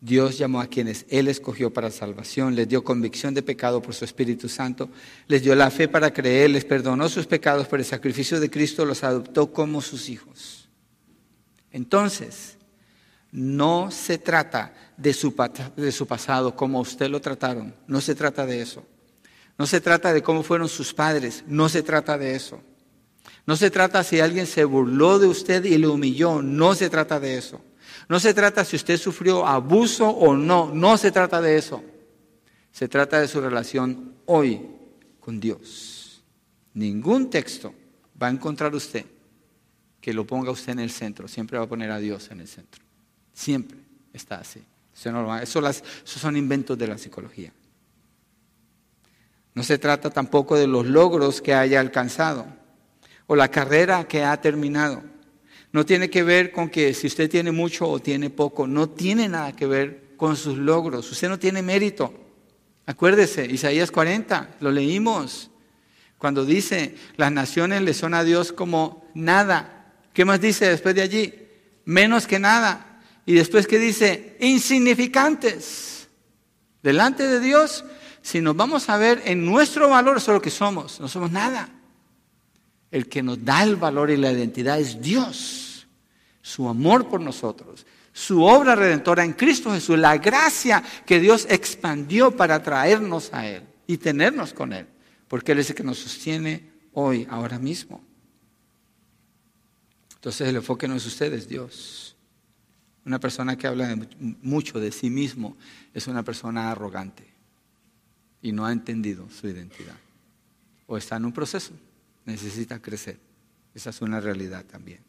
Dios 0.00 0.38
llamó 0.38 0.60
a 0.60 0.66
quienes 0.66 1.04
Él 1.10 1.28
escogió 1.28 1.72
para 1.72 1.90
salvación, 1.90 2.54
les 2.54 2.66
dio 2.66 2.82
convicción 2.82 3.34
de 3.34 3.42
pecado 3.42 3.82
por 3.82 3.94
su 3.94 4.04
Espíritu 4.04 4.48
Santo, 4.48 4.88
les 5.26 5.42
dio 5.42 5.54
la 5.54 5.70
fe 5.70 5.88
para 5.88 6.12
creer, 6.12 6.50
les 6.50 6.64
perdonó 6.64 7.08
sus 7.08 7.26
pecados 7.26 7.66
por 7.68 7.78
el 7.78 7.84
sacrificio 7.84 8.40
de 8.40 8.50
Cristo, 8.50 8.86
los 8.86 9.04
adoptó 9.04 9.52
como 9.52 9.82
sus 9.82 10.08
hijos. 10.08 10.68
Entonces, 11.70 12.56
no 13.30 13.90
se 13.90 14.16
trata 14.16 14.74
de 14.96 15.12
su, 15.12 15.34
de 15.76 15.92
su 15.92 16.06
pasado, 16.06 16.56
como 16.56 16.80
usted 16.80 17.08
lo 17.10 17.20
trataron, 17.20 17.74
no 17.86 18.00
se 18.00 18.14
trata 18.14 18.46
de 18.46 18.62
eso. 18.62 18.84
No 19.58 19.66
se 19.66 19.82
trata 19.82 20.14
de 20.14 20.22
cómo 20.22 20.42
fueron 20.42 20.70
sus 20.70 20.94
padres, 20.94 21.44
no 21.46 21.68
se 21.68 21.82
trata 21.82 22.16
de 22.16 22.34
eso. 22.34 22.62
No 23.44 23.56
se 23.56 23.70
trata 23.70 24.02
si 24.02 24.18
alguien 24.18 24.46
se 24.46 24.64
burló 24.64 25.18
de 25.18 25.26
usted 25.26 25.62
y 25.64 25.76
le 25.76 25.86
humilló, 25.86 26.40
no 26.40 26.74
se 26.74 26.88
trata 26.88 27.20
de 27.20 27.36
eso. 27.36 27.60
No 28.10 28.18
se 28.18 28.34
trata 28.34 28.64
si 28.64 28.74
usted 28.74 28.96
sufrió 28.96 29.46
abuso 29.46 30.08
o 30.08 30.34
no, 30.34 30.74
no 30.74 30.98
se 30.98 31.12
trata 31.12 31.40
de 31.40 31.56
eso. 31.56 31.80
Se 32.72 32.88
trata 32.88 33.20
de 33.20 33.28
su 33.28 33.40
relación 33.40 34.14
hoy 34.26 34.66
con 35.20 35.38
Dios. 35.38 36.20
Ningún 36.74 37.30
texto 37.30 37.72
va 38.20 38.26
a 38.26 38.30
encontrar 38.30 38.74
usted 38.74 39.06
que 40.00 40.12
lo 40.12 40.26
ponga 40.26 40.50
usted 40.50 40.72
en 40.72 40.80
el 40.80 40.90
centro. 40.90 41.28
Siempre 41.28 41.56
va 41.56 41.66
a 41.66 41.68
poner 41.68 41.92
a 41.92 42.00
Dios 42.00 42.28
en 42.32 42.40
el 42.40 42.48
centro. 42.48 42.82
Siempre 43.32 43.78
está 44.12 44.38
así. 44.38 44.60
Eso, 45.40 45.68
esos 45.68 45.84
son 46.04 46.36
inventos 46.36 46.76
de 46.76 46.88
la 46.88 46.98
psicología. 46.98 47.52
No 49.54 49.62
se 49.62 49.78
trata 49.78 50.10
tampoco 50.10 50.56
de 50.56 50.66
los 50.66 50.84
logros 50.84 51.40
que 51.40 51.54
haya 51.54 51.78
alcanzado 51.78 52.44
o 53.28 53.36
la 53.36 53.52
carrera 53.52 54.08
que 54.08 54.24
ha 54.24 54.40
terminado. 54.40 55.00
No 55.72 55.86
tiene 55.86 56.10
que 56.10 56.22
ver 56.22 56.50
con 56.50 56.68
que 56.68 56.94
si 56.94 57.06
usted 57.06 57.30
tiene 57.30 57.52
mucho 57.52 57.88
o 57.88 58.00
tiene 58.00 58.30
poco, 58.30 58.66
no 58.66 58.90
tiene 58.90 59.28
nada 59.28 59.54
que 59.54 59.66
ver 59.66 60.14
con 60.16 60.36
sus 60.36 60.58
logros. 60.58 61.10
Usted 61.10 61.28
no 61.28 61.38
tiene 61.38 61.62
mérito. 61.62 62.12
Acuérdese, 62.86 63.46
Isaías 63.46 63.90
40, 63.90 64.56
lo 64.60 64.72
leímos, 64.72 65.50
cuando 66.18 66.44
dice, 66.44 66.96
las 67.16 67.32
naciones 67.32 67.82
le 67.82 67.94
son 67.94 68.14
a 68.14 68.24
Dios 68.24 68.52
como 68.52 69.08
nada. 69.14 69.94
¿Qué 70.12 70.24
más 70.24 70.40
dice 70.40 70.68
después 70.68 70.94
de 70.94 71.02
allí? 71.02 71.34
Menos 71.86 72.26
que 72.26 72.38
nada. 72.38 73.00
Y 73.24 73.34
después 73.34 73.66
que 73.66 73.78
dice, 73.78 74.36
insignificantes. 74.40 76.08
Delante 76.82 77.26
de 77.26 77.40
Dios, 77.40 77.84
si 78.20 78.40
nos 78.40 78.56
vamos 78.56 78.88
a 78.88 78.98
ver 78.98 79.22
en 79.24 79.46
nuestro 79.46 79.88
valor, 79.88 80.18
eso 80.18 80.32
es 80.32 80.34
lo 80.34 80.42
que 80.42 80.50
somos, 80.50 81.00
no 81.00 81.08
somos 81.08 81.30
nada. 81.30 81.70
El 82.90 83.08
que 83.08 83.22
nos 83.22 83.44
da 83.44 83.62
el 83.62 83.76
valor 83.76 84.10
y 84.10 84.16
la 84.16 84.32
identidad 84.32 84.80
es 84.80 85.00
Dios. 85.00 85.86
Su 86.42 86.68
amor 86.68 87.08
por 87.08 87.20
nosotros, 87.20 87.86
su 88.12 88.42
obra 88.42 88.74
redentora 88.74 89.24
en 89.24 89.34
Cristo 89.34 89.70
Jesús, 89.70 89.98
la 89.98 90.18
gracia 90.18 90.82
que 91.06 91.20
Dios 91.20 91.46
expandió 91.48 92.36
para 92.36 92.62
traernos 92.62 93.32
a 93.32 93.46
Él 93.46 93.62
y 93.86 93.98
tenernos 93.98 94.52
con 94.52 94.72
Él, 94.72 94.86
porque 95.28 95.52
Él 95.52 95.60
es 95.60 95.70
el 95.70 95.76
que 95.76 95.84
nos 95.84 95.98
sostiene 95.98 96.68
hoy, 96.92 97.26
ahora 97.30 97.58
mismo. 97.58 98.02
Entonces 100.14 100.48
el 100.48 100.56
enfoque 100.56 100.88
no 100.88 100.96
es 100.96 101.06
usted, 101.06 101.32
es 101.32 101.48
Dios. 101.48 102.16
Una 103.06 103.20
persona 103.20 103.56
que 103.56 103.66
habla 103.66 103.96
mucho 104.42 104.80
de 104.80 104.92
sí 104.92 105.08
mismo 105.08 105.56
es 105.94 106.06
una 106.06 106.22
persona 106.22 106.70
arrogante 106.70 107.26
y 108.42 108.52
no 108.52 108.66
ha 108.66 108.72
entendido 108.72 109.28
su 109.30 109.46
identidad 109.46 109.96
o 110.86 110.96
está 110.96 111.16
en 111.16 111.24
un 111.24 111.32
proceso 111.32 111.72
necesita 112.24 112.80
crecer. 112.80 113.18
Esa 113.74 113.90
es 113.90 114.00
una 114.02 114.20
realidad 114.20 114.64
también. 114.64 115.00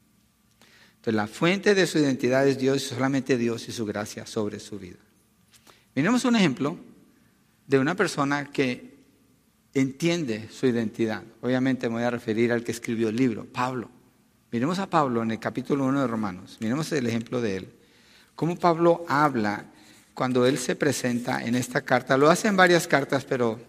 Entonces, 0.92 1.16
la 1.16 1.28
fuente 1.28 1.74
de 1.74 1.88
su 1.88 1.98
identidad 1.98 2.48
es 2.48 2.60
Dios, 2.60 2.84
solamente 2.84 3.38
Dios 3.38 3.68
y 3.68 3.72
su 3.72 3.86
gracia 3.86 4.26
sobre 4.28 4.60
su 4.60 4.78
vida. 4.78 5.00
Miremos 5.96 6.26
un 6.26 6.36
ejemplo 6.36 6.78
de 7.66 7.80
una 7.80 7.96
persona 7.96 8.46
que 8.52 8.92
entiende 9.74 10.48
su 10.52 10.68
identidad. 10.68 11.24
Obviamente 11.42 11.90
me 11.90 11.96
voy 11.96 12.04
a 12.04 12.12
referir 12.12 12.52
al 12.52 12.64
que 12.64 12.72
escribió 12.72 13.10
el 13.10 13.16
libro, 13.16 13.46
Pablo. 13.46 13.90
Miremos 14.52 14.80
a 14.80 14.90
Pablo 14.90 15.24
en 15.24 15.32
el 15.32 15.40
capítulo 15.40 15.86
1 15.86 16.02
de 16.02 16.08
Romanos. 16.08 16.58
Miremos 16.60 16.92
el 16.92 17.08
ejemplo 17.08 17.42
de 17.42 17.58
él. 17.58 17.74
Cómo 18.36 18.58
Pablo 18.58 19.06
habla 19.08 19.66
cuando 20.14 20.46
él 20.46 20.58
se 20.58 20.76
presenta 20.76 21.44
en 21.44 21.56
esta 21.56 21.82
carta. 21.82 22.18
Lo 22.18 22.30
hace 22.30 22.48
en 22.48 22.58
varias 22.58 22.88
cartas, 22.88 23.26
pero 23.26 23.60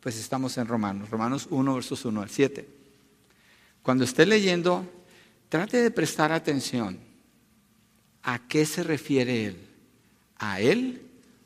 pues 0.00 0.18
estamos 0.18 0.56
en 0.58 0.66
Romanos. 0.66 1.10
Romanos 1.10 1.48
1, 1.50 1.74
versos 1.74 2.04
1 2.04 2.22
al 2.22 2.30
7. 2.30 2.75
Cuando 3.86 4.02
esté 4.02 4.26
leyendo, 4.26 4.84
trate 5.48 5.80
de 5.80 5.92
prestar 5.92 6.32
atención. 6.32 6.98
¿A 8.20 8.40
qué 8.48 8.66
se 8.66 8.82
refiere 8.82 9.46
él? 9.46 9.58
¿A 10.38 10.60
él 10.60 11.02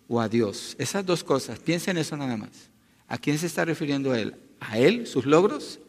o 0.08 0.22
a 0.22 0.28
Dios? 0.30 0.74
Esas 0.78 1.04
dos 1.04 1.22
cosas, 1.22 1.58
piensen 1.58 1.98
en 1.98 2.00
eso 2.00 2.16
nada 2.16 2.38
más. 2.38 2.70
¿A 3.08 3.18
quién 3.18 3.36
se 3.36 3.44
está 3.44 3.66
refiriendo 3.66 4.14
él? 4.14 4.36
¿A 4.58 4.78
él, 4.78 5.06
sus 5.06 5.26
logros 5.26 5.80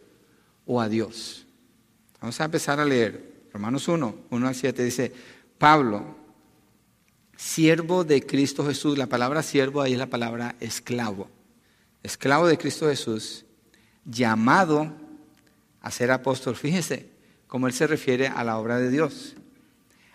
o 0.66 0.82
a 0.82 0.90
Dios? 0.90 1.46
Vamos 2.20 2.42
a 2.42 2.44
empezar 2.44 2.82
a 2.82 2.86
leer. 2.86 3.46
Romanos 3.54 3.88
1, 3.88 4.16
1 4.30 4.48
al 4.50 4.56
7 4.56 4.84
dice, 4.84 5.14
Pablo, 5.58 6.18
siervo 7.38 8.04
de 8.04 8.26
Cristo 8.26 8.66
Jesús, 8.66 8.98
la 8.98 9.08
palabra 9.08 9.42
siervo 9.42 9.80
ahí 9.80 9.94
es 9.94 10.00
la 10.00 10.08
palabra 10.08 10.58
esclavo, 10.60 11.30
esclavo 12.04 12.46
de 12.46 12.58
Cristo 12.58 12.90
Jesús, 12.90 13.46
llamado 14.04 15.00
a 15.82 15.92
ser 15.92 16.12
apóstol. 16.12 16.56
Fíjese 16.56 17.10
cómo 17.48 17.68
él 17.68 17.74
se 17.74 17.88
refiere 17.88 18.28
a 18.28 18.44
la 18.44 18.58
obra 18.58 18.78
de 18.78 18.90
Dios. 18.90 19.36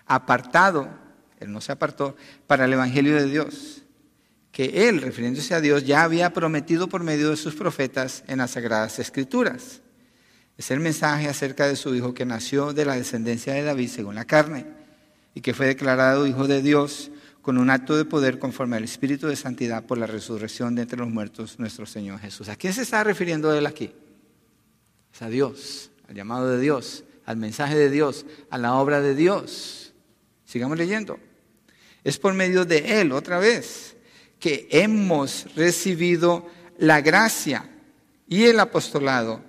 Apartado, 0.07 0.89
él 1.41 1.53
no 1.53 1.61
se 1.61 1.73
apartó, 1.73 2.17
para 2.47 2.65
el 2.65 2.73
Evangelio 2.73 3.17
de 3.17 3.27
Dios, 3.27 3.83
que 4.53 4.89
él, 4.89 5.03
refiriéndose 5.03 5.55
a 5.55 5.61
Dios, 5.61 5.85
ya 5.85 6.03
había 6.03 6.33
prometido 6.33 6.89
por 6.89 7.03
medio 7.03 7.31
de 7.31 7.37
sus 7.37 7.55
profetas 7.55 8.25
en 8.27 8.39
las 8.39 8.53
Sagradas 8.53 8.99
Escrituras. 8.99 9.83
Es 10.57 10.71
el 10.71 10.81
mensaje 10.81 11.29
acerca 11.29 11.69
de 11.69 11.77
su 11.77 11.95
Hijo 11.95 12.15
que 12.15 12.25
nació 12.25 12.73
de 12.73 12.87
la 12.87 12.95
descendencia 12.95 13.53
de 13.53 13.63
David 13.63 13.91
según 13.91 14.15
la 14.15 14.25
carne 14.25 14.65
y 15.35 15.43
que 15.43 15.53
fue 15.53 15.67
declarado 15.67 16.27
Hijo 16.27 16.49
de 16.49 16.63
Dios 16.63 17.11
con 17.43 17.59
un 17.59 17.69
acto 17.69 17.97
de 17.97 18.07
poder 18.07 18.39
conforme 18.39 18.77
al 18.77 18.85
Espíritu 18.85 19.27
de 19.27 19.37
Santidad 19.37 19.85
por 19.85 19.99
la 19.99 20.07
resurrección 20.07 20.75
de 20.75 20.83
entre 20.83 20.99
los 20.99 21.11
muertos, 21.11 21.59
nuestro 21.59 21.85
Señor 21.85 22.19
Jesús. 22.21 22.49
¿A 22.49 22.57
quién 22.57 22.73
se 22.73 22.83
está 22.83 23.05
refiriendo 23.05 23.53
él 23.55 23.67
aquí? 23.67 23.93
A 25.21 25.29
Dios, 25.29 25.91
al 26.09 26.15
llamado 26.15 26.51
de 26.51 26.61
Dios, 26.61 27.05
al 27.25 27.39
mensaje 27.39 27.75
de 27.75 27.91
Dios, 27.91 28.27
a 28.51 28.59
la 28.59 28.75
obra 28.75 29.01
de 29.01 29.15
Dios. 29.15 29.95
Sigamos 30.45 30.77
leyendo. 30.77 31.19
Es 32.05 32.19
por 32.19 32.35
medio 32.35 32.65
de 32.65 33.01
Él, 33.01 33.13
otra 33.13 33.39
vez, 33.39 33.97
que 34.39 34.69
hemos 34.71 35.47
recibido 35.55 36.47
la 36.79 37.01
gracia 37.01 37.69
y 38.29 38.45
el 38.45 38.61
apostolado 38.61 39.41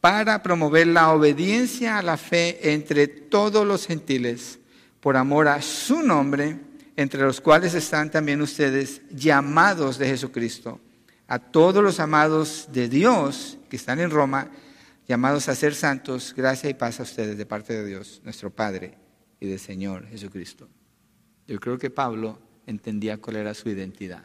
para 0.00 0.42
promover 0.42 0.86
la 0.86 1.12
obediencia 1.12 1.98
a 1.98 2.02
la 2.02 2.16
fe 2.16 2.72
entre 2.72 3.08
todos 3.08 3.66
los 3.66 3.86
gentiles, 3.86 4.58
por 5.00 5.16
amor 5.16 5.48
a 5.48 5.60
su 5.62 6.02
nombre, 6.02 6.58
entre 6.96 7.22
los 7.22 7.40
cuales 7.40 7.74
están 7.74 8.10
también 8.10 8.40
ustedes 8.40 9.02
llamados 9.10 9.98
de 9.98 10.06
Jesucristo. 10.06 10.80
A 11.26 11.38
todos 11.38 11.82
los 11.82 11.98
amados 11.98 12.68
de 12.72 12.88
Dios 12.88 13.58
que 13.68 13.76
están 13.76 14.00
en 14.00 14.10
Roma, 14.10 14.48
llamados 15.12 15.50
a 15.50 15.54
ser 15.54 15.74
santos, 15.74 16.32
gracia 16.34 16.70
y 16.70 16.72
paz 16.72 16.98
a 16.98 17.02
ustedes 17.02 17.36
de 17.36 17.44
parte 17.44 17.74
de 17.74 17.84
Dios, 17.84 18.22
nuestro 18.24 18.48
Padre 18.48 18.94
y 19.40 19.46
del 19.46 19.58
Señor 19.58 20.06
Jesucristo. 20.06 20.70
Yo 21.46 21.60
creo 21.60 21.76
que 21.76 21.90
Pablo 21.90 22.40
entendía 22.66 23.18
cuál 23.18 23.36
era 23.36 23.52
su 23.52 23.68
identidad. 23.68 24.24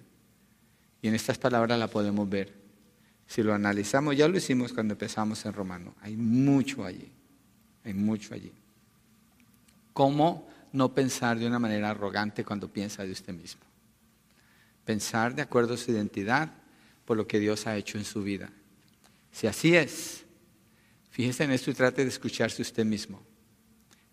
Y 1.01 1.09
en 1.09 1.15
estas 1.15 1.37
palabras 1.37 1.77
la 1.77 1.89
podemos 1.89 2.29
ver. 2.29 2.53
Si 3.25 3.43
lo 3.43 3.53
analizamos, 3.53 4.15
ya 4.15 4.29
lo 4.29 4.37
hicimos 4.37 4.71
cuando 4.71 4.93
empezamos 4.93 5.45
en 5.45 5.51
Romano. 5.51 5.93
Hay 5.99 6.15
mucho 6.15 6.85
allí. 6.85 7.11
Hay 7.83 7.93
mucho 7.93 8.33
allí. 8.33 8.53
¿Cómo 9.91 10.47
no 10.71 10.93
pensar 10.93 11.37
de 11.37 11.47
una 11.47 11.59
manera 11.59 11.89
arrogante 11.89 12.45
cuando 12.45 12.71
piensa 12.71 13.03
de 13.03 13.11
usted 13.11 13.33
mismo? 13.33 13.61
Pensar 14.85 15.35
de 15.35 15.41
acuerdo 15.41 15.73
a 15.73 15.77
su 15.77 15.91
identidad 15.91 16.49
por 17.03 17.17
lo 17.17 17.27
que 17.27 17.39
Dios 17.39 17.67
ha 17.67 17.75
hecho 17.75 17.97
en 17.97 18.05
su 18.05 18.23
vida. 18.23 18.49
Si 19.33 19.47
así 19.47 19.75
es, 19.75 20.23
fíjese 21.17 21.45
en 21.45 21.51
esto 21.51 21.71
y 21.71 21.73
trate 21.73 22.03
de 22.03 22.09
escucharse 22.09 22.61
usted 22.61 22.85
mismo. 22.85 23.19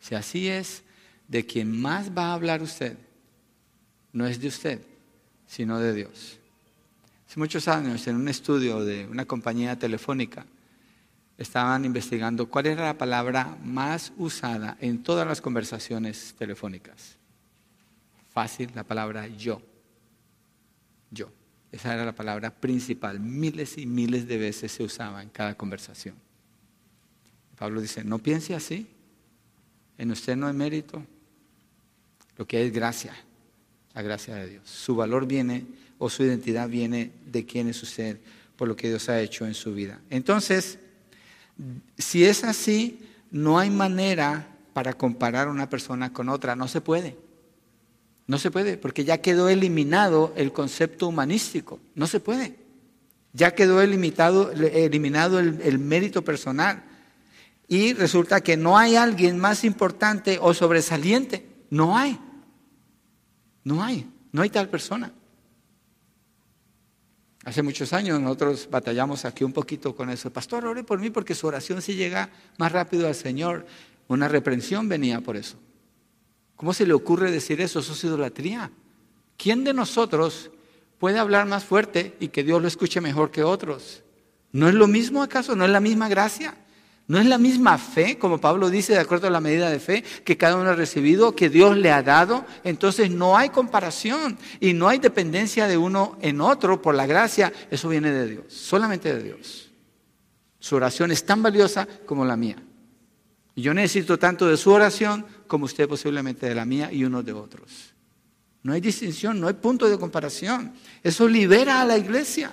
Si 0.01 0.15
así 0.15 0.49
es, 0.49 0.83
de 1.29 1.45
quien 1.45 1.79
más 1.79 2.11
va 2.17 2.29
a 2.29 2.33
hablar 2.33 2.63
usted 2.63 2.97
no 4.15 4.27
es 4.27 4.41
de 4.41 4.49
usted, 4.49 4.81
sino 5.47 5.79
de 5.79 5.93
Dios. 5.93 6.39
Hace 7.29 7.39
muchos 7.39 7.69
años, 7.69 8.07
en 8.07 8.17
un 8.17 8.29
estudio 8.29 8.83
de 8.83 9.07
una 9.07 9.27
compañía 9.27 9.79
telefónica, 9.79 10.47
estaban 11.37 11.85
investigando 11.85 12.49
cuál 12.49 12.69
era 12.69 12.87
la 12.87 12.97
palabra 12.97 13.59
más 13.63 14.11
usada 14.17 14.79
en 14.81 15.03
todas 15.03 15.29
las 15.29 15.43
conversaciones 15.43 16.35
telefónicas. 16.39 17.19
Fácil, 18.33 18.71
la 18.75 18.85
palabra 18.85 19.27
yo. 19.27 19.61
Yo. 21.11 21.31
Esa 21.71 21.93
era 21.93 22.07
la 22.07 22.15
palabra 22.15 22.51
principal. 22.51 23.21
Miles 23.21 23.77
y 23.77 23.85
miles 23.85 24.27
de 24.27 24.39
veces 24.39 24.73
se 24.73 24.85
usaba 24.85 25.23
en 25.23 25.29
cada 25.29 25.55
conversación. 25.55 26.24
Pablo 27.57 27.81
dice, 27.81 28.05
no 28.05 28.19
piense 28.19 28.55
así. 28.55 28.87
En 29.99 30.11
usted 30.11 30.37
no 30.37 30.47
hay 30.47 30.55
mérito. 30.55 31.03
Lo 32.37 32.47
que 32.47 32.65
es 32.65 32.73
gracia. 32.73 33.15
La 33.95 34.03
gracia 34.03 34.35
de 34.35 34.49
Dios. 34.49 34.69
Su 34.69 34.97
valor 34.97 35.27
viene 35.27 35.65
o 35.99 36.11
su 36.11 36.25
identidad 36.25 36.69
viene 36.69 37.13
de 37.27 37.47
quién 37.47 37.69
es 37.69 37.83
usted 37.83 38.19
por 38.57 38.69
lo 38.69 38.77
que 38.77 38.89
Dios 38.89 39.09
ha 39.09 39.21
hecho 39.21 39.47
en 39.47 39.55
su 39.55 39.75
vida. 39.75 40.01
Entonces, 40.11 40.79
si 41.99 42.25
es 42.25 42.45
así, 42.45 43.01
no 43.31 43.59
hay 43.59 43.71
manera 43.71 44.49
para 44.73 44.93
comparar 44.93 45.49
una 45.49 45.69
persona 45.69 46.13
con 46.13 46.29
otra, 46.29 46.57
no 46.57 46.69
se 46.69 46.81
puede. 46.81 47.17
No 48.27 48.39
se 48.39 48.51
puede, 48.51 48.79
porque 48.79 49.05
ya 49.05 49.19
quedó 49.19 49.49
eliminado 49.49 50.33
el 50.37 50.53
concepto 50.53 51.09
humanístico, 51.09 51.79
no 51.95 52.07
se 52.07 52.21
puede. 52.21 52.57
Ya 53.33 53.55
quedó 53.55 53.83
eliminado, 53.83 54.51
eliminado 54.53 55.39
el, 55.41 55.61
el 55.61 55.79
mérito 55.79 56.23
personal. 56.23 56.85
Y 57.69 57.95
resulta 57.95 58.41
que 58.41 58.57
no 58.57 58.77
hay 58.77 58.97
alguien 58.97 59.39
más 59.39 59.65
importante 59.65 60.39
o 60.41 60.53
sobresaliente, 60.53 61.49
no 61.71 61.97
hay. 61.97 62.19
No 63.65 63.83
hay, 63.83 64.11
no 64.33 64.43
hay 64.43 64.51
tal 64.51 64.69
persona. 64.69 65.13
Hace 67.45 67.63
muchos 67.63 67.93
años 67.93 68.21
nosotros 68.21 68.69
batallamos 68.71 69.25
aquí 69.25 69.45
un 69.45 69.53
poquito 69.53 69.95
con 69.95 70.09
eso. 70.09 70.33
Pastor, 70.33 70.67
ore 70.67 70.83
por 70.83 70.99
mí 70.99 71.11
porque 71.11 71.35
su 71.35 71.47
oración 71.47 71.83
sí 71.83 71.95
llega 71.95 72.31
más 72.57 72.73
rápido 72.73 73.07
al 73.07 73.15
Señor. 73.15 73.67
Una 74.09 74.29
reprensión 74.29 74.89
venía 74.89 75.21
por 75.21 75.37
eso. 75.37 75.59
¿Cómo 76.57 76.73
se 76.73 76.87
le 76.87 76.95
ocurre 76.95 77.31
decir 77.31 77.61
eso? 77.61 77.81
Eso 77.81 77.93
es 77.93 78.05
idolatría. 78.05 78.71
¿Quién 79.37 79.65
de 79.65 79.75
nosotros 79.75 80.51
puede 80.99 81.19
hablar 81.19 81.47
más 81.47 81.65
fuerte 81.65 82.17
y 82.19 82.29
que 82.29 82.45
Dios 82.45 82.63
lo 82.63 82.69
escuche 82.69 83.01
mejor 83.01 83.31
que 83.31 83.43
otros? 83.43 84.03
¿No 84.53 84.69
es 84.69 84.75
lo 84.75 84.87
mismo 84.87 85.23
acaso? 85.23 85.55
¿No 85.55 85.65
es 85.65 85.71
la 85.71 85.81
misma 85.81 86.09
gracia? 86.09 86.55
¿No 87.07 87.19
es 87.19 87.27
la 87.27 87.37
misma 87.37 87.77
fe, 87.77 88.19
como 88.19 88.41
Pablo 88.41 88.71
dice, 88.71 88.95
de 88.95 89.01
acuerdo 89.01 89.27
a 89.27 89.31
la 89.31 89.41
medida 89.41 89.69
de 89.69 89.79
fe 89.79 90.03
que 90.25 90.39
cada 90.39 90.57
uno 90.57 90.71
ha 90.71 90.75
recibido, 90.75 91.37
que 91.37 91.51
Dios 91.51 91.77
le 91.77 91.91
ha 91.93 92.03
dado? 92.03 92.47
Entonces 92.65 93.11
no 93.11 93.37
hay 93.37 93.51
comparación 93.51 94.39
y 94.59 94.73
no 94.73 94.89
hay 94.89 94.99
dependencia 94.99 95.67
de 95.67 95.77
uno 95.77 96.17
en 96.23 96.41
otro 96.41 96.81
por 96.81 96.95
la 96.95 97.07
gracia. 97.07 97.53
Eso 97.71 97.91
viene 97.91 98.11
de 98.11 98.29
Dios, 98.29 98.45
solamente 98.49 99.15
de 99.15 99.23
Dios. 99.23 99.71
Su 100.59 100.77
oración 100.77 101.11
es 101.11 101.27
tan 101.27 101.43
valiosa 101.43 101.87
como 102.07 102.25
la 102.25 102.37
mía. 102.37 102.57
Yo 103.55 103.75
necesito 103.75 104.19
tanto 104.19 104.49
de 104.49 104.57
su 104.57 104.71
oración 104.71 105.27
como 105.47 105.67
usted 105.67 105.87
posiblemente 105.87 106.49
de 106.49 106.55
la 106.55 106.65
mía 106.65 106.91
y 106.91 107.05
uno 107.05 107.23
de 107.23 107.35
otros. 107.35 107.95
No 108.63 108.73
hay 108.73 108.81
distinción, 108.81 109.39
no 109.39 109.47
hay 109.47 109.55
punto 109.55 109.91
de 109.91 109.99
comparación. 109.99 110.73
Eso 111.03 111.29
libera 111.29 111.83
a 111.83 111.85
la 111.85 111.99
iglesia. 111.99 112.51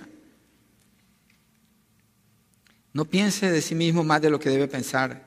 No 2.93 3.05
piense 3.05 3.49
de 3.49 3.61
sí 3.61 3.75
mismo 3.75 4.03
más 4.03 4.21
de 4.21 4.29
lo 4.29 4.39
que 4.39 4.49
debe 4.49 4.67
pensar. 4.67 5.25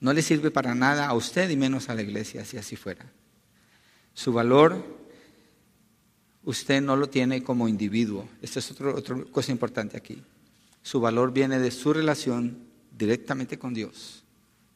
No 0.00 0.12
le 0.12 0.22
sirve 0.22 0.50
para 0.50 0.74
nada 0.74 1.06
a 1.06 1.14
usted 1.14 1.48
y 1.48 1.56
menos 1.56 1.88
a 1.88 1.94
la 1.94 2.02
iglesia, 2.02 2.44
si 2.44 2.58
así 2.58 2.76
fuera. 2.76 3.06
Su 4.14 4.32
valor, 4.32 4.84
usted 6.44 6.82
no 6.82 6.96
lo 6.96 7.08
tiene 7.08 7.42
como 7.42 7.68
individuo. 7.68 8.28
Esta 8.42 8.58
es 8.58 8.70
otra 8.70 8.94
cosa 9.30 9.52
importante 9.52 9.96
aquí. 9.96 10.22
Su 10.82 11.00
valor 11.00 11.32
viene 11.32 11.58
de 11.58 11.70
su 11.70 11.92
relación 11.92 12.58
directamente 12.96 13.58
con 13.58 13.72
Dios 13.72 14.24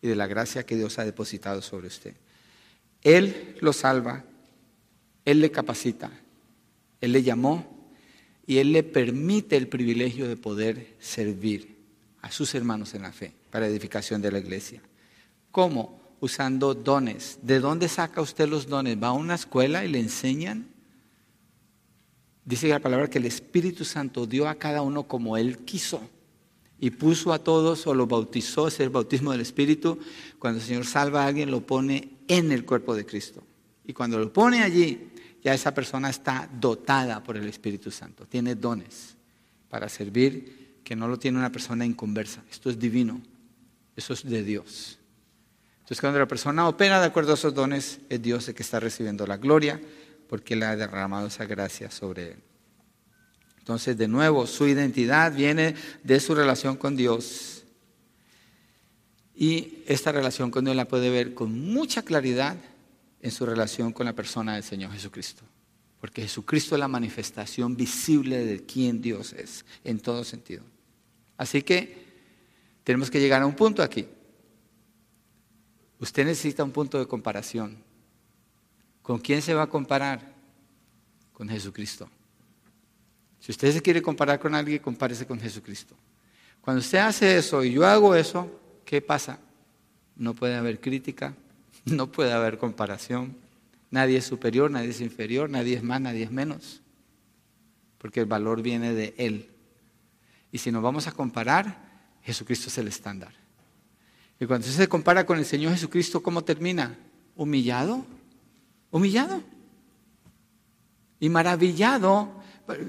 y 0.01 0.09
de 0.09 0.17
la 0.17 0.27
gracia 0.27 0.65
que 0.65 0.77
Dios 0.77 0.99
ha 0.99 1.05
depositado 1.05 1.61
sobre 1.61 1.89
usted. 1.89 2.15
Él 3.03 3.57
lo 3.61 3.73
salva, 3.73 4.25
Él 5.25 5.41
le 5.41 5.51
capacita, 5.51 6.11
Él 7.01 7.13
le 7.13 7.23
llamó 7.23 7.91
y 8.47 8.59
Él 8.59 8.73
le 8.73 8.85
permite 8.85 9.57
el 9.57 9.69
privilegio 9.69 10.29
de 10.29 10.37
poder 10.37 10.95
servir 10.99 11.76
a 12.27 12.33
sus 12.33 12.57
hermanos 12.57 12.93
en 12.95 13.03
la 13.03 13.13
fe 13.13 13.33
para 13.51 13.69
edificación 13.69 14.21
de 14.21 14.33
la 14.33 14.41
iglesia. 14.41 14.83
¿Cómo? 15.53 16.01
Usando 16.19 16.75
dones. 16.75 17.39
¿De 17.41 17.61
dónde 17.61 17.89
saca 17.89 18.21
usted 18.21 18.49
los 18.49 18.67
dones? 18.67 19.01
¿Va 19.01 19.09
a 19.09 19.13
una 19.13 19.37
escuela 19.37 19.85
y 19.85 19.89
le 19.89 20.01
enseñan? 20.01 20.67
Dice 22.45 22.67
la 22.67 22.81
palabra 22.81 23.09
que 23.09 23.19
el 23.19 23.27
Espíritu 23.27 23.85
Santo 23.85 24.27
dio 24.27 24.49
a 24.49 24.57
cada 24.57 24.83
uno 24.83 25.05
como 25.05 25.37
Él 25.37 25.59
quiso 25.59 26.01
y 26.81 26.91
puso 26.91 27.33
a 27.33 27.39
todos 27.39 27.87
o 27.87 27.95
lo 27.95 28.09
bautizó, 28.09 28.67
es 28.67 28.81
el 28.81 28.91
bautismo 28.91 29.31
del 29.31 29.41
Espíritu. 29.41 29.97
Cuando 30.41 30.59
el 30.59 30.67
Señor 30.67 30.85
salva 30.85 31.23
a 31.23 31.27
alguien, 31.29 31.53
lo 31.53 31.65
pone 31.65 32.17
en 32.27 32.51
el 32.51 32.65
cuerpo 32.65 32.97
de 32.97 33.07
Cristo. 33.07 33.41
Y 33.85 33.93
cuando 33.93 34.19
lo 34.19 34.33
pone 34.33 34.65
allí, 34.65 35.11
ya 35.45 35.55
esa 35.55 35.73
persona 35.73 36.11
está 36.11 36.51
dotada 36.53 37.23
por 37.23 37.37
el 37.37 37.47
Espíritu 37.47 37.93
Santo, 37.93 38.27
tiene 38.27 38.57
dones 38.57 39.15
para 39.69 39.89
servir 39.89 40.66
que 40.87 40.95
no 40.95 41.09
lo 41.09 41.19
tiene 41.19 41.37
una 41.37 41.51
persona 41.51 41.85
inconversa. 41.85 42.45
Esto 42.49 42.71
es 42.71 42.79
divino, 42.79 43.21
eso 43.97 44.13
es 44.13 44.23
de 44.25 44.45
Dios. 44.45 45.01
Entonces 45.79 46.01
cuando 46.01 46.21
la 46.21 46.29
persona 46.29 46.69
opera 46.69 47.01
de 47.01 47.07
acuerdo 47.07 47.33
a 47.33 47.35
esos 47.35 47.53
dones, 47.53 47.99
es 48.09 48.23
Dios 48.23 48.47
el 48.47 48.55
que 48.55 48.63
está 48.63 48.79
recibiendo 48.79 49.27
la 49.27 49.37
gloria 49.37 49.81
porque 50.29 50.55
Él 50.55 50.63
ha 50.63 50.77
derramado 50.77 51.27
esa 51.27 51.45
gracia 51.45 51.91
sobre 51.91 52.33
Él. 52.33 52.37
Entonces, 53.59 53.99
de 53.99 54.07
nuevo, 54.07 54.47
su 54.47 54.69
identidad 54.69 55.35
viene 55.35 55.75
de 56.05 56.21
su 56.21 56.37
relación 56.37 56.77
con 56.77 56.95
Dios. 56.95 57.65
Y 59.35 59.83
esta 59.87 60.13
relación 60.13 60.53
con 60.53 60.65
Dios 60.65 60.77
la 60.77 60.87
puede 60.87 61.11
ver 61.11 61.35
con 61.35 61.59
mucha 61.73 62.03
claridad 62.03 62.57
en 63.21 63.31
su 63.33 63.45
relación 63.45 63.93
con 63.93 64.07
la 64.07 64.13
persona 64.13 64.55
del 64.55 64.63
Señor 64.63 64.93
Jesucristo. 64.93 65.43
Porque 66.01 66.23
Jesucristo 66.23 66.77
es 66.77 66.79
la 66.79 66.87
manifestación 66.87 67.77
visible 67.77 68.45
de 68.45 68.65
quién 68.65 69.03
Dios 69.03 69.33
es, 69.33 69.65
en 69.83 69.99
todo 69.99 70.23
sentido. 70.23 70.63
Así 71.37 71.63
que 71.63 72.07
tenemos 72.85 73.11
que 73.11 73.21
llegar 73.21 73.43
a 73.43 73.47
un 73.47 73.55
punto 73.55 73.83
aquí. 73.83 74.07
Usted 75.99 76.25
necesita 76.25 76.63
un 76.63 76.73
punto 76.73 76.99
de 76.99 77.07
comparación. 77.07 77.83
¿Con 79.03 79.19
quién 79.19 79.43
se 79.43 79.55
va 79.55 79.63
a 79.63 79.67
comparar? 79.69 80.35
Con 81.33 81.49
Jesucristo. 81.49 82.09
Si 83.41 83.53
usted 83.53 83.73
se 83.73 83.83
quiere 83.83 84.03
comparar 84.03 84.41
con 84.41 84.55
alguien, 84.55 84.81
compárese 84.81 85.27
con 85.27 85.39
Jesucristo. 85.39 85.95
Cuando 86.61 86.81
usted 86.81 86.99
hace 86.99 87.39
eso 87.39 87.63
y 87.63 87.73
yo 87.73 87.87
hago 87.87 88.15
eso, 88.15 88.51
¿qué 88.85 89.01
pasa? 89.01 89.39
No 90.17 90.35
puede 90.35 90.57
haber 90.57 90.81
crítica, 90.81 91.35
no 91.85 92.11
puede 92.11 92.33
haber 92.33 92.59
comparación. 92.59 93.37
Nadie 93.91 94.19
es 94.19 94.25
superior, 94.25 94.71
nadie 94.71 94.91
es 94.91 95.01
inferior, 95.01 95.49
nadie 95.49 95.77
es 95.77 95.83
más, 95.83 96.01
nadie 96.01 96.25
es 96.25 96.33
menos. 96.33 96.83
Porque 97.99 98.21
el 98.21 98.27
valor 98.27 98.63
viene 98.63 98.93
de 98.93 99.15
Él. 99.17 99.49
Y 100.57 100.59
si 100.59 100.73
nos 100.73 100.83
vamos 100.83 101.07
a 101.07 101.13
comparar, 101.13 101.77
Jesucristo 102.23 102.71
es 102.71 102.79
el 102.79 102.89
estándar. 102.89 103.31
Y 104.41 104.47
cuando 104.47 104.67
se 104.67 104.89
compara 104.89 105.27
con 105.27 105.37
el 105.37 105.45
Señor 105.45 105.73
Jesucristo, 105.73 106.23
¿cómo 106.23 106.43
termina? 106.45 106.97
Humillado. 107.35 108.07
Humillado. 108.91 109.43
Y 111.21 111.29
maravillado. 111.29 112.41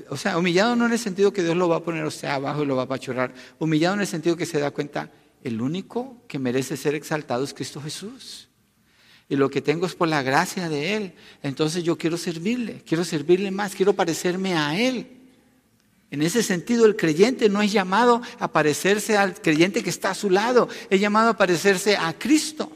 O 0.09 0.15
sea, 0.15 0.37
humillado 0.37 0.77
no 0.77 0.85
en 0.85 0.93
el 0.93 0.97
sentido 0.97 1.33
que 1.33 1.43
Dios 1.43 1.57
lo 1.57 1.67
va 1.67 1.75
a 1.75 1.83
poner 1.83 2.05
usted 2.05 2.29
abajo 2.29 2.63
y 2.63 2.65
lo 2.65 2.77
va 2.77 2.83
a 2.83 2.85
apachurrar. 2.85 3.33
Humillado 3.59 3.95
en 3.95 3.99
el 3.99 4.07
sentido 4.07 4.37
que 4.37 4.45
se 4.45 4.61
da 4.61 4.71
cuenta, 4.71 5.11
el 5.43 5.61
único 5.61 6.23
que 6.29 6.39
merece 6.39 6.77
ser 6.77 6.95
exaltado 6.95 7.43
es 7.43 7.53
Cristo 7.53 7.81
Jesús. 7.81 8.47
Y 9.27 9.35
lo 9.35 9.49
que 9.49 9.61
tengo 9.61 9.87
es 9.87 9.93
por 9.93 10.07
la 10.07 10.21
gracia 10.21 10.69
de 10.69 10.95
Él. 10.95 11.13
Entonces 11.43 11.83
yo 11.83 11.97
quiero 11.97 12.15
servirle, 12.15 12.81
quiero 12.87 13.03
servirle 13.03 13.51
más, 13.51 13.75
quiero 13.75 13.91
parecerme 13.91 14.55
a 14.55 14.79
Él. 14.79 15.16
En 16.09 16.21
ese 16.21 16.41
sentido, 16.41 16.85
el 16.85 16.95
creyente 16.95 17.49
no 17.49 17.61
es 17.61 17.71
llamado 17.71 18.21
a 18.39 18.51
parecerse 18.51 19.17
al 19.17 19.41
creyente 19.41 19.83
que 19.83 19.89
está 19.89 20.11
a 20.11 20.15
su 20.15 20.29
lado, 20.29 20.69
es 20.89 21.01
llamado 21.01 21.29
a 21.29 21.37
parecerse 21.37 21.97
a 21.97 22.13
Cristo. 22.17 22.71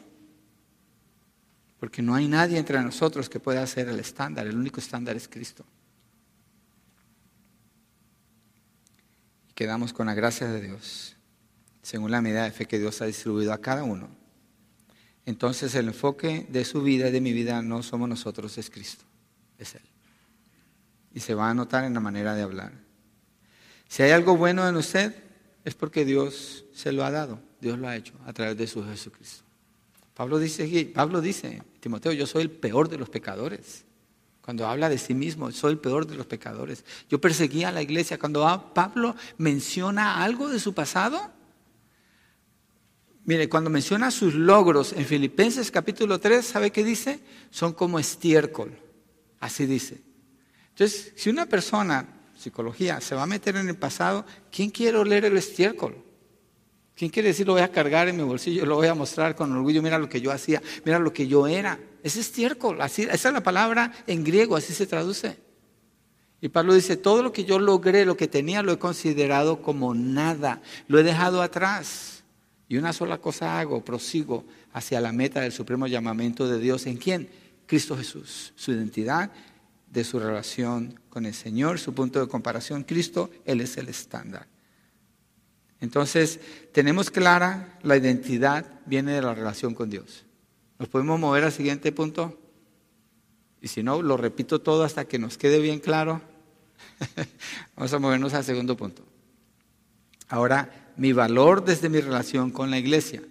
Porque 1.79 2.01
no 2.01 2.13
hay 2.13 2.27
nadie 2.27 2.59
entre 2.59 2.82
nosotros 2.82 3.29
que 3.29 3.39
pueda 3.39 3.65
ser 3.65 3.88
el 3.88 3.99
estándar, 3.99 4.47
el 4.47 4.57
único 4.57 4.79
estándar 4.79 5.15
es 5.15 5.27
Cristo. 5.27 5.65
Y 9.49 9.53
quedamos 9.53 9.93
con 9.93 10.07
la 10.07 10.13
gracia 10.13 10.47
de 10.47 10.61
Dios, 10.61 11.15
según 11.82 12.11
la 12.11 12.21
medida 12.21 12.43
de 12.43 12.51
fe 12.51 12.65
que 12.65 12.79
Dios 12.79 13.01
ha 13.01 13.05
distribuido 13.05 13.53
a 13.53 13.61
cada 13.61 13.84
uno. 13.84 14.09
Entonces 15.25 15.73
el 15.75 15.88
enfoque 15.88 16.47
de 16.49 16.65
su 16.65 16.84
vida 16.84 17.07
y 17.07 17.11
de 17.11 17.21
mi 17.21 17.32
vida 17.32 17.61
no 17.61 17.82
somos 17.82 18.09
nosotros, 18.09 18.57
es 18.57 18.69
Cristo, 18.69 19.05
es 19.57 19.75
Él. 19.75 19.82
Y 21.13 21.21
se 21.21 21.34
va 21.34 21.49
a 21.49 21.53
notar 21.53 21.86
en 21.86 21.93
la 21.93 21.99
manera 21.99 22.36
de 22.36 22.41
hablar. 22.41 22.80
Si 23.91 24.01
hay 24.01 24.11
algo 24.11 24.37
bueno 24.37 24.65
en 24.69 24.77
usted, 24.77 25.13
es 25.65 25.75
porque 25.75 26.05
Dios 26.05 26.63
se 26.73 26.93
lo 26.93 27.03
ha 27.03 27.11
dado, 27.11 27.41
Dios 27.59 27.77
lo 27.77 27.89
ha 27.89 27.97
hecho 27.97 28.13
a 28.25 28.31
través 28.31 28.55
de 28.55 28.65
su 28.65 28.85
Jesucristo. 28.85 29.43
Pablo 30.13 30.39
dice, 30.39 30.89
Pablo 30.95 31.19
dice, 31.19 31.61
Timoteo, 31.81 32.13
yo 32.13 32.25
soy 32.25 32.43
el 32.43 32.51
peor 32.51 32.87
de 32.87 32.97
los 32.97 33.09
pecadores. 33.09 33.83
Cuando 34.41 34.65
habla 34.65 34.87
de 34.87 34.97
sí 34.97 35.13
mismo, 35.13 35.51
soy 35.51 35.73
el 35.73 35.79
peor 35.79 36.07
de 36.07 36.15
los 36.15 36.25
pecadores. 36.25 36.85
Yo 37.09 37.19
perseguía 37.19 37.67
a 37.67 37.73
la 37.73 37.81
iglesia. 37.81 38.17
Cuando 38.17 38.71
Pablo 38.73 39.13
menciona 39.37 40.23
algo 40.23 40.47
de 40.47 40.61
su 40.61 40.73
pasado, 40.73 41.29
mire, 43.25 43.49
cuando 43.49 43.69
menciona 43.69 44.09
sus 44.09 44.35
logros 44.35 44.93
en 44.93 45.03
Filipenses 45.03 45.69
capítulo 45.69 46.17
3, 46.17 46.45
¿sabe 46.45 46.71
qué 46.71 46.85
dice? 46.85 47.19
Son 47.49 47.73
como 47.73 47.99
estiércol. 47.99 48.71
Así 49.41 49.65
dice. 49.65 50.01
Entonces, 50.69 51.11
si 51.17 51.29
una 51.29 51.45
persona 51.45 52.20
psicología, 52.41 52.99
se 52.99 53.15
va 53.15 53.23
a 53.23 53.27
meter 53.27 53.55
en 53.55 53.69
el 53.69 53.75
pasado, 53.75 54.25
¿quién 54.51 54.69
quiere 54.69 54.97
oler 54.97 55.25
el 55.25 55.37
estiércol? 55.37 55.95
¿Quién 56.95 57.09
quiere 57.09 57.29
decir 57.29 57.47
lo 57.47 57.53
voy 57.53 57.61
a 57.61 57.71
cargar 57.71 58.07
en 58.09 58.17
mi 58.17 58.23
bolsillo, 58.23 58.65
lo 58.65 58.75
voy 58.75 58.87
a 58.87 58.95
mostrar 58.95 59.35
con 59.35 59.51
orgullo, 59.51 59.81
mira 59.81 59.97
lo 59.97 60.09
que 60.09 60.21
yo 60.21 60.31
hacía, 60.31 60.61
mira 60.83 60.99
lo 60.99 61.13
que 61.13 61.27
yo 61.27 61.47
era? 61.47 61.79
Es 62.03 62.17
estiércol, 62.17 62.81
así, 62.81 63.03
esa 63.03 63.29
es 63.29 63.33
la 63.33 63.43
palabra 63.43 63.93
en 64.07 64.23
griego, 64.23 64.55
así 64.55 64.73
se 64.73 64.87
traduce. 64.87 65.37
Y 66.41 66.49
Pablo 66.49 66.73
dice, 66.73 66.97
todo 66.97 67.21
lo 67.21 67.31
que 67.31 67.45
yo 67.45 67.59
logré, 67.59 68.03
lo 68.03 68.17
que 68.17 68.27
tenía, 68.27 68.63
lo 68.63 68.71
he 68.71 68.79
considerado 68.79 69.61
como 69.61 69.93
nada, 69.93 70.61
lo 70.87 70.99
he 70.99 71.03
dejado 71.03 71.43
atrás. 71.43 72.23
Y 72.67 72.77
una 72.77 72.93
sola 72.93 73.19
cosa 73.19 73.59
hago, 73.59 73.85
prosigo 73.85 74.43
hacia 74.73 75.01
la 75.01 75.11
meta 75.11 75.41
del 75.41 75.51
supremo 75.51 75.85
llamamiento 75.85 76.47
de 76.47 76.57
Dios. 76.57 76.87
¿En 76.87 76.97
quién? 76.97 77.29
Cristo 77.67 77.95
Jesús, 77.95 78.53
su 78.55 78.71
identidad 78.71 79.31
de 79.91 80.03
su 80.03 80.19
relación 80.19 80.99
con 81.09 81.25
el 81.25 81.33
Señor, 81.33 81.77
su 81.77 81.93
punto 81.93 82.19
de 82.19 82.27
comparación, 82.27 82.83
Cristo, 82.83 83.29
Él 83.45 83.61
es 83.61 83.77
el 83.77 83.89
estándar. 83.89 84.47
Entonces, 85.81 86.39
tenemos 86.71 87.09
clara 87.11 87.77
la 87.83 87.97
identidad, 87.97 88.65
viene 88.85 89.11
de 89.11 89.21
la 89.21 89.33
relación 89.33 89.73
con 89.73 89.89
Dios. 89.89 90.25
¿Nos 90.79 90.87
podemos 90.87 91.19
mover 91.19 91.43
al 91.43 91.51
siguiente 91.51 91.91
punto? 91.91 92.39
Y 93.61 93.67
si 93.67 93.83
no, 93.83 94.01
lo 94.01 94.15
repito 94.15 94.61
todo 94.61 94.83
hasta 94.83 95.05
que 95.05 95.19
nos 95.19 95.37
quede 95.37 95.59
bien 95.59 95.79
claro. 95.79 96.21
Vamos 97.75 97.93
a 97.93 97.99
movernos 97.99 98.33
al 98.33 98.43
segundo 98.43 98.77
punto. 98.77 99.03
Ahora, 100.29 100.93
mi 100.95 101.13
valor 101.13 101.65
desde 101.65 101.89
mi 101.89 101.99
relación 101.99 102.51
con 102.51 102.71
la 102.71 102.77
iglesia. 102.77 103.21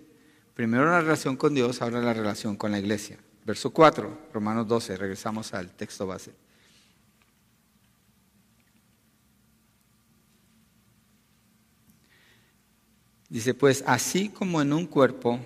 Primero 0.55 0.85
la 0.85 1.01
relación 1.01 1.37
con 1.37 1.55
Dios, 1.55 1.81
ahora 1.81 2.03
la 2.03 2.13
relación 2.13 2.57
con 2.57 2.71
la 2.71 2.79
iglesia. 2.79 3.19
Verso 3.47 3.71
4, 3.71 4.29
Romanos 4.35 4.69
12, 4.69 4.97
regresamos 4.97 5.55
al 5.55 5.71
texto 5.71 6.07
base. 6.07 6.33
Dice, 13.31 13.55
pues 13.55 13.85
así 13.87 14.29
como 14.29 14.61
en 14.61 14.73
un 14.73 14.87
cuerpo 14.87 15.39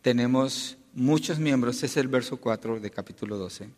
tenemos 0.00 0.78
muchos 0.94 1.40
miembros, 1.40 1.82
es 1.82 1.96
el 1.96 2.06
verso 2.06 2.36
4 2.36 2.78
de 2.78 2.88
capítulo 2.92 3.36
12, 3.36 3.68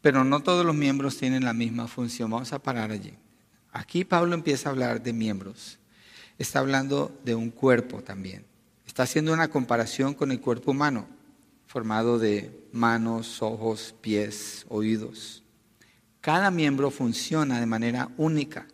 pero 0.00 0.24
no 0.24 0.40
todos 0.40 0.66
los 0.66 0.74
miembros 0.74 1.16
tienen 1.16 1.44
la 1.44 1.52
misma 1.52 1.86
función. 1.86 2.28
Vamos 2.28 2.52
a 2.52 2.58
parar 2.60 2.90
allí. 2.90 3.14
Aquí 3.70 4.04
Pablo 4.04 4.34
empieza 4.34 4.68
a 4.68 4.72
hablar 4.72 5.00
de 5.00 5.12
miembros. 5.12 5.78
Está 6.38 6.58
hablando 6.58 7.16
de 7.24 7.36
un 7.36 7.50
cuerpo 7.50 8.02
también. 8.02 8.44
Está 8.84 9.04
haciendo 9.04 9.32
una 9.32 9.46
comparación 9.46 10.12
con 10.12 10.32
el 10.32 10.40
cuerpo 10.40 10.72
humano, 10.72 11.06
formado 11.66 12.18
de 12.18 12.66
manos, 12.72 13.42
ojos, 13.42 13.94
pies, 14.00 14.66
oídos. 14.68 15.44
Cada 16.20 16.50
miembro 16.50 16.90
funciona 16.90 17.60
de 17.60 17.66
manera 17.66 18.08
única. 18.16 18.66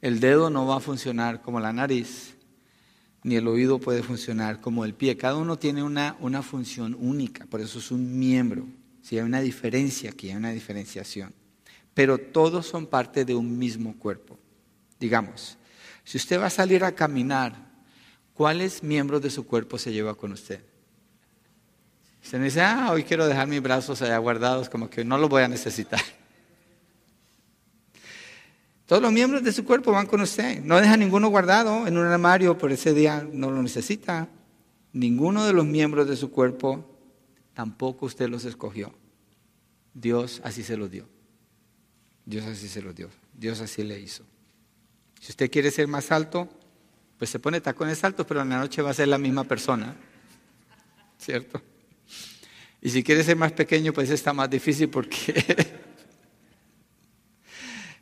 El 0.00 0.18
dedo 0.18 0.50
no 0.50 0.66
va 0.66 0.78
a 0.78 0.80
funcionar 0.80 1.40
como 1.40 1.60
la 1.60 1.72
nariz, 1.72 2.35
ni 3.26 3.34
el 3.34 3.48
oído 3.48 3.80
puede 3.80 4.04
funcionar 4.04 4.60
como 4.60 4.84
el 4.84 4.94
pie. 4.94 5.16
Cada 5.16 5.34
uno 5.34 5.58
tiene 5.58 5.82
una, 5.82 6.16
una 6.20 6.42
función 6.42 6.96
única, 6.96 7.44
por 7.46 7.60
eso 7.60 7.80
es 7.80 7.90
un 7.90 8.16
miembro. 8.16 8.68
Si 9.02 9.18
hay 9.18 9.24
una 9.24 9.40
diferencia 9.40 10.10
aquí, 10.10 10.30
hay 10.30 10.36
una 10.36 10.52
diferenciación. 10.52 11.34
Pero 11.92 12.18
todos 12.18 12.68
son 12.68 12.86
parte 12.86 13.24
de 13.24 13.34
un 13.34 13.58
mismo 13.58 13.98
cuerpo. 13.98 14.38
Digamos, 15.00 15.58
si 16.04 16.18
usted 16.18 16.38
va 16.40 16.46
a 16.46 16.50
salir 16.50 16.84
a 16.84 16.94
caminar, 16.94 17.56
¿cuáles 18.32 18.84
miembros 18.84 19.20
de 19.20 19.30
su 19.30 19.44
cuerpo 19.44 19.76
se 19.76 19.92
lleva 19.92 20.14
con 20.14 20.30
usted? 20.30 20.60
Usted 22.22 22.40
dice, 22.40 22.60
ah, 22.60 22.90
hoy 22.92 23.02
quiero 23.02 23.26
dejar 23.26 23.48
mis 23.48 23.60
brazos 23.60 24.02
allá 24.02 24.18
guardados, 24.18 24.68
como 24.68 24.88
que 24.88 25.04
no 25.04 25.18
los 25.18 25.28
voy 25.28 25.42
a 25.42 25.48
necesitar. 25.48 26.00
Todos 28.86 29.02
los 29.02 29.12
miembros 29.12 29.42
de 29.42 29.52
su 29.52 29.64
cuerpo 29.64 29.90
van 29.90 30.06
con 30.06 30.20
usted. 30.20 30.62
No 30.62 30.80
deja 30.80 30.96
ninguno 30.96 31.28
guardado 31.28 31.86
en 31.88 31.98
un 31.98 32.06
armario 32.06 32.56
por 32.56 32.70
ese 32.70 32.94
día, 32.94 33.26
no 33.32 33.50
lo 33.50 33.60
necesita. 33.60 34.28
Ninguno 34.92 35.44
de 35.44 35.52
los 35.52 35.66
miembros 35.66 36.08
de 36.08 36.16
su 36.16 36.30
cuerpo, 36.30 36.84
tampoco 37.52 38.06
usted 38.06 38.28
los 38.28 38.44
escogió. 38.44 38.94
Dios 39.92 40.40
así 40.44 40.62
se 40.62 40.76
los 40.76 40.90
dio. 40.90 41.08
Dios 42.24 42.46
así 42.46 42.68
se 42.68 42.80
los 42.80 42.94
dio. 42.94 43.10
Dios 43.34 43.60
así 43.60 43.82
le 43.82 43.98
hizo. 43.98 44.24
Si 45.20 45.32
usted 45.32 45.50
quiere 45.50 45.72
ser 45.72 45.88
más 45.88 46.12
alto, 46.12 46.48
pues 47.18 47.30
se 47.30 47.40
pone 47.40 47.60
tacones 47.60 48.04
altos, 48.04 48.24
pero 48.26 48.42
en 48.42 48.50
la 48.50 48.58
noche 48.58 48.82
va 48.82 48.90
a 48.90 48.94
ser 48.94 49.08
la 49.08 49.18
misma 49.18 49.44
persona. 49.44 49.96
¿Cierto? 51.18 51.60
Y 52.80 52.90
si 52.90 53.02
quiere 53.02 53.24
ser 53.24 53.36
más 53.36 53.50
pequeño, 53.50 53.92
pues 53.92 54.10
está 54.10 54.32
más 54.32 54.48
difícil 54.48 54.88
porque 54.88 55.74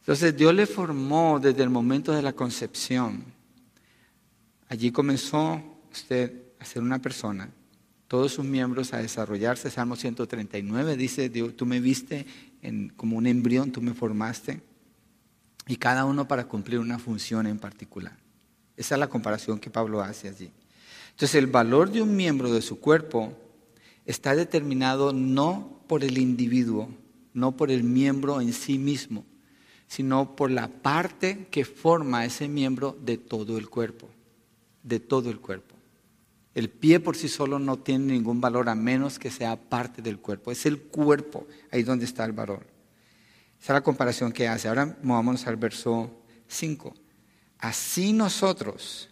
Entonces 0.04 0.36
Dios 0.36 0.52
le 0.52 0.66
formó 0.66 1.40
desde 1.40 1.62
el 1.62 1.70
momento 1.70 2.12
de 2.12 2.20
la 2.20 2.34
concepción. 2.34 3.24
Allí 4.68 4.92
comenzó 4.92 5.62
usted 5.90 6.42
a 6.58 6.66
ser 6.66 6.82
una 6.82 6.98
persona, 6.98 7.48
todos 8.06 8.32
sus 8.32 8.44
miembros 8.44 8.92
a 8.92 8.98
desarrollarse. 8.98 9.70
Salmo 9.70 9.96
139 9.96 10.98
dice, 10.98 11.30
Dios, 11.30 11.56
tú 11.56 11.64
me 11.64 11.80
viste 11.80 12.26
como 12.96 13.16
un 13.16 13.26
embrión, 13.26 13.72
tú 13.72 13.80
me 13.80 13.94
formaste, 13.94 14.60
y 15.66 15.76
cada 15.76 16.04
uno 16.04 16.28
para 16.28 16.44
cumplir 16.44 16.80
una 16.80 16.98
función 16.98 17.46
en 17.46 17.58
particular. 17.58 18.18
Esa 18.76 18.96
es 18.96 18.98
la 18.98 19.08
comparación 19.08 19.58
que 19.58 19.70
Pablo 19.70 20.02
hace 20.02 20.28
allí. 20.28 20.50
Entonces 21.12 21.34
el 21.36 21.46
valor 21.46 21.90
de 21.90 22.02
un 22.02 22.14
miembro 22.14 22.52
de 22.52 22.60
su 22.60 22.78
cuerpo 22.78 23.32
está 24.04 24.36
determinado 24.36 25.14
no 25.14 25.80
por 25.86 26.04
el 26.04 26.18
individuo, 26.18 26.90
no 27.32 27.56
por 27.56 27.70
el 27.70 27.84
miembro 27.84 28.42
en 28.42 28.52
sí 28.52 28.76
mismo, 28.76 29.24
sino 29.86 30.36
por 30.36 30.50
la 30.50 30.68
parte 30.68 31.46
que 31.50 31.64
forma 31.64 32.24
ese 32.24 32.48
miembro 32.48 32.96
de 33.04 33.18
todo 33.18 33.58
el 33.58 33.68
cuerpo, 33.68 34.08
de 34.82 35.00
todo 35.00 35.30
el 35.30 35.40
cuerpo. 35.40 35.74
El 36.54 36.70
pie 36.70 37.00
por 37.00 37.16
sí 37.16 37.28
solo 37.28 37.58
no 37.58 37.78
tiene 37.78 38.12
ningún 38.12 38.40
valor 38.40 38.68
a 38.68 38.74
menos 38.74 39.18
que 39.18 39.30
sea 39.30 39.56
parte 39.56 40.02
del 40.02 40.18
cuerpo. 40.18 40.52
Es 40.52 40.66
el 40.66 40.80
cuerpo, 40.80 41.46
ahí 41.70 41.82
donde 41.82 42.04
está 42.04 42.24
el 42.24 42.32
valor. 42.32 42.66
Esa 43.60 43.72
es 43.72 43.76
la 43.76 43.82
comparación 43.82 44.32
que 44.32 44.46
hace. 44.46 44.68
Ahora 44.68 44.96
movámonos 45.02 45.46
al 45.46 45.56
verso 45.56 46.10
5. 46.46 46.94
Así 47.58 48.12
nosotros, 48.12 49.08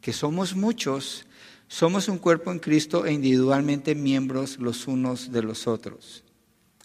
que 0.00 0.12
somos 0.12 0.56
muchos, 0.56 1.26
Somos 1.70 2.08
un 2.08 2.18
cuerpo 2.18 2.50
en 2.50 2.58
Cristo 2.58 3.06
e 3.06 3.12
individualmente 3.12 3.94
miembros 3.94 4.58
los 4.58 4.88
unos 4.88 5.30
de 5.30 5.40
los 5.40 5.68
otros. 5.68 6.24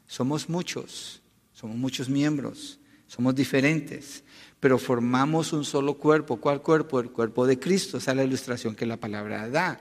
Somos 0.06 0.48
muchos, 0.48 1.24
somos 1.54 1.76
muchos 1.76 2.08
miembros, 2.08 2.80
somos 3.08 3.36
diferentes, 3.36 4.24
pero 4.60 4.78
formamos 4.78 5.54
un 5.54 5.64
solo 5.64 5.96
cuerpo. 5.96 6.38
¿Cuál 6.38 6.62
cuerpo? 6.62 7.00
El 7.00 7.12
cuerpo 7.12 7.46
de 7.46 7.60
Cristo. 7.60 7.98
Esa 7.98 8.12
es 8.12 8.18
la 8.18 8.24
ilustración 8.24 8.76
que 8.76 8.86
la 8.86 8.98
palabra 8.98 9.48
da. 9.50 9.80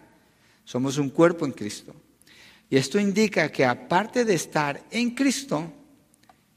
Somos 0.64 0.98
un 0.98 1.10
cuerpo 1.10 1.46
en 1.46 1.52
Cristo. 1.52 1.94
Y 2.70 2.76
esto 2.76 2.98
indica 2.98 3.50
que 3.50 3.64
aparte 3.64 4.24
de 4.24 4.34
estar 4.34 4.84
en 4.90 5.10
Cristo, 5.10 5.72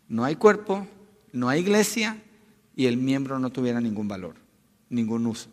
no 0.10 0.24
hay 0.24 0.36
cuerpo, 0.36 0.88
no 1.34 1.50
hay 1.50 1.62
iglesia 1.62 2.22
y 2.76 2.86
el 2.86 2.98
miembro 2.98 3.40
no 3.40 3.52
tuviera 3.52 3.82
ningún 3.82 4.08
valor, 4.08 4.36
ningún 4.90 5.26
uso. 5.28 5.50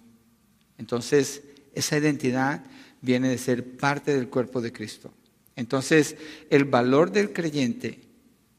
Entonces, 0.79 1.43
esa 1.75 1.99
identidad 1.99 2.65
viene 3.01 3.29
de 3.29 3.39
ser 3.39 3.77
parte 3.77 4.15
del 4.15 4.29
cuerpo 4.29 4.61
de 4.61 4.73
Cristo. 4.73 5.13
Entonces, 5.57 6.17
el 6.51 6.65
valor 6.65 7.11
del 7.11 7.33
creyente 7.33 8.01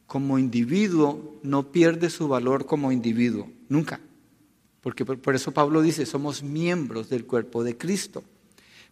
como 0.07 0.37
individuo 0.37 1.39
no 1.43 1.71
pierde 1.71 2.09
su 2.09 2.27
valor 2.27 2.65
como 2.65 2.91
individuo, 2.91 3.49
nunca. 3.69 3.99
Porque 4.81 5.03
por, 5.03 5.33
eso 5.33 5.51
Pablo 5.51 5.81
dice, 5.81 6.05
somos 6.05 6.43
miembros 6.43 7.09
del 7.09 7.25
cuerpo 7.25 7.63
de 7.63 7.75
Cristo. 7.75 8.23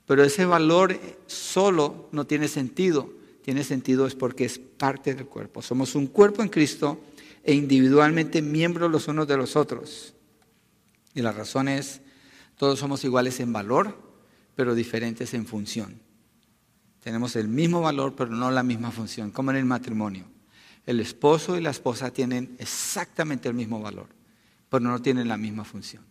Pero 0.08 0.24
ese 0.24 0.46
valor 0.46 1.00
solo 1.28 2.10
no 2.12 2.26
tiene 2.26 2.48
sentido. 2.48 3.14
Tiene 3.44 3.64
sentido 3.64 4.08
es 4.08 4.16
porque 4.16 4.46
es 4.46 4.58
parte 4.58 5.14
del 5.14 5.28
cuerpo. 5.28 5.62
Somos 5.62 5.94
un 5.94 6.08
cuerpo 6.08 6.42
en 6.42 6.50
Cristo 6.50 7.00
e 7.44 7.54
individualmente 7.54 8.42
miembros 8.42 8.90
los 8.90 9.08
unos 9.08 9.28
de 9.28 9.38
los 9.38 9.56
otros. 9.56 10.16
Y 11.14 11.22
la 11.22 11.32
razón 11.32 11.68
es, 11.68 12.02
todos 12.58 12.80
somos 12.80 13.04
iguales 13.04 13.40
en 13.40 13.54
valor, 13.54 13.96
pero 14.56 14.74
diferentes 14.74 15.36
en 15.36 15.46
función. 15.46 16.00
Tenemos 17.02 17.36
el 17.36 17.48
mismo 17.48 17.82
valor, 17.82 18.16
pero 18.16 18.32
no 18.32 18.50
la 18.50 18.64
misma 18.64 18.90
función, 18.90 19.30
como 19.30 19.52
en 19.52 19.58
el 19.58 19.66
matrimonio. 19.66 20.33
El 20.86 21.00
esposo 21.00 21.58
y 21.58 21.62
la 21.62 21.72
esposa 21.72 22.12
tienen 22.12 22.56
exactamente 22.60 23.48
el 23.48 23.56
mismo 23.56 23.82
valor, 23.82 24.08
pero 24.70 24.84
no 24.84 25.02
tienen 25.02 25.28
la 25.28 25.38
misma 25.38 25.64
función. 25.64 26.04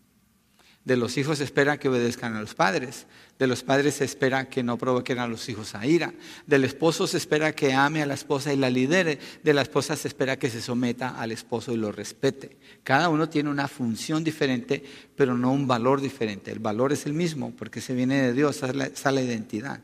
De 0.85 0.97
los 0.97 1.17
hijos 1.17 1.39
se 1.39 1.45
espera 1.45 1.79
que 1.79 1.89
obedezcan 1.89 2.35
a 2.35 2.41
los 2.41 2.55
padres. 2.55 3.07
De 3.39 3.47
los 3.47 3.63
padres 3.63 3.95
se 3.95 4.05
espera 4.05 4.49
que 4.49 4.65
no 4.65 4.79
provoquen 4.79 5.21
a 5.21 5.29
los 5.29 5.49
hijos 5.49 5.77
a 5.77 5.87
ira. 5.87 6.13
Del 6.45 6.65
esposo 6.65 7.07
se 7.07 7.19
espera 7.19 7.55
que 7.55 7.73
ame 7.73 8.03
a 8.03 8.07
la 8.07 8.15
esposa 8.15 8.53
y 8.53 8.57
la 8.57 8.69
lidere. 8.69 9.21
De 9.45 9.55
la 9.55 9.63
esposa 9.63 9.95
se 9.95 10.09
espera 10.09 10.41
que 10.41 10.51
se 10.51 10.61
someta 10.61 11.21
al 11.21 11.31
esposo 11.31 11.73
y 11.73 11.77
lo 11.77 11.93
respete. 11.93 12.59
Cada 12.83 13.11
uno 13.11 13.29
tiene 13.29 13.49
una 13.49 13.69
función 13.69 14.25
diferente, 14.25 14.83
pero 15.15 15.39
no 15.39 15.53
un 15.53 15.69
valor 15.69 16.01
diferente. 16.01 16.51
El 16.51 16.59
valor 16.59 16.93
es 16.93 17.07
el 17.07 17.13
mismo 17.13 17.53
porque 17.53 17.81
se 17.81 17.95
viene 17.95 18.21
de 18.21 18.33
Dios, 18.33 18.57
esa 18.57 18.71
es 18.71 19.05
la, 19.15 19.23
identidad. 19.23 19.81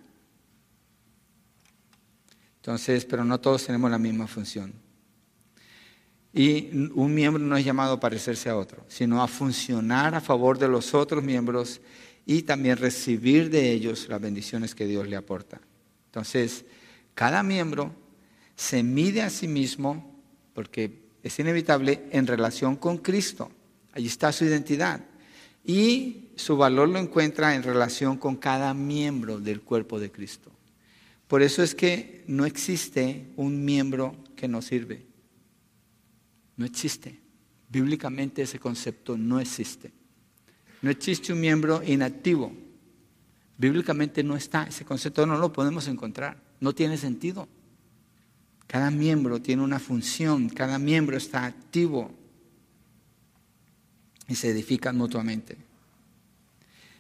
Entonces, 2.69 3.07
pero 3.07 3.25
no 3.25 3.41
todos 3.41 3.65
tenemos 3.65 3.91
la 3.91 3.97
misma 3.97 4.27
función. 4.27 4.75
Y 6.35 6.69
un 6.95 7.15
miembro 7.15 7.43
no 7.43 7.57
es 7.57 7.65
llamado 7.65 7.95
a 7.95 8.01
parecerse 8.01 8.51
a 8.51 8.59
otro, 8.59 8.85
sino 8.89 9.23
a 9.23 9.27
funcionar 9.27 10.15
a 10.15 10.21
favor 10.21 10.59
de 10.59 10.69
los 10.69 10.93
otros 10.93 11.25
miembros 11.25 11.81
y 12.27 12.43
también 12.43 12.77
recibir 12.77 13.49
de 13.49 13.73
ellos 13.73 14.07
las 14.11 14.21
bendiciones 14.21 14.75
que 14.75 14.85
Dios 14.85 15.09
le 15.09 15.17
aporta. 15.17 15.63
Entonces, 16.09 16.67
cada 17.15 17.43
miembro 17.43 17.95
se 18.55 18.83
mide 18.83 19.23
a 19.23 19.31
sí 19.31 19.49
mismo, 19.49 20.21
porque 20.53 21.09
es 21.23 21.39
inevitable, 21.39 22.05
en 22.11 22.27
relación 22.27 22.77
con 22.77 22.99
Cristo. 22.99 23.51
Allí 23.93 24.09
está 24.09 24.31
su 24.31 24.45
identidad. 24.45 25.01
Y 25.65 26.33
su 26.37 26.59
valor 26.59 26.91
lo 26.91 26.99
encuentra 26.99 27.55
en 27.55 27.63
relación 27.63 28.19
con 28.19 28.37
cada 28.37 28.75
miembro 28.75 29.41
del 29.41 29.63
cuerpo 29.63 29.99
de 29.99 30.13
Cristo. 30.13 30.53
Por 31.29 31.43
eso 31.43 31.63
es 31.63 31.75
que 31.75 32.25
no 32.27 32.47
existe 32.47 33.27
un 33.37 33.65
miembro 33.65 34.17
que 34.35 34.49
no 34.49 34.63
sirve. 34.63 35.07
No 36.57 36.65
existe. 36.65 37.21
Bíblicamente 37.69 38.43
ese 38.43 38.59
concepto 38.59 39.17
no 39.17 39.39
existe. 39.39 39.93
No 40.81 40.91
existe 40.91 41.35
un 41.35 41.41
miembro 41.41 41.83
inactivo. 41.85 42.51
Bíblicamente 43.59 44.25
no 44.25 44.37
está. 44.37 44.65
Ese 44.65 44.87
concepto 44.87 45.27
no 45.27 45.37
lo 45.37 45.53
podemos 45.53 45.87
encontrar. 45.87 46.41
No 46.61 46.75
tiene 46.75 46.97
sentido. 46.97 47.47
Cada 48.67 48.91
miembro 48.91 49.43
tiene 49.43 49.63
una 49.63 49.79
función. 49.79 50.49
Cada 50.49 50.79
miembro 50.79 51.19
está 51.19 51.45
activo. 51.45 52.11
Y 54.27 54.35
se 54.35 54.49
edifican 54.49 54.97
mutuamente. 54.97 55.59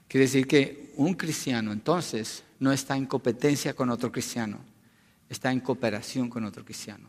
Quiere 0.06 0.26
decir 0.26 0.46
que 0.46 0.92
un 0.96 1.14
cristiano 1.14 1.72
entonces 1.72 2.42
no 2.58 2.72
está 2.72 2.96
en 2.96 3.06
competencia 3.06 3.74
con 3.74 3.90
otro 3.90 4.10
cristiano. 4.10 4.58
Está 5.28 5.52
en 5.52 5.60
cooperación 5.60 6.28
con 6.28 6.44
otro 6.44 6.64
cristiano. 6.64 7.08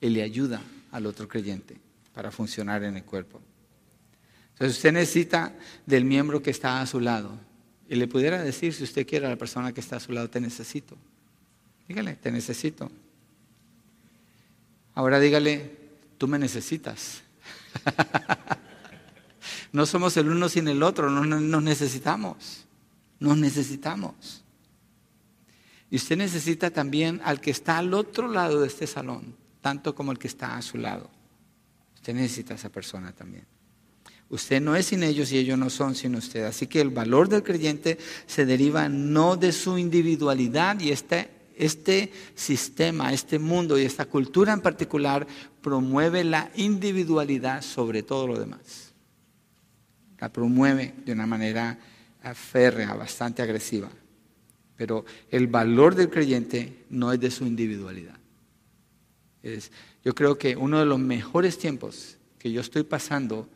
Él 0.00 0.14
le 0.14 0.22
ayuda 0.22 0.60
al 0.92 1.06
otro 1.06 1.26
creyente 1.26 1.78
para 2.14 2.30
funcionar 2.30 2.82
en 2.84 2.96
el 2.96 3.04
cuerpo. 3.04 3.40
Entonces 4.52 4.76
usted 4.76 4.92
necesita 4.92 5.54
del 5.84 6.04
miembro 6.04 6.42
que 6.42 6.50
está 6.50 6.80
a 6.80 6.86
su 6.86 7.00
lado. 7.00 7.32
Y 7.88 7.96
le 7.96 8.08
pudiera 8.08 8.42
decir, 8.42 8.72
si 8.72 8.84
usted 8.84 9.06
quiere 9.06 9.26
a 9.26 9.30
la 9.30 9.36
persona 9.36 9.72
que 9.72 9.80
está 9.80 9.96
a 9.96 10.00
su 10.00 10.12
lado, 10.12 10.30
te 10.30 10.40
necesito. 10.40 10.96
Dígale, 11.86 12.16
te 12.16 12.32
necesito. 12.32 12.90
Ahora 14.94 15.20
dígale, 15.20 15.76
tú 16.16 16.26
me 16.26 16.38
necesitas. 16.38 17.22
no 19.72 19.84
somos 19.84 20.16
el 20.16 20.28
uno 20.28 20.48
sin 20.48 20.68
el 20.68 20.82
otro, 20.82 21.10
no 21.10 21.24
nos 21.24 21.62
necesitamos. 21.62 22.64
Nos 23.20 23.36
necesitamos. 23.36 24.42
Y 25.90 25.96
usted 25.96 26.16
necesita 26.16 26.70
también 26.70 27.20
al 27.24 27.40
que 27.40 27.50
está 27.50 27.78
al 27.78 27.94
otro 27.94 28.28
lado 28.28 28.60
de 28.60 28.66
este 28.66 28.86
salón, 28.86 29.36
tanto 29.60 29.94
como 29.94 30.12
el 30.12 30.18
que 30.18 30.28
está 30.28 30.56
a 30.56 30.62
su 30.62 30.78
lado. 30.78 31.10
Usted 31.94 32.14
necesita 32.14 32.54
a 32.54 32.56
esa 32.56 32.70
persona 32.70 33.12
también. 33.12 33.44
Usted 34.28 34.60
no 34.60 34.74
es 34.74 34.86
sin 34.86 35.04
ellos 35.04 35.30
y 35.30 35.38
ellos 35.38 35.56
no 35.56 35.70
son 35.70 35.94
sin 35.94 36.16
usted. 36.16 36.44
Así 36.44 36.66
que 36.66 36.80
el 36.80 36.90
valor 36.90 37.28
del 37.28 37.44
creyente 37.44 37.98
se 38.26 38.44
deriva 38.44 38.88
no 38.88 39.36
de 39.36 39.52
su 39.52 39.78
individualidad 39.78 40.80
y 40.80 40.90
este, 40.90 41.30
este 41.56 42.12
sistema, 42.34 43.12
este 43.12 43.38
mundo 43.38 43.78
y 43.78 43.82
esta 43.82 44.06
cultura 44.06 44.52
en 44.52 44.60
particular 44.60 45.26
promueve 45.62 46.24
la 46.24 46.50
individualidad 46.56 47.62
sobre 47.62 48.02
todo 48.02 48.26
lo 48.26 48.38
demás. 48.38 48.92
La 50.18 50.32
promueve 50.32 50.94
de 51.04 51.12
una 51.12 51.26
manera 51.26 51.78
férrea, 52.34 52.94
bastante 52.94 53.42
agresiva. 53.42 53.90
Pero 54.76 55.04
el 55.30 55.46
valor 55.46 55.94
del 55.94 56.10
creyente 56.10 56.84
no 56.90 57.12
es 57.12 57.20
de 57.20 57.30
su 57.30 57.46
individualidad. 57.46 58.18
Es, 59.42 59.72
yo 60.04 60.14
creo 60.14 60.36
que 60.38 60.56
uno 60.56 60.78
de 60.78 60.86
los 60.86 60.98
mejores 60.98 61.58
tiempos 61.58 62.18
que 62.38 62.52
yo 62.52 62.60
estoy 62.60 62.82
pasando 62.82 63.48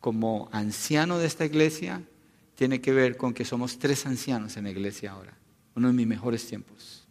como 0.00 0.48
anciano 0.52 1.18
de 1.18 1.26
esta 1.26 1.44
iglesia 1.44 2.02
tiene 2.54 2.80
que 2.80 2.92
ver 2.92 3.16
con 3.16 3.34
que 3.34 3.44
somos 3.44 3.78
tres 3.78 4.06
ancianos 4.06 4.56
en 4.56 4.64
la 4.64 4.70
iglesia 4.70 5.12
ahora. 5.12 5.36
Uno 5.74 5.88
de 5.88 5.94
mis 5.94 6.06
mejores 6.06 6.46
tiempos. 6.46 7.06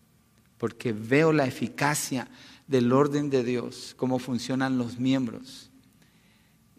Porque 0.58 0.94
veo 0.94 1.34
la 1.34 1.46
eficacia 1.46 2.28
del 2.68 2.92
orden 2.92 3.30
de 3.30 3.44
Dios, 3.44 3.94
cómo 3.98 4.20
funcionan 4.20 4.78
los 4.78 5.00
miembros. 5.00 5.70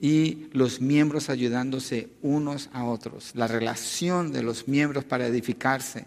Y 0.01 0.49
los 0.53 0.81
miembros 0.81 1.29
ayudándose 1.29 2.11
unos 2.23 2.69
a 2.73 2.85
otros. 2.85 3.33
La 3.35 3.49
relación 3.49 4.33
de 4.33 4.43
los 4.43 4.69
miembros 4.69 5.05
para 5.05 5.27
edificarse 5.27 6.07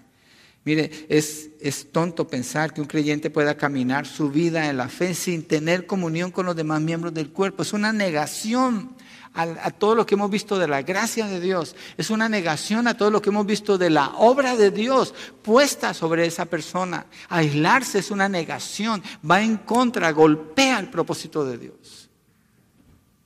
Mire, 0.64 0.91
es, 1.09 1.49
es, 1.59 1.91
tonto 1.91 2.28
pensar 2.28 2.72
que 2.72 2.82
un 2.82 2.88
creyente 2.88 3.32
pueda 3.32 3.57
caminar 3.57 4.05
su 4.05 4.30
vida 4.30 4.70
en 4.70 4.78
la 4.78 4.89
fe 4.89 5.16
sin 5.16 5.43
tener 5.43 5.88
comunión 5.88 6.30
con 6.30 6.45
los 6.45 6.55
demás 6.55 6.82
miembros 6.82 7.14
del 7.16 7.32
cuerpo. 7.32 7.64
Es 7.64 7.74
una 7.74 7.91
negación 7.91 8.95
a, 9.34 9.72
todo 9.72 9.95
lo 9.95 10.05
que 10.05 10.16
hemos 10.16 10.30
visto 10.30 10.59
de 10.59 10.68
la 10.68 10.82
gracia 10.82 11.26
de 11.26 11.39
Dios. 11.39 11.76
Es 11.97 12.09
una 12.09 12.28
negación 12.30 12.88
a 12.88 12.95
todo 12.95 13.09
lo 13.09 13.22
que 13.22 13.30
hemos 13.30 13.45
visto 13.45 13.78
de 13.78 13.89
la 13.89 14.09
obra 14.18 14.55
de 14.55 14.72
Dios 14.72 15.14
puesta 15.41 15.93
sobre 15.93 16.26
esa 16.26 16.45
persona. 16.45 17.07
Aislarse 17.30 17.99
es 17.99 18.12
una 18.12 18.30
negación. 18.30 19.01
Va 19.30 19.41
en 19.41 19.57
contra, 19.57 20.12
golpea 20.12 20.80
el 20.80 20.89
propósito 20.89 21.45
de 21.45 21.57
Dios. 21.57 22.09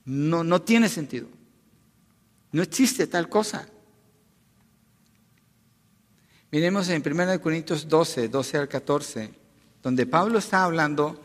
No, 0.04 0.44
no 0.44 0.62
tiene 0.62 0.88
sentido. 0.88 1.28
No 2.52 2.62
existe 2.62 3.06
tal 3.06 3.28
cosa. 3.28 3.68
Miremos 6.52 6.88
en 6.90 7.02
1 7.04 7.40
Corintios 7.40 7.88
12, 7.88 8.28
12 8.28 8.58
al 8.58 8.68
14, 8.68 9.30
donde 9.82 10.06
Pablo 10.06 10.38
está 10.38 10.62
hablando 10.62 11.20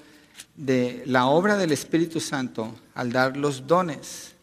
de 0.56 1.04
la 1.06 1.28
obra 1.28 1.58
del 1.58 1.72
Espíritu 1.72 2.20
Santo 2.20 2.76
al 2.96 3.12
dar 3.12 3.38
los 3.38 3.68
dones 3.68 4.34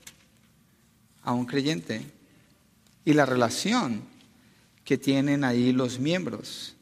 a 1.22 1.32
un 1.32 1.46
creyente 1.46 2.02
y 3.04 3.12
la 3.12 3.26
relación 3.26 4.02
que 4.84 4.98
tienen 4.98 5.42
ahí 5.42 5.72
los 5.72 5.98
miembros. 5.98 6.76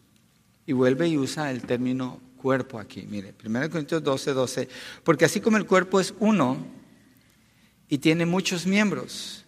Y 0.66 0.74
vuelve 0.74 1.09
y 1.09 1.16
usa 1.16 1.51
el 1.51 1.62
término 1.62 2.20
cuerpo 2.36 2.78
aquí. 2.78 3.07
Mire, 3.09 3.34
1 3.44 3.70
Corintios 3.70 4.03
12, 4.03 4.32
12. 4.34 4.68
Porque 5.05 5.24
así 5.24 5.40
como 5.40 5.57
el 5.57 5.64
cuerpo 5.64 6.01
es 6.01 6.12
uno 6.18 6.59
y 7.88 7.97
tiene 7.97 8.26
muchos 8.26 8.66
miembros, 8.66 9.44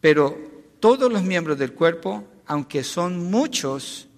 pero 0.00 0.38
todos 0.80 1.12
los 1.12 1.22
miembros 1.22 1.58
del 1.58 1.74
cuerpo 1.74 2.24
aunque 2.50 2.82
son 2.82 3.30
muchos, 3.30 4.08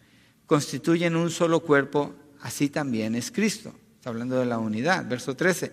constituyen 0.47 1.16
un 1.16 1.30
solo 1.30 1.61
cuerpo, 1.61 2.14
así 2.41 2.70
también 2.70 3.14
es 3.14 3.30
Cristo. 3.30 3.74
Está 3.97 4.09
hablando 4.09 4.39
de 4.39 4.47
la 4.47 4.57
unidad. 4.57 5.07
Verso 5.07 5.37
13. 5.37 5.70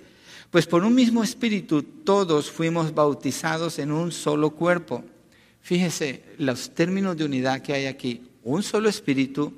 Pues 0.52 0.68
por 0.68 0.84
un 0.84 0.94
mismo 0.94 1.24
espíritu 1.24 1.84
todos 1.84 2.52
fuimos 2.52 2.94
bautizados 2.94 3.80
en 3.80 3.94
un 3.94 4.12
solo 4.12 4.50
cuerpo. 4.50 5.06
Fíjese 5.62 6.22
los 6.38 6.72
términos 6.72 7.16
de 7.16 7.24
unidad 7.24 7.62
que 7.62 7.72
hay 7.72 7.86
aquí. 7.86 8.24
Un 8.44 8.62
solo 8.62 8.90
espíritu, 8.90 9.54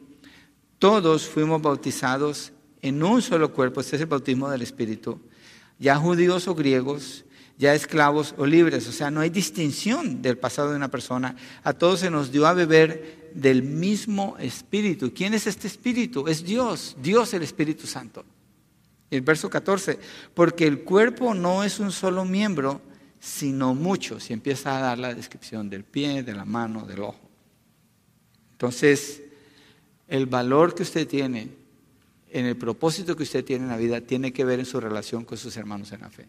todos 0.78 1.28
fuimos 1.28 1.60
bautizados 1.60 2.52
en 2.84 3.02
un 3.02 3.24
solo 3.24 3.52
cuerpo. 3.52 3.82
Este 3.82 3.96
es 3.96 4.04
el 4.04 4.10
bautismo 4.10 4.48
del 4.48 4.62
espíritu. 4.62 5.20
Ya 5.80 5.96
judíos 5.96 6.48
o 6.48 6.54
griegos, 6.54 7.26
ya 7.62 7.76
esclavos 7.76 8.34
o 8.40 8.46
libres. 8.48 8.88
O 8.88 8.92
sea, 8.92 9.12
no 9.12 9.22
hay 9.22 9.30
distinción 9.30 10.24
del 10.24 10.36
pasado 10.36 10.72
de 10.72 10.78
una 10.78 10.90
persona. 10.90 11.36
A 11.64 11.74
todos 11.74 12.00
se 12.00 12.10
nos 12.10 12.32
dio 12.32 12.48
a 12.48 12.54
beber 12.54 13.30
del 13.36 13.62
mismo 13.62 14.36
espíritu. 14.40 15.14
¿Quién 15.14 15.36
es 15.36 15.46
este 15.46 15.68
espíritu? 15.68 16.28
Es 16.28 16.44
Dios, 16.44 16.98
Dios 17.00 17.36
el 17.36 17.44
Espíritu 17.44 17.86
Santo. 17.86 18.26
El 19.12 19.22
verso 19.22 19.48
14, 19.48 20.00
porque 20.34 20.66
el 20.66 20.82
cuerpo 20.84 21.36
no 21.36 21.64
es 21.64 21.80
un 21.80 21.92
solo 21.92 22.26
miembro, 22.26 22.82
sino 23.20 23.76
muchos. 23.76 24.32
Y 24.32 24.34
empieza 24.34 24.76
a 24.76 24.82
dar 24.82 24.98
la 24.98 25.14
descripción 25.14 25.70
del 25.70 25.84
pie, 25.84 26.24
de 26.24 26.34
la 26.34 26.46
mano, 26.46 26.88
del 26.88 27.02
ojo. 27.02 27.30
Entonces, 28.54 29.22
el 30.08 30.26
valor 30.26 30.74
que 30.74 30.82
usted 30.82 31.08
tiene, 31.08 31.50
en 32.32 32.46
el 32.48 32.58
propósito 32.58 33.16
que 33.16 33.22
usted 33.22 33.46
tiene 33.46 33.66
en 33.66 33.70
la 33.70 33.78
vida, 33.78 34.02
tiene 34.02 34.34
que 34.34 34.46
ver 34.46 34.58
en 34.58 34.66
su 34.66 34.80
relación 34.80 35.26
con 35.26 35.38
sus 35.38 35.56
hermanos 35.58 35.92
en 35.92 36.02
la 36.02 36.10
fe, 36.10 36.28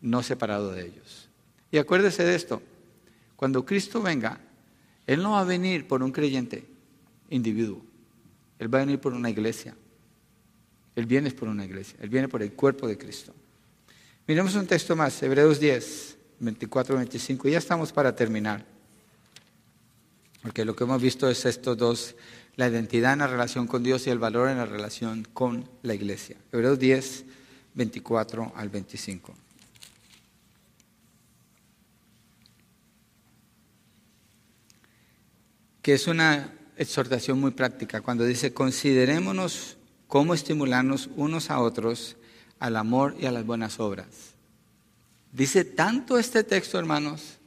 no 0.00 0.22
separado 0.22 0.72
de 0.72 0.86
ellos. 0.86 1.28
Y 1.70 1.78
acuérdese 1.78 2.24
de 2.24 2.34
esto, 2.34 2.62
cuando 3.36 3.64
Cristo 3.64 4.02
venga, 4.02 4.40
Él 5.06 5.22
no 5.22 5.32
va 5.32 5.40
a 5.40 5.44
venir 5.44 5.86
por 5.86 6.02
un 6.02 6.12
creyente 6.12 6.64
individuo, 7.30 7.82
Él 8.58 8.72
va 8.72 8.78
a 8.78 8.84
venir 8.84 9.00
por 9.00 9.14
una 9.14 9.30
iglesia. 9.30 9.74
Él 10.96 11.06
viene 11.06 11.30
por 11.30 11.48
una 11.48 11.64
iglesia, 11.64 11.98
Él 12.02 12.08
viene 12.08 12.28
por 12.28 12.42
el 12.42 12.52
cuerpo 12.52 12.86
de 12.86 12.98
Cristo. 12.98 13.32
Miremos 14.26 14.54
un 14.54 14.66
texto 14.66 14.94
más, 14.94 15.22
Hebreos 15.22 15.58
10, 15.58 16.18
24, 16.40 16.96
25, 16.96 17.48
y 17.48 17.52
ya 17.52 17.58
estamos 17.58 17.92
para 17.92 18.14
terminar. 18.14 18.64
Porque 20.42 20.64
lo 20.64 20.74
que 20.74 20.84
hemos 20.84 21.00
visto 21.00 21.28
es 21.28 21.44
estos 21.44 21.76
dos, 21.76 22.14
la 22.56 22.68
identidad 22.68 23.12
en 23.12 23.20
la 23.20 23.26
relación 23.26 23.66
con 23.66 23.82
Dios 23.82 24.06
y 24.06 24.10
el 24.10 24.18
valor 24.18 24.48
en 24.48 24.58
la 24.58 24.66
relación 24.66 25.26
con 25.32 25.68
la 25.82 25.94
iglesia. 25.94 26.36
Hebreos 26.52 26.78
10, 26.78 27.24
24 27.74 28.52
al 28.54 28.68
25. 28.68 29.34
Que 35.82 35.94
es 35.94 36.06
una 36.06 36.52
exhortación 36.76 37.40
muy 37.40 37.50
práctica 37.50 38.00
cuando 38.00 38.24
dice, 38.24 38.52
considerémonos 38.52 39.76
cómo 40.06 40.34
estimularnos 40.34 41.10
unos 41.16 41.50
a 41.50 41.60
otros 41.60 42.16
al 42.58 42.76
amor 42.76 43.16
y 43.18 43.26
a 43.26 43.32
las 43.32 43.44
buenas 43.44 43.80
obras. 43.80 44.06
Dice 45.32 45.64
tanto 45.64 46.18
este 46.18 46.42
texto, 46.42 46.78
hermanos, 46.78 47.38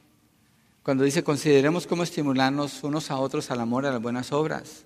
cuando 0.82 1.04
dice 1.04 1.22
consideremos 1.22 1.86
cómo 1.86 2.02
estimularnos 2.02 2.82
unos 2.82 3.10
a 3.10 3.16
otros 3.16 3.50
al 3.50 3.60
amor 3.60 3.84
y 3.84 3.86
a 3.88 3.92
las 3.92 4.02
buenas 4.02 4.32
obras. 4.32 4.84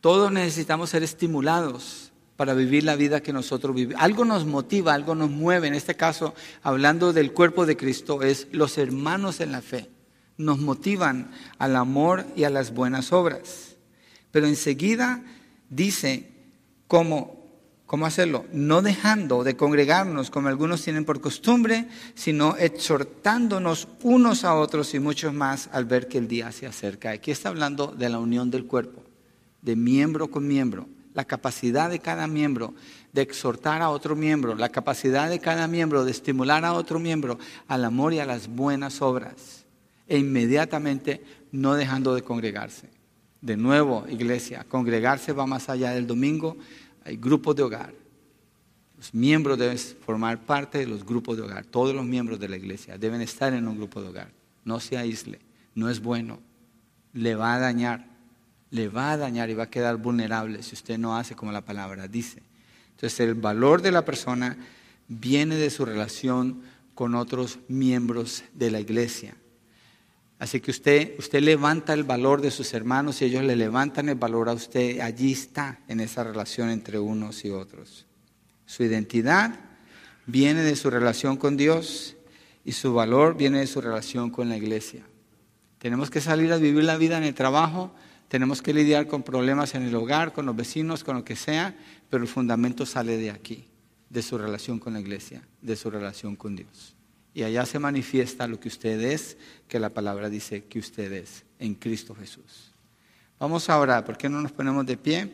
Todos 0.00 0.30
necesitamos 0.30 0.90
ser 0.90 1.02
estimulados 1.02 2.12
para 2.36 2.54
vivir 2.54 2.84
la 2.84 2.96
vida 2.96 3.22
que 3.22 3.32
nosotros 3.32 3.74
vivimos. 3.74 4.02
Algo 4.02 4.24
nos 4.24 4.44
motiva, 4.44 4.92
algo 4.92 5.14
nos 5.14 5.30
mueve. 5.30 5.68
En 5.68 5.74
este 5.74 5.94
caso, 5.94 6.34
hablando 6.62 7.12
del 7.12 7.32
cuerpo 7.32 7.64
de 7.64 7.76
Cristo, 7.76 8.22
es 8.22 8.48
los 8.52 8.76
hermanos 8.76 9.40
en 9.40 9.52
la 9.52 9.62
fe. 9.62 9.88
Nos 10.36 10.58
motivan 10.58 11.30
al 11.58 11.76
amor 11.76 12.26
y 12.36 12.44
a 12.44 12.50
las 12.50 12.74
buenas 12.74 13.12
obras. 13.12 13.76
Pero 14.30 14.46
enseguida 14.46 15.22
dice 15.70 16.34
¿Cómo, 16.94 17.44
¿Cómo 17.86 18.06
hacerlo? 18.06 18.44
No 18.52 18.82
dejando 18.82 19.42
de 19.42 19.56
congregarnos 19.56 20.30
como 20.30 20.48
algunos 20.48 20.82
tienen 20.82 21.04
por 21.04 21.20
costumbre, 21.20 21.88
sino 22.14 22.56
exhortándonos 22.56 23.88
unos 24.02 24.44
a 24.44 24.54
otros 24.54 24.94
y 24.94 25.00
muchos 25.00 25.32
más 25.32 25.68
al 25.72 25.86
ver 25.86 26.08
que 26.08 26.18
el 26.18 26.28
día 26.28 26.52
se 26.52 26.66
acerca. 26.66 27.10
Aquí 27.10 27.30
está 27.30 27.48
hablando 27.48 27.88
de 27.88 28.08
la 28.08 28.18
unión 28.18 28.50
del 28.50 28.66
cuerpo, 28.66 29.02
de 29.62 29.76
miembro 29.76 30.30
con 30.30 30.46
miembro, 30.46 30.86
la 31.14 31.24
capacidad 31.24 31.90
de 31.90 32.00
cada 32.00 32.26
miembro 32.26 32.74
de 33.12 33.22
exhortar 33.22 33.80
a 33.80 33.90
otro 33.90 34.14
miembro, 34.14 34.54
la 34.54 34.68
capacidad 34.68 35.28
de 35.28 35.38
cada 35.38 35.66
miembro 35.68 36.04
de 36.04 36.10
estimular 36.10 36.64
a 36.64 36.74
otro 36.74 36.98
miembro 36.98 37.38
al 37.66 37.84
amor 37.84 38.12
y 38.12 38.18
a 38.18 38.26
las 38.26 38.48
buenas 38.48 39.00
obras, 39.00 39.63
e 40.08 40.18
inmediatamente 40.18 41.22
no 41.52 41.74
dejando 41.74 42.14
de 42.14 42.22
congregarse. 42.22 42.88
De 43.40 43.56
nuevo, 43.56 44.06
iglesia, 44.08 44.64
congregarse 44.68 45.32
va 45.32 45.46
más 45.46 45.68
allá 45.68 45.90
del 45.90 46.06
domingo, 46.06 46.56
hay 47.04 47.16
grupos 47.16 47.54
de 47.56 47.62
hogar. 47.62 47.92
Los 48.96 49.12
miembros 49.12 49.58
deben 49.58 49.78
formar 49.78 50.40
parte 50.46 50.78
de 50.78 50.86
los 50.86 51.04
grupos 51.04 51.36
de 51.36 51.42
hogar. 51.42 51.66
Todos 51.66 51.94
los 51.94 52.06
miembros 52.06 52.40
de 52.40 52.48
la 52.48 52.56
iglesia 52.56 52.96
deben 52.96 53.20
estar 53.20 53.52
en 53.52 53.68
un 53.68 53.76
grupo 53.76 54.00
de 54.00 54.08
hogar. 54.08 54.30
No 54.64 54.80
se 54.80 54.96
aísle. 54.96 55.40
No 55.74 55.90
es 55.90 56.00
bueno. 56.00 56.38
Le 57.12 57.34
va 57.34 57.54
a 57.54 57.58
dañar. 57.58 58.06
Le 58.70 58.88
va 58.88 59.12
a 59.12 59.16
dañar 59.18 59.50
y 59.50 59.54
va 59.54 59.64
a 59.64 59.70
quedar 59.70 59.98
vulnerable 59.98 60.62
si 60.62 60.74
usted 60.74 60.96
no 60.96 61.16
hace 61.16 61.34
como 61.34 61.52
la 61.52 61.60
palabra 61.60 62.08
dice. 62.08 62.42
Entonces 62.92 63.20
el 63.20 63.34
valor 63.34 63.82
de 63.82 63.92
la 63.92 64.06
persona 64.06 64.56
viene 65.08 65.56
de 65.56 65.68
su 65.68 65.84
relación 65.84 66.62
con 66.94 67.14
otros 67.14 67.58
miembros 67.68 68.44
de 68.54 68.70
la 68.70 68.80
iglesia. 68.80 69.36
Así 70.38 70.60
que 70.60 70.70
usted, 70.70 71.14
usted 71.18 71.40
levanta 71.40 71.92
el 71.92 72.02
valor 72.02 72.40
de 72.40 72.50
sus 72.50 72.74
hermanos 72.74 73.22
y 73.22 73.26
ellos 73.26 73.44
le 73.44 73.56
levantan 73.56 74.08
el 74.08 74.16
valor 74.16 74.48
a 74.48 74.52
usted. 74.52 75.00
Allí 75.00 75.32
está 75.32 75.80
en 75.88 76.00
esa 76.00 76.24
relación 76.24 76.70
entre 76.70 76.98
unos 76.98 77.44
y 77.44 77.50
otros. 77.50 78.06
Su 78.66 78.82
identidad 78.82 79.58
viene 80.26 80.62
de 80.62 80.76
su 80.76 80.90
relación 80.90 81.36
con 81.36 81.56
Dios 81.56 82.16
y 82.64 82.72
su 82.72 82.94
valor 82.94 83.36
viene 83.36 83.60
de 83.60 83.66
su 83.66 83.80
relación 83.80 84.30
con 84.30 84.48
la 84.48 84.56
iglesia. 84.56 85.04
Tenemos 85.78 86.10
que 86.10 86.20
salir 86.20 86.52
a 86.52 86.56
vivir 86.56 86.84
la 86.84 86.96
vida 86.96 87.18
en 87.18 87.24
el 87.24 87.34
trabajo, 87.34 87.94
tenemos 88.28 88.62
que 88.62 88.72
lidiar 88.72 89.06
con 89.06 89.22
problemas 89.22 89.74
en 89.74 89.82
el 89.82 89.94
hogar, 89.94 90.32
con 90.32 90.46
los 90.46 90.56
vecinos, 90.56 91.04
con 91.04 91.16
lo 91.16 91.24
que 91.24 91.36
sea, 91.36 91.76
pero 92.08 92.22
el 92.22 92.28
fundamento 92.28 92.86
sale 92.86 93.18
de 93.18 93.30
aquí, 93.30 93.66
de 94.08 94.22
su 94.22 94.38
relación 94.38 94.78
con 94.78 94.94
la 94.94 95.00
iglesia, 95.00 95.46
de 95.60 95.76
su 95.76 95.90
relación 95.90 96.36
con 96.36 96.56
Dios. 96.56 96.96
Y 97.34 97.42
allá 97.42 97.66
se 97.66 97.80
manifiesta 97.80 98.46
lo 98.46 98.60
que 98.60 98.68
usted 98.68 99.00
es, 99.00 99.36
que 99.66 99.80
la 99.80 99.90
palabra 99.90 100.30
dice 100.30 100.64
que 100.64 100.78
usted 100.78 101.12
es 101.12 101.42
en 101.58 101.74
Cristo 101.74 102.14
Jesús. 102.14 102.70
Vamos 103.40 103.68
a 103.68 103.78
orar, 103.78 104.04
¿por 104.04 104.16
qué 104.16 104.28
no 104.28 104.40
nos 104.40 104.52
ponemos 104.52 104.86
de 104.86 104.96
pie 104.96 105.30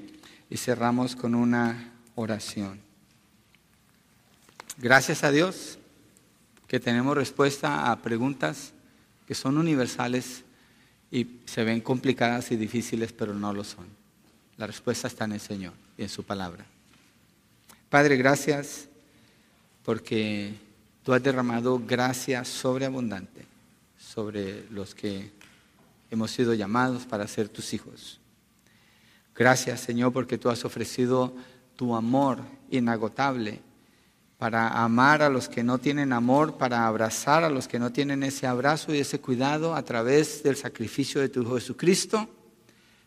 y 0.49 0.57
cerramos 0.57 1.15
con 1.15 1.35
una 1.35 1.93
oración? 2.15 2.81
Gracias 4.79 5.23
a 5.25 5.31
Dios 5.31 5.79
que 6.67 6.81
tenemos 6.81 7.15
respuesta 7.15 7.91
a 7.91 8.01
preguntas 8.01 8.73
que 9.27 9.35
son 9.35 9.59
universales 9.59 10.45
y 11.11 11.41
se 11.45 11.65
ven 11.65 11.81
complicadas 11.81 12.51
y 12.51 12.57
difíciles, 12.57 13.13
pero 13.13 13.35
no 13.35 13.53
lo 13.53 13.63
son. 13.63 13.87
La 14.57 14.67
respuesta 14.67 15.07
está 15.07 15.25
en 15.27 15.33
el 15.33 15.41
Señor 15.41 15.75
y 15.99 16.03
en 16.03 16.09
su 16.09 16.25
palabra. 16.25 16.65
Padre, 17.91 18.17
gracias 18.17 18.89
porque 19.85 20.55
Tú 21.03 21.15
has 21.15 21.23
derramado 21.23 21.81
gracia 21.87 22.45
sobreabundante 22.45 23.47
sobre 23.99 24.69
los 24.71 24.95
que 24.95 25.31
hemos 26.11 26.31
sido 26.31 26.53
llamados 26.53 27.07
para 27.07 27.27
ser 27.27 27.49
tus 27.49 27.73
hijos. 27.73 28.21
Gracias, 29.35 29.81
Señor, 29.81 30.13
porque 30.13 30.37
tú 30.37 30.51
has 30.51 30.65
ofrecido 30.65 31.35
tu 31.77 31.95
amor 31.95 32.39
inagotable 32.71 33.61
para 34.37 34.69
amar 34.69 35.23
a 35.23 35.31
los 35.31 35.49
que 35.49 35.63
no 35.63 35.79
tienen 35.79 36.13
amor, 36.13 36.59
para 36.59 36.87
abrazar 36.87 37.45
a 37.45 37.51
los 37.51 37.67
que 37.69 37.79
no 37.79 37.93
tienen 37.93 38.23
ese 38.23 38.47
abrazo 38.47 38.95
y 38.95 38.99
ese 38.99 39.21
cuidado 39.21 39.75
a 39.75 39.83
través 39.83 40.43
del 40.43 40.57
sacrificio 40.57 41.21
de 41.21 41.29
tu 41.29 41.43
Hijo 41.43 41.55
Jesucristo. 41.55 42.29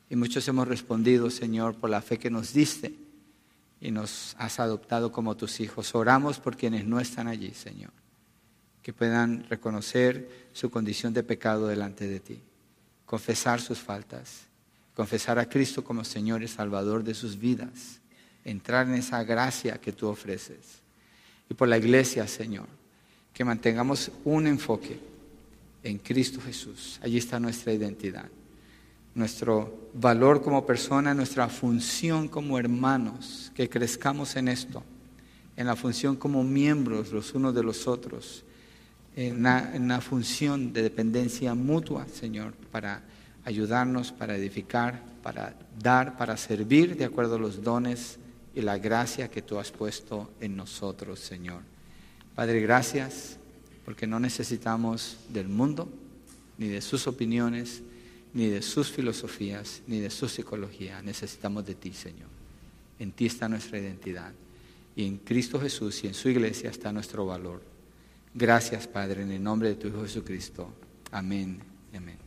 Y 0.09 0.15
muchos 0.15 0.47
hemos 0.47 0.67
respondido, 0.67 1.29
Señor, 1.29 1.75
por 1.75 1.89
la 1.89 2.01
fe 2.01 2.17
que 2.17 2.29
nos 2.29 2.53
diste 2.53 2.93
y 3.83 3.91
nos 3.91 4.33
has 4.39 4.61
adoptado 4.61 5.11
como 5.11 5.35
tus 5.35 5.59
hijos. 5.59 5.93
Oramos 5.93 6.39
por 6.39 6.55
quienes 6.55 6.85
no 6.85 7.01
están 7.01 7.27
allí, 7.27 7.53
Señor, 7.53 7.91
que 8.81 8.93
puedan 8.93 9.43
reconocer 9.49 10.47
su 10.53 10.71
condición 10.71 11.13
de 11.13 11.21
pecado 11.21 11.67
delante 11.67 12.07
de 12.07 12.21
ti, 12.21 12.39
confesar 13.05 13.59
sus 13.59 13.79
faltas, 13.79 14.45
confesar 14.95 15.37
a 15.37 15.49
Cristo 15.49 15.83
como 15.83 16.05
Señor 16.05 16.43
y 16.43 16.47
Salvador 16.47 17.03
de 17.03 17.13
sus 17.13 17.37
vidas, 17.37 17.99
entrar 18.45 18.87
en 18.87 18.93
esa 18.93 19.21
gracia 19.25 19.81
que 19.81 19.91
tú 19.91 20.07
ofreces. 20.07 20.79
Y 21.49 21.53
por 21.53 21.67
la 21.67 21.77
iglesia, 21.77 22.25
Señor, 22.25 22.67
que 23.33 23.43
mantengamos 23.43 24.11
un 24.23 24.47
enfoque 24.47 24.97
en 25.83 25.97
Cristo 25.97 26.39
Jesús. 26.39 27.01
Allí 27.03 27.17
está 27.17 27.37
nuestra 27.37 27.73
identidad 27.73 28.29
nuestro 29.15 29.89
valor 29.93 30.41
como 30.41 30.65
persona, 30.65 31.13
nuestra 31.13 31.47
función 31.47 32.27
como 32.27 32.57
hermanos, 32.57 33.51
que 33.53 33.69
crezcamos 33.69 34.35
en 34.35 34.47
esto, 34.47 34.83
en 35.55 35.67
la 35.67 35.75
función 35.75 36.15
como 36.15 36.43
miembros 36.43 37.11
los 37.11 37.33
unos 37.33 37.53
de 37.53 37.63
los 37.63 37.87
otros, 37.87 38.43
en 39.15 39.43
la, 39.43 40.01
función 40.01 40.73
de 40.73 40.81
dependencia 40.81 41.53
mutua, 41.53 42.07
Señor, 42.11 42.53
para 42.71 43.03
ayudarnos 43.45 44.11
para 44.11 44.35
edificar, 44.35 45.03
para 45.21 45.55
dar, 45.79 46.17
para 46.17 46.35
servir 46.37 46.97
de 46.97 47.05
acuerdo 47.05 47.35
a 47.35 47.39
los 47.39 47.61
dones 47.61 48.17
y 48.55 48.61
la 48.61 48.77
gracia 48.77 49.29
que 49.29 49.41
tú 49.41 49.59
has 49.59 49.71
puesto 49.71 50.31
en 50.39 50.55
nosotros, 50.55 51.19
Señor. 51.19 51.61
Padre, 52.35 52.61
gracias 52.61 53.37
porque 53.85 54.07
no 54.07 54.19
necesitamos 54.19 55.17
del 55.29 55.49
mundo, 55.49 55.89
ni 56.57 56.67
de 56.67 56.81
sus 56.81 57.05
opiniones, 57.05 57.83
ni 58.33 58.47
de 58.47 58.61
sus 58.61 58.89
filosofías, 58.89 59.81
ni 59.87 59.99
de 59.99 60.09
su 60.09 60.27
psicología. 60.27 61.01
Necesitamos 61.01 61.65
de 61.65 61.75
ti, 61.75 61.93
Señor. 61.93 62.29
En 62.99 63.11
ti 63.11 63.27
está 63.27 63.47
nuestra 63.47 63.79
identidad. 63.79 64.33
Y 64.95 65.05
en 65.05 65.17
Cristo 65.17 65.59
Jesús 65.59 66.03
y 66.03 66.07
en 66.07 66.13
su 66.13 66.29
iglesia 66.29 66.69
está 66.69 66.91
nuestro 66.91 67.25
valor. 67.25 67.61
Gracias, 68.33 68.87
Padre, 68.87 69.23
en 69.23 69.31
el 69.31 69.43
nombre 69.43 69.69
de 69.69 69.75
tu 69.75 69.87
Hijo 69.87 70.01
Jesucristo. 70.01 70.73
Amén. 71.11 71.59
Amén. 71.93 72.22